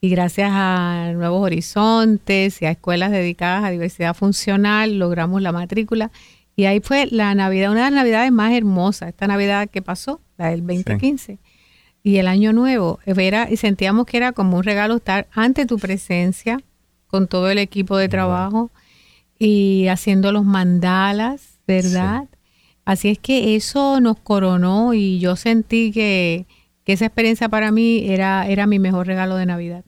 Y 0.00 0.10
gracias 0.10 0.50
a 0.52 1.12
Nuevos 1.14 1.42
Horizontes 1.42 2.60
y 2.60 2.66
a 2.66 2.72
escuelas 2.72 3.12
dedicadas 3.12 3.64
a 3.64 3.70
diversidad 3.70 4.14
funcional, 4.14 4.98
logramos 4.98 5.40
la 5.40 5.52
matrícula. 5.52 6.10
Y 6.56 6.64
ahí 6.64 6.80
fue 6.80 7.06
la 7.06 7.34
Navidad, 7.36 7.70
una 7.70 7.84
de 7.84 7.90
las 7.90 7.96
Navidades 7.96 8.32
más 8.32 8.52
hermosas, 8.52 9.10
esta 9.10 9.28
Navidad 9.28 9.68
que 9.70 9.82
pasó, 9.82 10.20
la 10.36 10.48
del 10.48 10.66
2015 10.66 11.38
y 12.08 12.16
el 12.16 12.26
año 12.26 12.54
nuevo, 12.54 13.00
era, 13.04 13.50
y 13.50 13.58
sentíamos 13.58 14.06
que 14.06 14.16
era 14.16 14.32
como 14.32 14.56
un 14.56 14.64
regalo 14.64 14.96
estar 14.96 15.26
ante 15.30 15.66
tu 15.66 15.78
presencia 15.78 16.58
con 17.06 17.28
todo 17.28 17.50
el 17.50 17.58
equipo 17.58 17.98
de 17.98 18.08
trabajo 18.08 18.70
y 19.38 19.88
haciendo 19.88 20.32
los 20.32 20.46
mandalas, 20.46 21.58
¿verdad? 21.66 22.24
Así 22.86 23.10
es 23.10 23.18
que 23.18 23.56
eso 23.56 24.00
nos 24.00 24.18
coronó 24.18 24.94
y 24.94 25.18
yo 25.18 25.36
sentí 25.36 25.92
que, 25.92 26.46
que 26.82 26.94
esa 26.94 27.04
experiencia 27.04 27.50
para 27.50 27.72
mí 27.72 28.02
era, 28.06 28.48
era 28.48 28.66
mi 28.66 28.78
mejor 28.78 29.06
regalo 29.06 29.36
de 29.36 29.44
Navidad. 29.44 29.84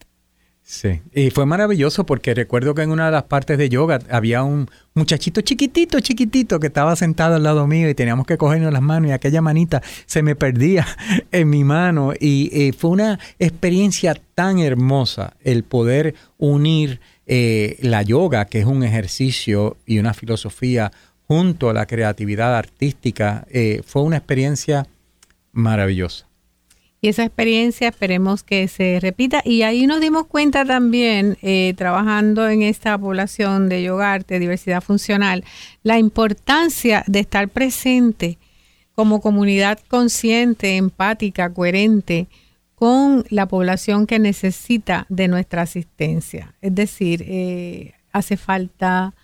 Sí, 0.72 1.02
y 1.12 1.30
fue 1.30 1.46
maravilloso 1.46 2.06
porque 2.06 2.32
recuerdo 2.32 2.76
que 2.76 2.82
en 2.82 2.92
una 2.92 3.06
de 3.06 3.10
las 3.10 3.24
partes 3.24 3.58
de 3.58 3.68
yoga 3.68 3.98
había 4.08 4.44
un 4.44 4.70
muchachito 4.94 5.40
chiquitito, 5.40 5.98
chiquitito 5.98 6.60
que 6.60 6.68
estaba 6.68 6.94
sentado 6.94 7.34
al 7.34 7.42
lado 7.42 7.66
mío 7.66 7.90
y 7.90 7.94
teníamos 7.96 8.24
que 8.24 8.38
cogernos 8.38 8.72
las 8.72 8.80
manos 8.80 9.10
y 9.10 9.12
aquella 9.12 9.42
manita 9.42 9.82
se 10.06 10.22
me 10.22 10.36
perdía 10.36 10.86
en 11.32 11.50
mi 11.50 11.64
mano 11.64 12.12
y, 12.12 12.70
fue 12.78 12.90
una 12.90 13.18
experiencia 13.40 14.14
tan 14.36 14.60
hermosa 14.60 15.34
el 15.42 15.64
poder 15.64 16.14
unir 16.38 17.00
eh, 17.26 17.76
la 17.80 18.02
yoga, 18.02 18.44
que 18.44 18.60
es 18.60 18.64
un 18.64 18.84
ejercicio 18.84 19.76
y 19.86 19.98
una 19.98 20.14
filosofía, 20.14 20.92
junto 21.26 21.68
a 21.68 21.74
la 21.74 21.86
creatividad 21.86 22.54
artística, 22.56 23.44
eh, 23.50 23.82
fue 23.84 24.02
una 24.02 24.18
experiencia 24.18 24.86
maravillosa. 25.50 26.29
Y 27.02 27.08
esa 27.08 27.24
experiencia 27.24 27.88
esperemos 27.88 28.42
que 28.42 28.68
se 28.68 28.98
repita. 29.00 29.40
Y 29.44 29.62
ahí 29.62 29.86
nos 29.86 30.00
dimos 30.00 30.26
cuenta 30.26 30.64
también, 30.66 31.38
eh, 31.40 31.72
trabajando 31.76 32.48
en 32.48 32.62
esta 32.62 32.98
población 32.98 33.70
de 33.70 33.82
yogarte, 33.82 34.38
diversidad 34.38 34.82
funcional, 34.82 35.44
la 35.82 35.98
importancia 35.98 37.02
de 37.06 37.20
estar 37.20 37.48
presente 37.48 38.38
como 38.94 39.22
comunidad 39.22 39.78
consciente, 39.88 40.76
empática, 40.76 41.52
coherente 41.54 42.28
con 42.74 43.24
la 43.30 43.46
población 43.46 44.06
que 44.06 44.18
necesita 44.18 45.06
de 45.08 45.28
nuestra 45.28 45.62
asistencia. 45.62 46.54
Es 46.60 46.74
decir, 46.74 47.24
eh, 47.26 47.94
hace 48.12 48.36
falta, 48.36 49.14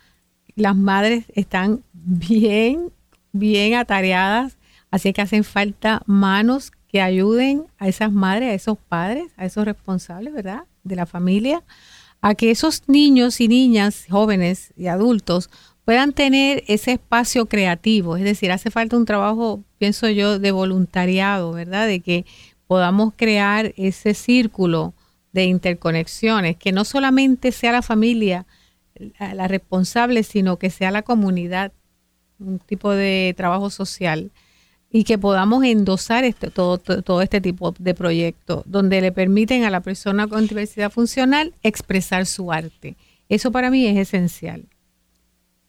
las 0.55 0.75
madres 0.75 1.25
están 1.35 1.83
bien, 1.93 2.91
bien 3.33 3.75
atareadas, 3.75 4.57
así 4.89 5.13
que 5.13 5.21
hacen 5.21 5.43
falta 5.43 6.01
manos 6.07 6.71
que 6.87 7.01
ayuden 7.01 7.65
a 7.77 7.87
esas 7.87 8.11
madres, 8.11 8.49
a 8.49 8.53
esos 8.53 8.77
padres, 8.77 9.25
a 9.37 9.45
esos 9.45 9.65
responsables, 9.65 10.33
¿verdad? 10.33 10.63
De 10.83 10.95
la 10.95 11.05
familia, 11.05 11.63
a 12.21 12.35
que 12.35 12.51
esos 12.51 12.83
niños 12.87 13.41
y 13.41 13.47
niñas, 13.47 14.05
jóvenes 14.09 14.73
y 14.75 14.87
adultos 14.87 15.49
puedan 15.85 16.13
tener 16.13 16.63
ese 16.67 16.93
espacio 16.93 17.45
creativo. 17.45 18.17
Es 18.17 18.23
decir, 18.23 18.51
hace 18.51 18.71
falta 18.71 18.97
un 18.97 19.05
trabajo, 19.05 19.63
pienso 19.77 20.09
yo, 20.09 20.39
de 20.39 20.51
voluntariado, 20.51 21.51
¿verdad? 21.51 21.87
De 21.87 21.99
que 21.99 22.25
podamos 22.67 23.13
crear 23.15 23.73
ese 23.77 24.13
círculo 24.13 24.93
de 25.31 25.45
interconexiones, 25.45 26.57
que 26.57 26.71
no 26.71 26.83
solamente 26.85 27.51
sea 27.51 27.71
la 27.71 27.81
familia 27.81 28.45
la 29.19 29.47
responsable, 29.47 30.23
sino 30.23 30.57
que 30.57 30.69
sea 30.69 30.91
la 30.91 31.03
comunidad, 31.03 31.71
un 32.39 32.59
tipo 32.59 32.91
de 32.91 33.33
trabajo 33.37 33.69
social 33.69 34.31
y 34.91 35.03
que 35.03 35.17
podamos 35.17 35.63
endosar 35.63 36.23
este, 36.23 36.49
todo, 36.49 36.77
todo 36.77 37.21
este 37.21 37.41
tipo 37.41 37.73
de 37.77 37.93
proyectos 37.93 38.63
donde 38.65 39.01
le 39.01 39.11
permiten 39.11 39.63
a 39.63 39.69
la 39.69 39.81
persona 39.81 40.27
con 40.27 40.47
diversidad 40.47 40.91
funcional 40.91 41.53
expresar 41.63 42.25
su 42.25 42.51
arte. 42.51 42.95
Eso 43.29 43.51
para 43.51 43.69
mí 43.69 43.85
es 43.85 43.97
esencial. 43.97 44.63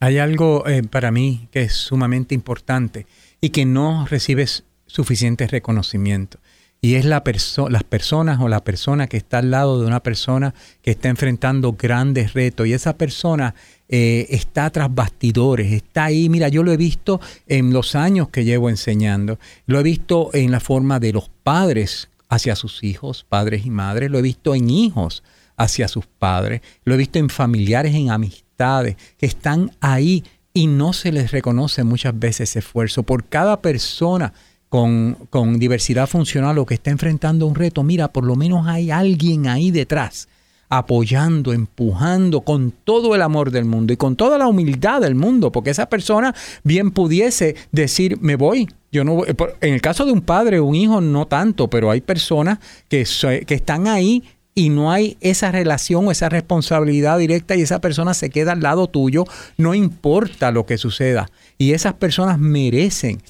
Hay 0.01 0.19
algo 0.19 0.67
eh, 0.69 0.85
para 0.85 1.11
mí 1.11 1.49
que 1.51 1.63
es 1.63 1.75
sumamente 1.75 2.35
importante 2.35 3.07
y 3.41 3.51
que 3.51 3.65
no 3.65 4.07
recibes 4.07 4.65
suficiente 4.87 5.47
reconocimiento 5.49 6.39
y 6.81 6.95
es 6.95 7.05
la 7.05 7.23
las 7.71 7.85
personas 7.85 8.41
o 8.41 8.49
la 8.49 8.63
persona 8.63 9.09
que 9.09 9.17
está 9.17 9.39
al 9.39 9.51
lado 9.51 9.81
de 9.81 9.87
una 9.87 10.01
persona 10.01 10.55
que 10.83 10.93
está 10.93 11.09
enfrentando 11.09 11.73
grandes 11.73 12.35
retos 12.35 12.67
y 12.67 12.73
esa 12.73 12.97
persona 12.97 13.55
eh, 13.89 14.27
está 14.31 14.69
tras 14.71 14.95
bastidores, 14.95 15.73
está 15.73 16.05
ahí, 16.05 16.29
mira, 16.29 16.49
yo 16.49 16.63
lo 16.63 16.73
he 16.73 16.77
visto 16.77 17.21
en 17.47 17.73
los 17.73 17.95
años 17.95 18.29
que 18.29 18.45
llevo 18.45 18.69
enseñando, 18.69 19.39
lo 19.67 19.81
he 19.81 19.83
visto 19.83 20.31
en 20.35 20.51
la 20.51 20.61
forma 20.61 21.01
de 21.01 21.15
los 21.15 21.31
padres 21.43 22.11
hacia 22.29 22.55
sus 22.55 22.85
hijos, 22.85 23.25
padres 23.27 23.65
y 23.65 23.71
madres, 23.71 24.11
lo 24.11 24.19
he 24.19 24.23
visto 24.23 24.55
en 24.55 24.69
hijos 24.69 25.23
hacia 25.57 25.89
sus 25.89 26.05
padres, 26.07 26.61
lo 26.85 26.95
he 26.95 26.97
visto 26.99 27.19
en 27.19 27.31
familiares, 27.31 27.95
en 27.95 28.11
amistades, 28.11 28.97
que 29.17 29.25
están 29.25 29.73
ahí 29.81 30.23
y 30.53 30.67
no 30.67 30.93
se 30.93 31.11
les 31.11 31.31
reconoce 31.31 31.83
muchas 31.83 32.19
veces 32.19 32.51
ese 32.51 32.59
esfuerzo. 32.59 33.05
Por 33.05 33.25
cada 33.25 33.63
persona 33.63 34.35
con, 34.69 35.17
con 35.31 35.59
diversidad 35.59 36.07
funcional 36.07 36.59
o 36.59 36.67
que 36.67 36.75
está 36.75 36.91
enfrentando 36.91 37.47
un 37.47 37.55
reto, 37.55 37.83
mira, 37.83 38.09
por 38.09 38.25
lo 38.25 38.37
menos 38.37 38.67
hay 38.67 38.91
alguien 38.91 39.47
ahí 39.47 39.71
detrás 39.71 40.29
apoyando, 40.69 41.53
empujando 41.53 42.43
con 42.43 42.71
todo 42.71 43.15
el 43.15 43.23
amor 43.23 43.51
del 43.51 43.65
mundo 43.65 43.93
y 43.93 43.97
con 43.97 44.17
toda 44.17 44.39
la 44.39 44.47
humildad 44.47 45.01
del 45.01 45.15
mundo, 45.15 45.51
porque 45.53 45.71
esa 45.71 45.89
persona 45.89 46.35
bien 46.65 46.91
pudiese 46.91 47.57
decir, 47.73 48.19
me 48.21 48.37
voy. 48.37 48.69
Yo 48.91 49.05
no 49.05 49.25
En 49.27 49.75
el 49.75 49.83
caso 49.83 50.07
de 50.07 50.13
un 50.13 50.23
padre 50.23 50.61
un 50.61 50.75
hijo, 50.75 51.01
no 51.01 51.27
tanto, 51.27 51.69
pero 51.69 51.91
hay 51.91 52.01
personas 52.01 52.59
que, 52.89 53.05
que 53.47 53.55
están 53.55 53.87
ahí 53.87 54.23
y 54.55 54.71
no 54.71 54.91
hay 54.91 55.17
esa 55.21 55.53
relación 55.53 56.09
o 56.09 56.11
esa 56.11 56.29
responsabilidad 56.29 57.19
directa 57.19 57.55
y 57.55 57.63
esa 57.63 57.81
persona 57.81 58.13
se 58.13 58.29
queda 58.29 58.53
al 58.53 58.61
lado 58.61 58.89
tuyo, 58.89 59.25
no 59.57 59.75
importa 59.75 60.51
lo 60.51 60.67
que 60.67 60.79
suceda. 60.79 61.31
Y 61.59 61.75
esas 61.75 61.95
personas 61.95 62.39
merecen 62.39 63.23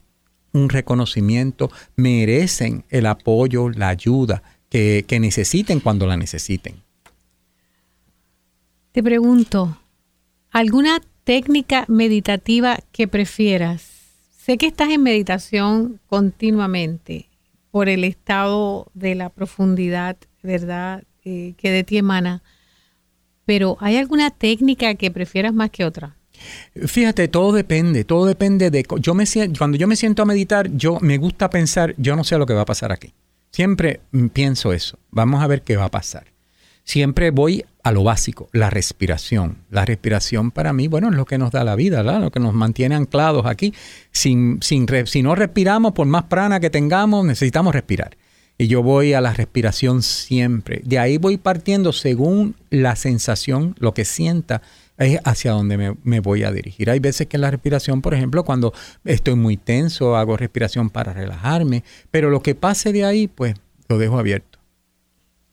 un 0.53 0.68
reconocimiento, 0.68 1.70
merecen 1.97 2.84
el 2.89 3.07
apoyo, 3.07 3.68
la 3.68 3.89
ayuda 3.89 4.43
que, 4.70 5.05
necesiten 5.20 5.80
cuando 5.80 6.07
la 6.07 6.16
necesiten. 6.16 6.76
Te 8.93 9.03
pregunto, 9.03 9.76
¿alguna 10.51 11.01
técnica 11.24 11.84
meditativa 11.89 12.78
que 12.91 13.07
prefieras? 13.07 13.82
Sé 14.39 14.57
que 14.57 14.66
estás 14.66 14.89
en 14.89 15.03
meditación 15.03 16.01
continuamente 16.07 17.28
por 17.70 17.91
el 17.91 18.03
estado 18.05 18.91
de 18.95 19.14
la 19.14 19.28
profundidad, 19.28 20.16
¿verdad? 20.43 21.05
Eh, 21.24 21.53
que 21.59 21.70
de 21.70 21.84
ti 21.84 21.99
emana. 21.99 22.43
Pero 23.45 23.76
¿hay 23.80 23.97
alguna 23.97 24.30
técnica 24.30 24.95
que 24.95 25.11
prefieras 25.11 25.53
más 25.53 25.70
que 25.70 25.84
otra? 25.84 26.16
Fíjate, 26.86 27.28
todo 27.28 27.53
depende, 27.53 28.05
todo 28.05 28.24
depende 28.24 28.70
de 28.70 28.86
yo 29.01 29.12
me 29.14 29.24
cuando 29.59 29.76
yo 29.76 29.86
me 29.86 29.97
siento 29.97 30.22
a 30.22 30.26
meditar, 30.26 30.70
yo 30.70 30.99
me 31.01 31.18
gusta 31.18 31.51
pensar, 31.51 31.95
yo 31.99 32.16
no 32.16 32.24
sé 32.24 32.39
lo 32.39 32.47
que 32.47 32.55
va 32.55 32.62
a 32.62 32.66
pasar 32.66 32.91
aquí. 32.91 33.12
Siempre 33.51 34.01
pienso 34.32 34.72
eso. 34.72 34.99
Vamos 35.11 35.43
a 35.43 35.47
ver 35.47 35.62
qué 35.62 35.76
va 35.76 35.86
a 35.86 35.91
pasar. 35.91 36.38
Siempre 36.89 37.30
voy 37.30 37.66
a 37.82 37.93
lo 37.93 38.03
básico, 38.03 38.49
la 38.55 38.70
respiración. 38.70 39.59
La 39.68 39.84
respiración 39.84 40.51
para 40.51 40.72
mí, 40.72 40.89
bueno, 40.89 41.11
es 41.11 41.16
lo 41.16 41.26
que 41.26 41.36
nos 41.36 41.51
da 41.51 41.62
la 41.62 41.74
vida, 41.74 42.03
lo 42.03 42.30
que 42.30 42.41
nos 42.41 42.55
mantiene 42.55 42.95
anclados 42.95 43.45
aquí. 43.45 43.74
Sin, 44.11 44.59
sin, 44.62 44.86
si 45.05 45.22
no 45.22 45.34
respiramos, 45.34 45.93
por 45.93 46.07
más 46.07 46.24
prana 46.24 46.61
que 46.61 46.70
tengamos, 46.70 47.26
necesitamos 47.26 47.74
respirar. 47.74 48.16
Y 48.57 48.68
yo 48.68 48.82
voy 48.82 49.12
a 49.12 49.20
la 49.20 49.34
respiración 49.34 50.03
siempre. 50.03 50.80
De 50.82 50.99
ahí 50.99 51.18
voy 51.18 51.36
partiendo 51.36 51.93
según 51.93 52.57
la 52.70 52.97
sensación, 52.97 53.74
lo 53.78 53.93
que 53.93 54.07
sienta, 54.07 54.62
es 54.97 55.20
hacia 55.24 55.53
donde 55.53 55.95
me, 56.03 56.20
voy 56.20 56.45
a 56.45 56.53
dirigir. 56.53 56.89
Hay 56.89 57.01
veces 57.01 57.26
que 57.26 57.36
la 57.36 57.51
respiración, 57.51 58.01
por 58.01 58.14
ejemplo, 58.14 58.45
cuando 58.45 58.72
estoy 59.05 59.34
muy 59.34 59.59
tenso, 59.59 60.16
hago 60.16 60.39
respiración 60.39 60.89
para 60.89 61.12
relajarme, 61.12 61.84
pero 62.11 62.30
lo 62.30 62.41
que 62.41 62.55
pase 62.55 62.95
de 62.95 63.05
ahí, 63.05 63.28
pues 63.28 63.57
lo 63.91 63.99
dejo 63.99 64.18
abierto. 64.18 64.57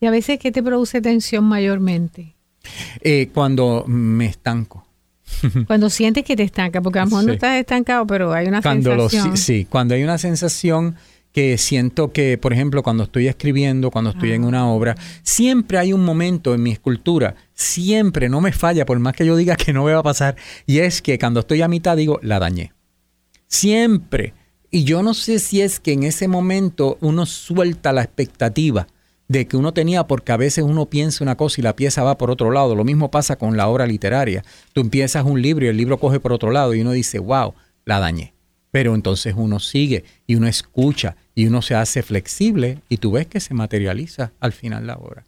¿Y 0.06 0.08
a 0.08 0.12
veces 0.12 0.38
qué 0.38 0.52
te 0.52 0.62
produce 0.62 1.02
tensión 1.02 1.46
mayormente? 1.46 2.36
Eh, 3.02 3.32
cuando 3.34 3.86
me 3.88 4.28
estanco. 4.28 4.88
Cuando 5.66 5.90
sientes 5.90 6.24
que 6.24 6.36
te 6.36 6.44
estanca, 6.44 6.80
porque 6.80 7.00
a 7.00 7.06
lo 7.06 7.10
mejor 7.10 7.26
no 7.26 7.34
estás 7.34 7.58
estancado, 7.58 8.06
pero 8.06 8.32
hay 8.32 8.46
una 8.46 8.62
sensación. 8.62 9.36
sí, 9.36 9.66
cuando 9.68 9.96
hay 9.96 10.04
una 10.04 10.20
sensación 10.20 10.96
que 11.32 11.58
siento 11.58 12.12
que, 12.12 12.38
por 12.38 12.54
ejemplo, 12.54 12.84
cuando 12.84 13.06
estoy 13.06 13.28
escribiendo, 13.28 13.90
cuando 13.90 14.12
estoy 14.12 14.34
en 14.34 14.44
una 14.44 14.70
obra, 14.70 14.96
siempre 15.24 15.80
hay 15.80 15.92
un 15.92 16.06
momento 16.06 16.54
en 16.54 16.62
mi 16.62 16.72
escultura, 16.72 17.34
siempre, 17.56 18.30
no 18.30 18.42
me 18.42 18.52
falla, 18.52 18.86
por 18.86 19.00
más 19.00 19.16
que 19.16 19.26
yo 19.26 19.36
diga 19.36 19.56
que 19.56 19.74
no 19.74 19.86
me 19.86 19.94
va 19.94 20.02
a 20.02 20.04
pasar, 20.04 20.36
y 20.68 20.78
es 20.78 21.02
que 21.02 21.18
cuando 21.18 21.40
estoy 21.40 21.64
a 21.64 21.68
mitad 21.68 21.98
digo, 21.98 22.20
la 22.22 22.38
dañé. 22.38 22.74
Siempre. 23.48 24.36
Y 24.70 24.84
yo 24.84 25.02
no 25.02 25.16
sé 25.16 25.40
si 25.40 25.62
es 25.62 25.80
que 25.80 25.94
en 25.94 26.04
ese 26.04 26.28
momento 26.28 27.00
uno 27.02 27.26
suelta 27.26 27.92
la 27.92 28.04
expectativa 28.04 28.86
de 29.28 29.48
que 29.48 29.58
uno 29.58 29.74
tenía 29.74 30.06
porque 30.08 30.32
a 30.32 30.38
veces 30.38 30.64
uno 30.64 30.88
piensa 30.88 31.24
una 31.24 31.36
cosa 31.36 31.60
y 31.60 31.64
la 31.64 31.76
pieza 31.76 32.04
va 32.04 32.18
por 32.18 32.32
otro 32.32 32.52
lado. 32.52 32.76
Lo 32.76 32.84
mismo 32.84 33.12
pasa 33.12 33.38
con 33.38 33.58
la 33.58 33.68
obra 33.68 33.88
literaria. 33.88 34.44
Tú 34.74 34.82
empiezas 34.82 35.26
un 35.26 35.42
libro 35.42 35.66
y 35.66 35.70
el 35.70 35.78
libro 35.78 36.00
coge 36.00 36.20
por 36.20 36.34
otro 36.34 36.52
lado 36.52 36.74
y 36.74 36.82
uno 36.82 36.92
dice, 36.92 37.20
wow, 37.20 37.54
la 37.86 38.00
dañé. 38.00 38.34
Pero 38.72 38.94
entonces 38.94 39.34
uno 39.38 39.60
sigue 39.60 40.04
y 40.28 40.36
uno 40.36 40.48
escucha 40.48 41.16
y 41.34 41.48
uno 41.48 41.62
se 41.62 41.76
hace 41.76 42.04
flexible 42.04 42.80
y 42.90 42.98
tú 42.98 43.12
ves 43.12 43.28
que 43.28 43.40
se 43.40 43.54
materializa 43.54 44.32
al 44.40 44.52
final 44.52 44.86
la 44.86 44.96
obra. 44.96 45.26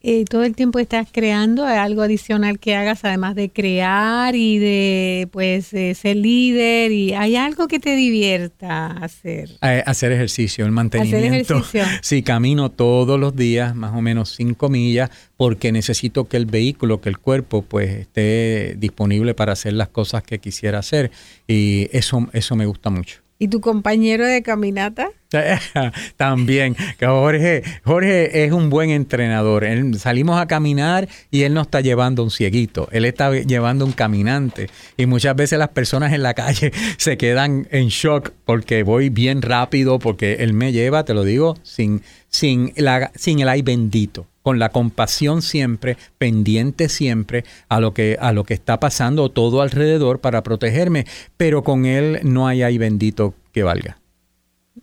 Y 0.00 0.24
todo 0.26 0.44
el 0.44 0.54
tiempo 0.54 0.78
estás 0.78 1.08
creando 1.10 1.64
algo 1.66 2.02
adicional 2.02 2.60
que 2.60 2.76
hagas 2.76 3.04
además 3.04 3.34
de 3.34 3.50
crear 3.50 4.36
y 4.36 4.58
de 4.58 5.28
pues 5.32 5.72
eh, 5.74 5.94
ser 5.96 6.16
líder 6.16 6.92
y 6.92 7.14
hay 7.14 7.34
algo 7.34 7.66
que 7.66 7.80
te 7.80 7.96
divierta 7.96 8.86
hacer. 8.86 9.50
Eh, 9.60 9.82
hacer 9.84 10.12
ejercicio 10.12 10.64
el 10.64 10.70
mantenimiento. 10.70 11.56
hacer 11.56 11.82
ejercicio. 11.82 11.84
sí 12.02 12.22
camino 12.22 12.70
todos 12.70 13.18
los 13.18 13.34
días 13.34 13.74
más 13.74 13.92
o 13.96 14.00
menos 14.00 14.36
cinco 14.36 14.68
millas 14.68 15.10
porque 15.36 15.72
necesito 15.72 16.28
que 16.28 16.36
el 16.36 16.46
vehículo 16.46 17.00
que 17.00 17.08
el 17.08 17.18
cuerpo 17.18 17.62
pues 17.62 17.90
esté 17.90 18.76
disponible 18.78 19.34
para 19.34 19.54
hacer 19.54 19.72
las 19.72 19.88
cosas 19.88 20.22
que 20.22 20.38
quisiera 20.38 20.78
hacer. 20.78 21.10
Y 21.48 21.88
eso 21.90 22.28
eso 22.32 22.54
me 22.54 22.66
gusta 22.66 22.90
mucho 22.90 23.27
¿Y 23.40 23.48
tu 23.48 23.60
compañero 23.60 24.26
de 24.26 24.42
caminata? 24.42 25.10
También, 26.16 26.74
Jorge, 27.00 27.62
Jorge 27.84 28.44
es 28.44 28.52
un 28.52 28.68
buen 28.68 28.90
entrenador. 28.90 29.64
salimos 29.96 30.40
a 30.40 30.46
caminar 30.46 31.08
y 31.30 31.42
él 31.42 31.54
no 31.54 31.62
está 31.62 31.80
llevando 31.80 32.24
un 32.24 32.30
cieguito, 32.30 32.88
él 32.90 33.04
está 33.04 33.32
llevando 33.32 33.84
un 33.84 33.92
caminante. 33.92 34.68
Y 34.96 35.06
muchas 35.06 35.36
veces 35.36 35.58
las 35.58 35.68
personas 35.68 36.12
en 36.12 36.22
la 36.24 36.34
calle 36.34 36.72
se 36.96 37.16
quedan 37.16 37.68
en 37.70 37.88
shock 37.88 38.32
porque 38.44 38.82
voy 38.82 39.08
bien 39.08 39.42
rápido, 39.42 40.00
porque 40.00 40.38
él 40.40 40.52
me 40.52 40.72
lleva, 40.72 41.04
te 41.04 41.14
lo 41.14 41.22
digo, 41.22 41.56
sin, 41.62 42.02
sin, 42.28 42.72
sin 43.14 43.40
el 43.40 43.48
ay 43.48 43.62
bendito 43.62 44.26
con 44.48 44.58
la 44.58 44.70
compasión 44.70 45.42
siempre, 45.42 45.98
pendiente 46.16 46.88
siempre 46.88 47.44
a 47.68 47.80
lo 47.80 47.92
que, 47.92 48.16
a 48.18 48.32
lo 48.32 48.44
que 48.44 48.54
está 48.54 48.80
pasando 48.80 49.28
todo 49.28 49.60
alrededor 49.60 50.20
para 50.20 50.42
protegerme, 50.42 51.04
pero 51.36 51.62
con 51.62 51.84
él 51.84 52.20
no 52.22 52.48
hay 52.48 52.62
ay 52.62 52.78
bendito 52.78 53.34
que 53.52 53.62
valga. 53.62 53.98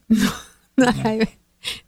No, 0.77 0.87
hay, 1.05 1.21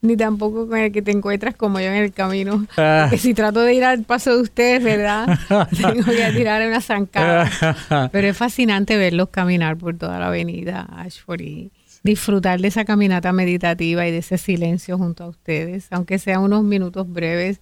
ni 0.02 0.16
tampoco 0.16 0.66
con 0.70 0.78
el 0.78 0.94
que 0.94 1.02
te 1.02 1.12
encuentras 1.12 1.56
como 1.56 1.82
yo 1.82 1.88
en 1.88 1.96
el 1.96 2.14
camino. 2.14 2.66
Ah. 2.78 3.12
si 3.18 3.34
trato 3.34 3.60
de 3.60 3.74
ir 3.74 3.84
al 3.84 4.04
paso 4.04 4.34
de 4.38 4.42
ustedes, 4.44 4.82
¿verdad? 4.82 5.28
Tengo 5.76 6.06
que 6.06 6.32
tirar 6.34 6.66
una 6.66 6.80
zancada. 6.80 7.52
Pero 8.14 8.28
es 8.30 8.38
fascinante 8.38 8.96
verlos 8.96 9.28
caminar 9.28 9.76
por 9.76 9.98
toda 9.98 10.20
la 10.20 10.28
avenida 10.28 10.88
Ashford 10.90 11.42
y, 11.42 11.72
disfrutar 12.04 12.60
de 12.62 12.68
esa 12.68 12.86
caminata 12.86 13.32
meditativa 13.34 14.08
y 14.08 14.12
de 14.12 14.20
ese 14.20 14.38
silencio 14.38 14.98
junto 14.98 15.24
a 15.24 15.28
ustedes, 15.28 15.88
aunque 15.92 16.20
sean 16.20 16.42
unos 16.42 16.64
minutos 16.64 17.12
breves. 17.12 17.60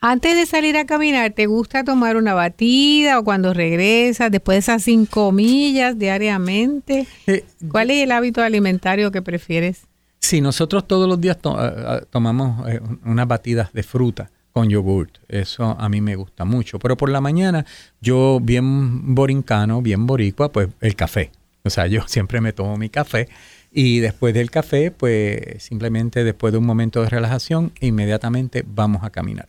Antes 0.00 0.36
de 0.36 0.44
salir 0.44 0.76
a 0.76 0.84
caminar, 0.84 1.32
¿te 1.32 1.46
gusta 1.46 1.82
tomar 1.82 2.16
una 2.16 2.34
batida 2.34 3.18
o 3.18 3.24
cuando 3.24 3.54
regresas, 3.54 4.30
después 4.30 4.56
de 4.56 4.58
esas 4.58 4.82
cinco 4.82 5.32
millas 5.32 5.98
diariamente? 5.98 7.06
Eh, 7.26 7.44
¿Cuál 7.70 7.90
es 7.90 8.02
el 8.02 8.12
hábito 8.12 8.42
alimentario 8.42 9.10
que 9.10 9.22
prefieres? 9.22 9.86
Sí, 10.18 10.42
nosotros 10.42 10.86
todos 10.86 11.08
los 11.08 11.18
días 11.20 11.36
eh, 11.36 11.40
eh, 11.44 12.00
tomamos 12.10 12.66
unas 13.04 13.26
batidas 13.26 13.72
de 13.72 13.82
fruta 13.82 14.30
con 14.52 14.68
yogurt. 14.68 15.18
Eso 15.26 15.76
a 15.78 15.88
mí 15.88 16.00
me 16.00 16.16
gusta 16.16 16.44
mucho. 16.44 16.78
Pero 16.78 16.96
por 16.96 17.08
la 17.08 17.20
mañana, 17.22 17.64
yo 18.00 18.40
bien 18.42 19.14
borincano, 19.14 19.80
bien 19.80 20.06
boricua, 20.06 20.52
pues 20.52 20.68
el 20.80 20.96
café. 20.96 21.30
O 21.62 21.70
sea, 21.70 21.86
yo 21.86 22.02
siempre 22.08 22.40
me 22.40 22.52
tomo 22.52 22.76
mi 22.76 22.90
café 22.90 23.28
y 23.74 23.98
después 23.98 24.32
del 24.32 24.52
café, 24.52 24.92
pues 24.92 25.62
simplemente 25.62 26.22
después 26.22 26.52
de 26.52 26.58
un 26.58 26.66
momento 26.66 27.02
de 27.02 27.10
relajación, 27.10 27.72
inmediatamente 27.80 28.64
vamos 28.64 29.02
a 29.02 29.10
caminar. 29.10 29.48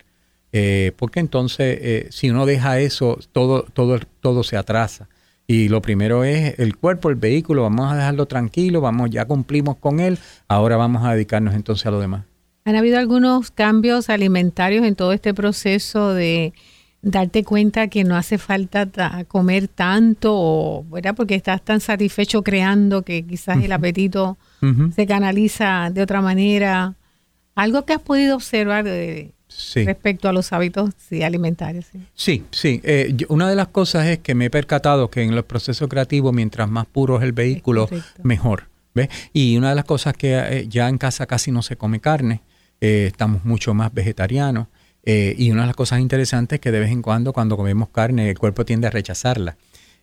Eh, 0.52 0.94
porque 0.98 1.20
entonces, 1.20 1.78
eh, 1.80 2.08
si 2.10 2.32
uno 2.32 2.48
deja 2.48 2.80
eso, 2.80 3.20
todo, 3.32 3.64
todo, 3.64 4.00
todo 4.22 4.44
se 4.44 4.58
atrasa. 4.58 5.08
Y 5.46 5.70
lo 5.70 5.80
primero 5.82 6.24
es 6.24 6.58
el 6.58 6.76
cuerpo, 6.76 7.10
el 7.10 7.16
vehículo, 7.16 7.62
vamos 7.62 7.92
a 7.92 7.96
dejarlo 7.96 8.26
tranquilo, 8.26 8.82
vamos, 8.82 9.12
ya 9.12 9.26
cumplimos 9.26 9.78
con 9.78 10.00
él, 10.00 10.18
ahora 10.48 10.76
vamos 10.76 11.06
a 11.06 11.14
dedicarnos 11.14 11.54
entonces 11.54 11.86
a 11.86 11.92
lo 11.92 12.00
demás. 12.00 12.26
¿Han 12.64 12.76
habido 12.76 12.98
algunos 12.98 13.52
cambios 13.52 14.10
alimentarios 14.10 14.84
en 14.86 14.96
todo 14.96 15.14
este 15.14 15.36
proceso 15.36 16.16
de 16.16 16.54
darte 17.06 17.44
cuenta 17.44 17.88
que 17.88 18.04
no 18.04 18.16
hace 18.16 18.40
falta 18.40 18.90
comer 19.28 19.68
tanto, 19.68 20.34
o, 20.34 20.84
¿verdad? 20.90 21.16
Porque 21.16 21.36
estás 21.36 21.62
tan 21.62 21.80
satisfecho 21.80 22.42
creando 22.42 23.04
que 23.04 23.24
quizás 23.24 23.64
el 23.64 23.72
apetito 23.72 24.38
se 24.96 25.06
canaliza 25.06 25.92
de 25.94 26.02
otra 26.02 26.22
manera. 26.22 26.96
Algo 27.54 27.86
que 27.86 27.94
has 27.94 28.02
podido 28.02 28.36
observar 28.36 28.86
respecto 29.76 30.28
a 30.28 30.34
los 30.34 30.52
hábitos 30.52 30.90
alimentarios. 31.24 31.86
Sí, 32.16 32.44
sí. 32.50 32.82
Eh, 32.84 33.16
una 33.30 33.48
de 33.48 33.56
las 33.56 33.68
cosas 33.68 34.08
es 34.08 34.20
que 34.20 34.34
me 34.34 34.46
he 34.46 34.50
percatado 34.50 35.12
que 35.12 35.22
en 35.22 35.36
los 35.36 35.46
procesos 35.46 35.88
creativos, 35.88 36.34
mientras 36.34 36.68
más 36.68 36.88
puro 36.88 37.18
es 37.18 37.24
el 37.24 37.34
vehículo, 37.34 37.88
mejor. 38.24 38.64
¿ves? 38.96 39.10
Y 39.32 39.58
una 39.58 39.70
de 39.70 39.76
las 39.76 39.86
cosas 39.86 40.16
que 40.16 40.36
eh, 40.40 40.66
ya 40.68 40.90
en 40.90 40.98
casa 40.98 41.28
casi 41.28 41.52
no 41.52 41.62
se 41.62 41.76
come 41.76 42.00
carne, 42.00 42.42
eh, 42.82 43.06
estamos 43.12 43.46
mucho 43.46 43.76
más 43.76 43.94
vegetarianos. 43.94 44.70
Eh, 45.06 45.36
y 45.38 45.52
una 45.52 45.62
de 45.62 45.68
las 45.68 45.76
cosas 45.76 46.00
interesantes 46.00 46.58
es 46.58 46.62
que 46.62 46.72
de 46.72 46.80
vez 46.80 46.92
en 46.92 47.02
cuando, 47.02 47.32
cuando 47.32 47.56
comemos 47.56 47.90
carne, 47.90 48.30
el 48.30 48.40
cuerpo 48.40 48.66
tiende 48.66 48.88
a 48.88 48.90
rechazarla. 48.90 49.56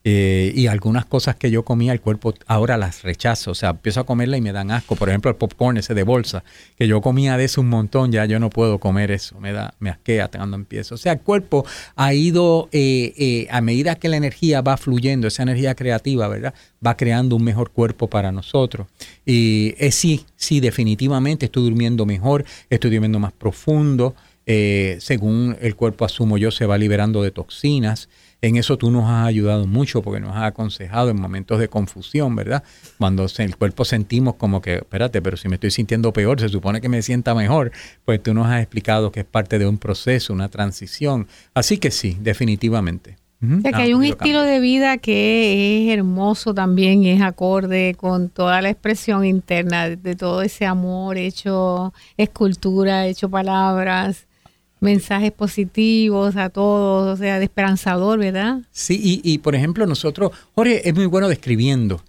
Eh, 0.05 0.53
y 0.57 0.67
algunas 0.67 1.05
cosas 1.05 1.37
que 1.37 1.53
yo 1.53 1.65
comía, 1.65 1.93
el 1.93 2.01
cuerpo 2.01 2.35
ahora 2.47 2.77
las 2.77 3.03
rechazo. 3.03 3.53
O 3.53 3.55
sea, 3.55 3.71
empiezo 3.71 4.01
a 4.01 4.07
comerla 4.07 4.37
y 4.37 4.41
me 4.41 4.53
dan 4.53 4.71
asco. 4.73 4.97
Por 4.97 5.09
ejemplo, 5.09 5.31
el 5.31 5.37
popcorn 5.37 5.77
ese 5.77 5.95
de 5.95 6.03
bolsa, 6.03 6.43
que 6.77 6.89
yo 6.89 7.01
comía 7.01 7.37
de 7.37 7.45
eso 7.45 7.61
un 7.61 7.69
montón, 7.69 8.11
ya 8.11 8.25
yo 8.25 8.41
no 8.41 8.51
puedo 8.51 8.79
comer 8.79 9.13
eso. 9.13 9.39
Me 9.39 9.53
da, 9.53 9.75
me 9.79 9.91
asquea 9.91 10.29
cuando 10.29 10.57
empiezo. 10.57 10.97
O 10.97 10.99
sea, 10.99 11.13
el 11.13 11.21
cuerpo 11.21 11.65
ha 11.95 12.15
ido, 12.15 12.69
eh, 12.73 13.47
a 13.51 13.61
medida 13.61 13.95
que 13.95 14.09
la 14.09 14.17
energía 14.17 14.61
va 14.61 14.77
fluyendo, 14.77 15.29
esa 15.29 15.45
energía 15.45 15.77
creativa, 15.77 16.27
¿verdad? 16.27 16.55
Va 16.85 16.97
creando 16.97 17.37
un 17.37 17.45
mejor 17.45 17.71
cuerpo 17.71 18.09
para 18.09 18.33
nosotros. 18.33 18.89
Y 19.25 19.75
sí, 19.93 20.27
sí, 20.35 20.59
definitivamente 20.59 21.47
estoy 21.47 21.63
durmiendo 21.63 22.07
mejor, 22.07 22.45
estoy 22.71 22.91
durmiendo 22.91 23.21
más 23.21 23.33
profundo. 23.33 24.17
Eh, 24.47 24.97
según 25.01 25.57
el 25.61 25.77
cuerpo 25.77 26.05
asumo 26.05 26.39
yo, 26.39 26.51
se 26.51 26.67
va 26.67 26.79
liberando 26.79 27.23
de 27.23 27.31
toxinas. 27.31 28.09
En 28.41 28.57
eso 28.57 28.77
tú 28.77 28.91
nos 28.91 29.09
has 29.09 29.27
ayudado 29.27 29.67
mucho 29.69 30.03
porque 30.03 30.19
nos 30.19 30.37
has 30.37 30.43
aconsejado 30.43 31.11
en 31.11 31.21
momentos 31.21 31.61
de 31.61 31.69
confusión, 31.69 32.35
¿verdad? 32.35 32.65
Cuando 32.99 33.27
en 33.39 33.45
el 33.45 33.57
cuerpo 33.57 33.85
sentimos 33.85 34.35
como 34.35 34.61
que, 34.61 34.77
espérate, 34.77 35.23
pero 35.23 35.37
si 35.37 35.49
me 35.49 35.55
estoy 35.55 35.71
sintiendo 35.71 36.13
peor, 36.13 36.41
se 36.41 36.49
supone 36.49 36.81
que 36.81 36.89
me 36.89 37.03
sienta 37.03 37.37
mejor, 37.37 37.71
pues 38.05 38.21
tú 38.21 38.35
nos 38.35 38.49
has 38.49 38.61
explicado 38.61 39.13
que 39.13 39.21
es 39.21 39.27
parte 39.27 39.61
de 39.61 39.67
un 39.67 39.79
proceso, 39.79 40.33
una 40.33 40.49
transición. 40.49 41.29
Así 41.55 41.79
que 41.79 41.93
sí, 41.93 42.17
definitivamente. 42.21 43.17
O 43.43 43.61
sea, 43.61 43.73
que 43.73 43.83
hay 43.83 43.95
un 43.95 44.05
estilo 44.05 44.43
de 44.43 44.61
vida 44.61 44.99
que 44.99 45.89
es 45.89 45.99
hermoso 45.99 46.55
también 46.55 47.03
y 47.03 47.11
es 47.11 47.21
acorde 47.21 47.97
con 47.97 48.29
toda 48.29 48.63
la 48.63 48.71
expresión 48.71 49.25
interna 49.25 49.89
de 49.89 50.15
todo 50.15 50.43
ese 50.43 50.65
amor 50.65 51.19
hecho 51.19 51.93
escultura, 52.17 53.07
hecho 53.09 53.29
palabras, 53.29 54.29
mensajes 54.83 55.33
positivos 55.33 56.37
a 56.37 56.51
todos, 56.51 57.15
o 57.15 57.17
sea, 57.17 57.39
de 57.39 57.45
esperanzador, 57.45 58.19
¿verdad? 58.19 58.61
Sí, 58.71 59.01
y, 59.03 59.33
y 59.33 59.39
por 59.39 59.55
ejemplo 59.55 59.87
nosotros, 59.87 60.33
Jorge 60.55 60.89
es 60.89 60.95
muy 60.95 61.07
bueno 61.07 61.29
describiendo. 61.29 62.03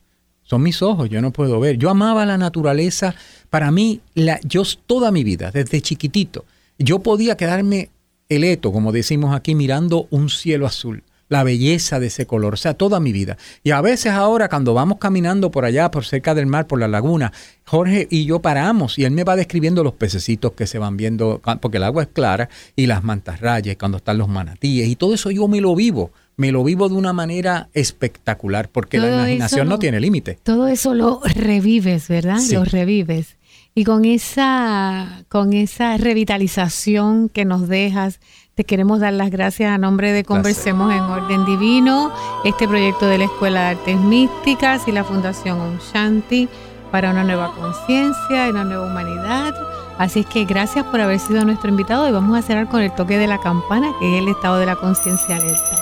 Son 0.44 0.62
mis 0.62 0.82
ojos, 0.82 1.10
yo 1.10 1.22
no 1.22 1.32
puedo 1.32 1.60
ver. 1.60 1.78
Yo 1.78 1.90
amaba 1.90 2.26
la 2.26 2.38
naturaleza. 2.38 3.16
Para 3.50 3.72
mí, 3.72 4.02
la, 4.14 4.40
yo 4.44 4.64
toda 4.86 5.10
mi 5.12 5.24
vida, 5.24 5.52
desde 5.52 5.82
chiquitito, 5.82 6.46
yo 6.78 7.00
podía 7.00 7.38
quedarme 7.38 7.90
eleto, 8.28 8.72
como 8.74 8.92
decimos 8.92 9.34
aquí, 9.34 9.56
mirando 9.56 10.08
un 10.10 10.30
cielo 10.30 10.66
azul 10.66 11.04
la 11.34 11.44
belleza 11.44 12.00
de 12.00 12.08
ese 12.08 12.26
color, 12.26 12.54
o 12.54 12.58
sea, 12.58 12.76
toda 12.76 13.00
mi 13.00 13.12
vida. 13.12 13.38
Y 13.64 13.72
a 13.72 13.82
veces 13.82 14.14
ahora 14.14 14.50
cuando 14.50 14.74
vamos 14.74 15.00
caminando 15.00 15.52
por 15.52 15.66
allá, 15.66 15.92
por 15.92 16.06
cerca 16.06 16.36
del 16.36 16.46
mar, 16.46 16.68
por 16.68 16.80
la 16.80 16.88
laguna, 16.88 17.34
Jorge 17.66 18.08
y 18.10 18.26
yo 18.26 18.40
paramos 18.40 19.00
y 19.00 19.04
él 19.04 19.12
me 19.12 19.24
va 19.24 19.36
describiendo 19.36 19.84
los 19.84 19.94
pececitos 19.94 20.54
que 20.54 20.68
se 20.68 20.78
van 20.78 20.96
viendo, 20.96 21.42
porque 21.60 21.78
el 21.78 21.84
agua 21.84 22.04
es 22.04 22.10
clara, 22.10 22.50
y 22.76 22.86
las 22.86 23.04
mantarrayas, 23.04 23.76
cuando 23.78 23.98
están 23.98 24.20
los 24.20 24.30
manatíes, 24.30 24.88
y 24.88 24.96
todo 24.96 25.16
eso 25.16 25.32
yo 25.32 25.48
me 25.48 25.60
lo 25.60 25.76
vivo. 25.76 26.12
Me 26.36 26.52
lo 26.52 26.64
vivo 26.64 26.90
de 26.90 26.96
una 26.96 27.14
manera 27.14 27.70
espectacular, 27.74 28.68
porque 28.68 28.98
la 28.98 29.08
imaginación 29.10 29.70
no 29.70 29.78
tiene 29.78 30.00
límite. 30.00 30.40
Todo 30.42 30.68
eso 30.68 30.96
lo 30.96 31.22
revives, 31.24 32.08
¿verdad? 32.08 32.40
Lo 32.52 32.66
revives. 32.66 33.36
Y 33.76 33.84
con 33.86 34.06
esa, 34.06 35.26
con 35.30 35.54
esa 35.54 35.98
revitalización 35.98 37.30
que 37.30 37.46
nos 37.46 37.68
dejas, 37.68 38.20
te 38.56 38.64
queremos 38.66 39.00
dar 39.00 39.14
las 39.14 39.32
gracias 39.32 39.72
a 39.72 39.78
nombre 39.78 40.12
de 40.12 40.24
Conversemos 40.24 40.94
en 40.94 41.00
Orden 41.00 41.46
Divino, 41.46 42.12
este 42.46 42.68
proyecto 42.68 43.08
de 43.08 43.18
la 43.18 43.26
Escuela 43.26 43.62
de 43.62 43.68
Artes 43.78 44.00
Místicas 44.00 44.88
y 44.88 44.92
la 44.92 45.04
Fundación 45.04 45.60
Om 45.60 45.80
Shanti 45.80 46.48
para 46.92 47.10
una 47.10 47.24
nueva 47.24 47.52
conciencia 47.56 48.48
y 48.48 48.52
una 48.52 48.64
nueva 48.64 48.86
humanidad. 48.86 49.56
Así 49.98 50.22
es 50.22 50.26
que 50.28 50.46
gracias 50.46 50.86
por 50.86 51.02
haber 51.02 51.20
sido 51.20 51.44
nuestro 51.46 51.70
invitado 51.70 52.08
y 52.08 52.12
vamos 52.12 52.38
a 52.38 52.44
cerrar 52.44 52.68
con 52.68 52.82
el 52.82 52.92
toque 52.94 53.18
de 53.18 53.26
la 53.28 53.40
campana, 53.40 53.92
que 54.00 54.16
es 54.16 54.22
el 54.22 54.30
estado 54.30 54.60
de 54.60 54.68
la 54.68 54.76
conciencia 54.76 55.36
alerta. 55.36 55.76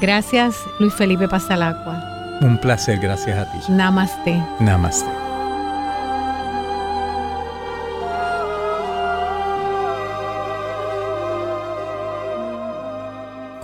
Gracias, 0.00 0.56
Luis 0.80 0.92
Felipe 0.92 1.28
Pasalacua. 1.28 2.02
Un 2.42 2.58
placer, 2.58 2.98
gracias 2.98 3.38
a 3.38 3.50
ti. 3.50 3.72
Namaste. 3.72 4.42
Namaste. 4.60 5.23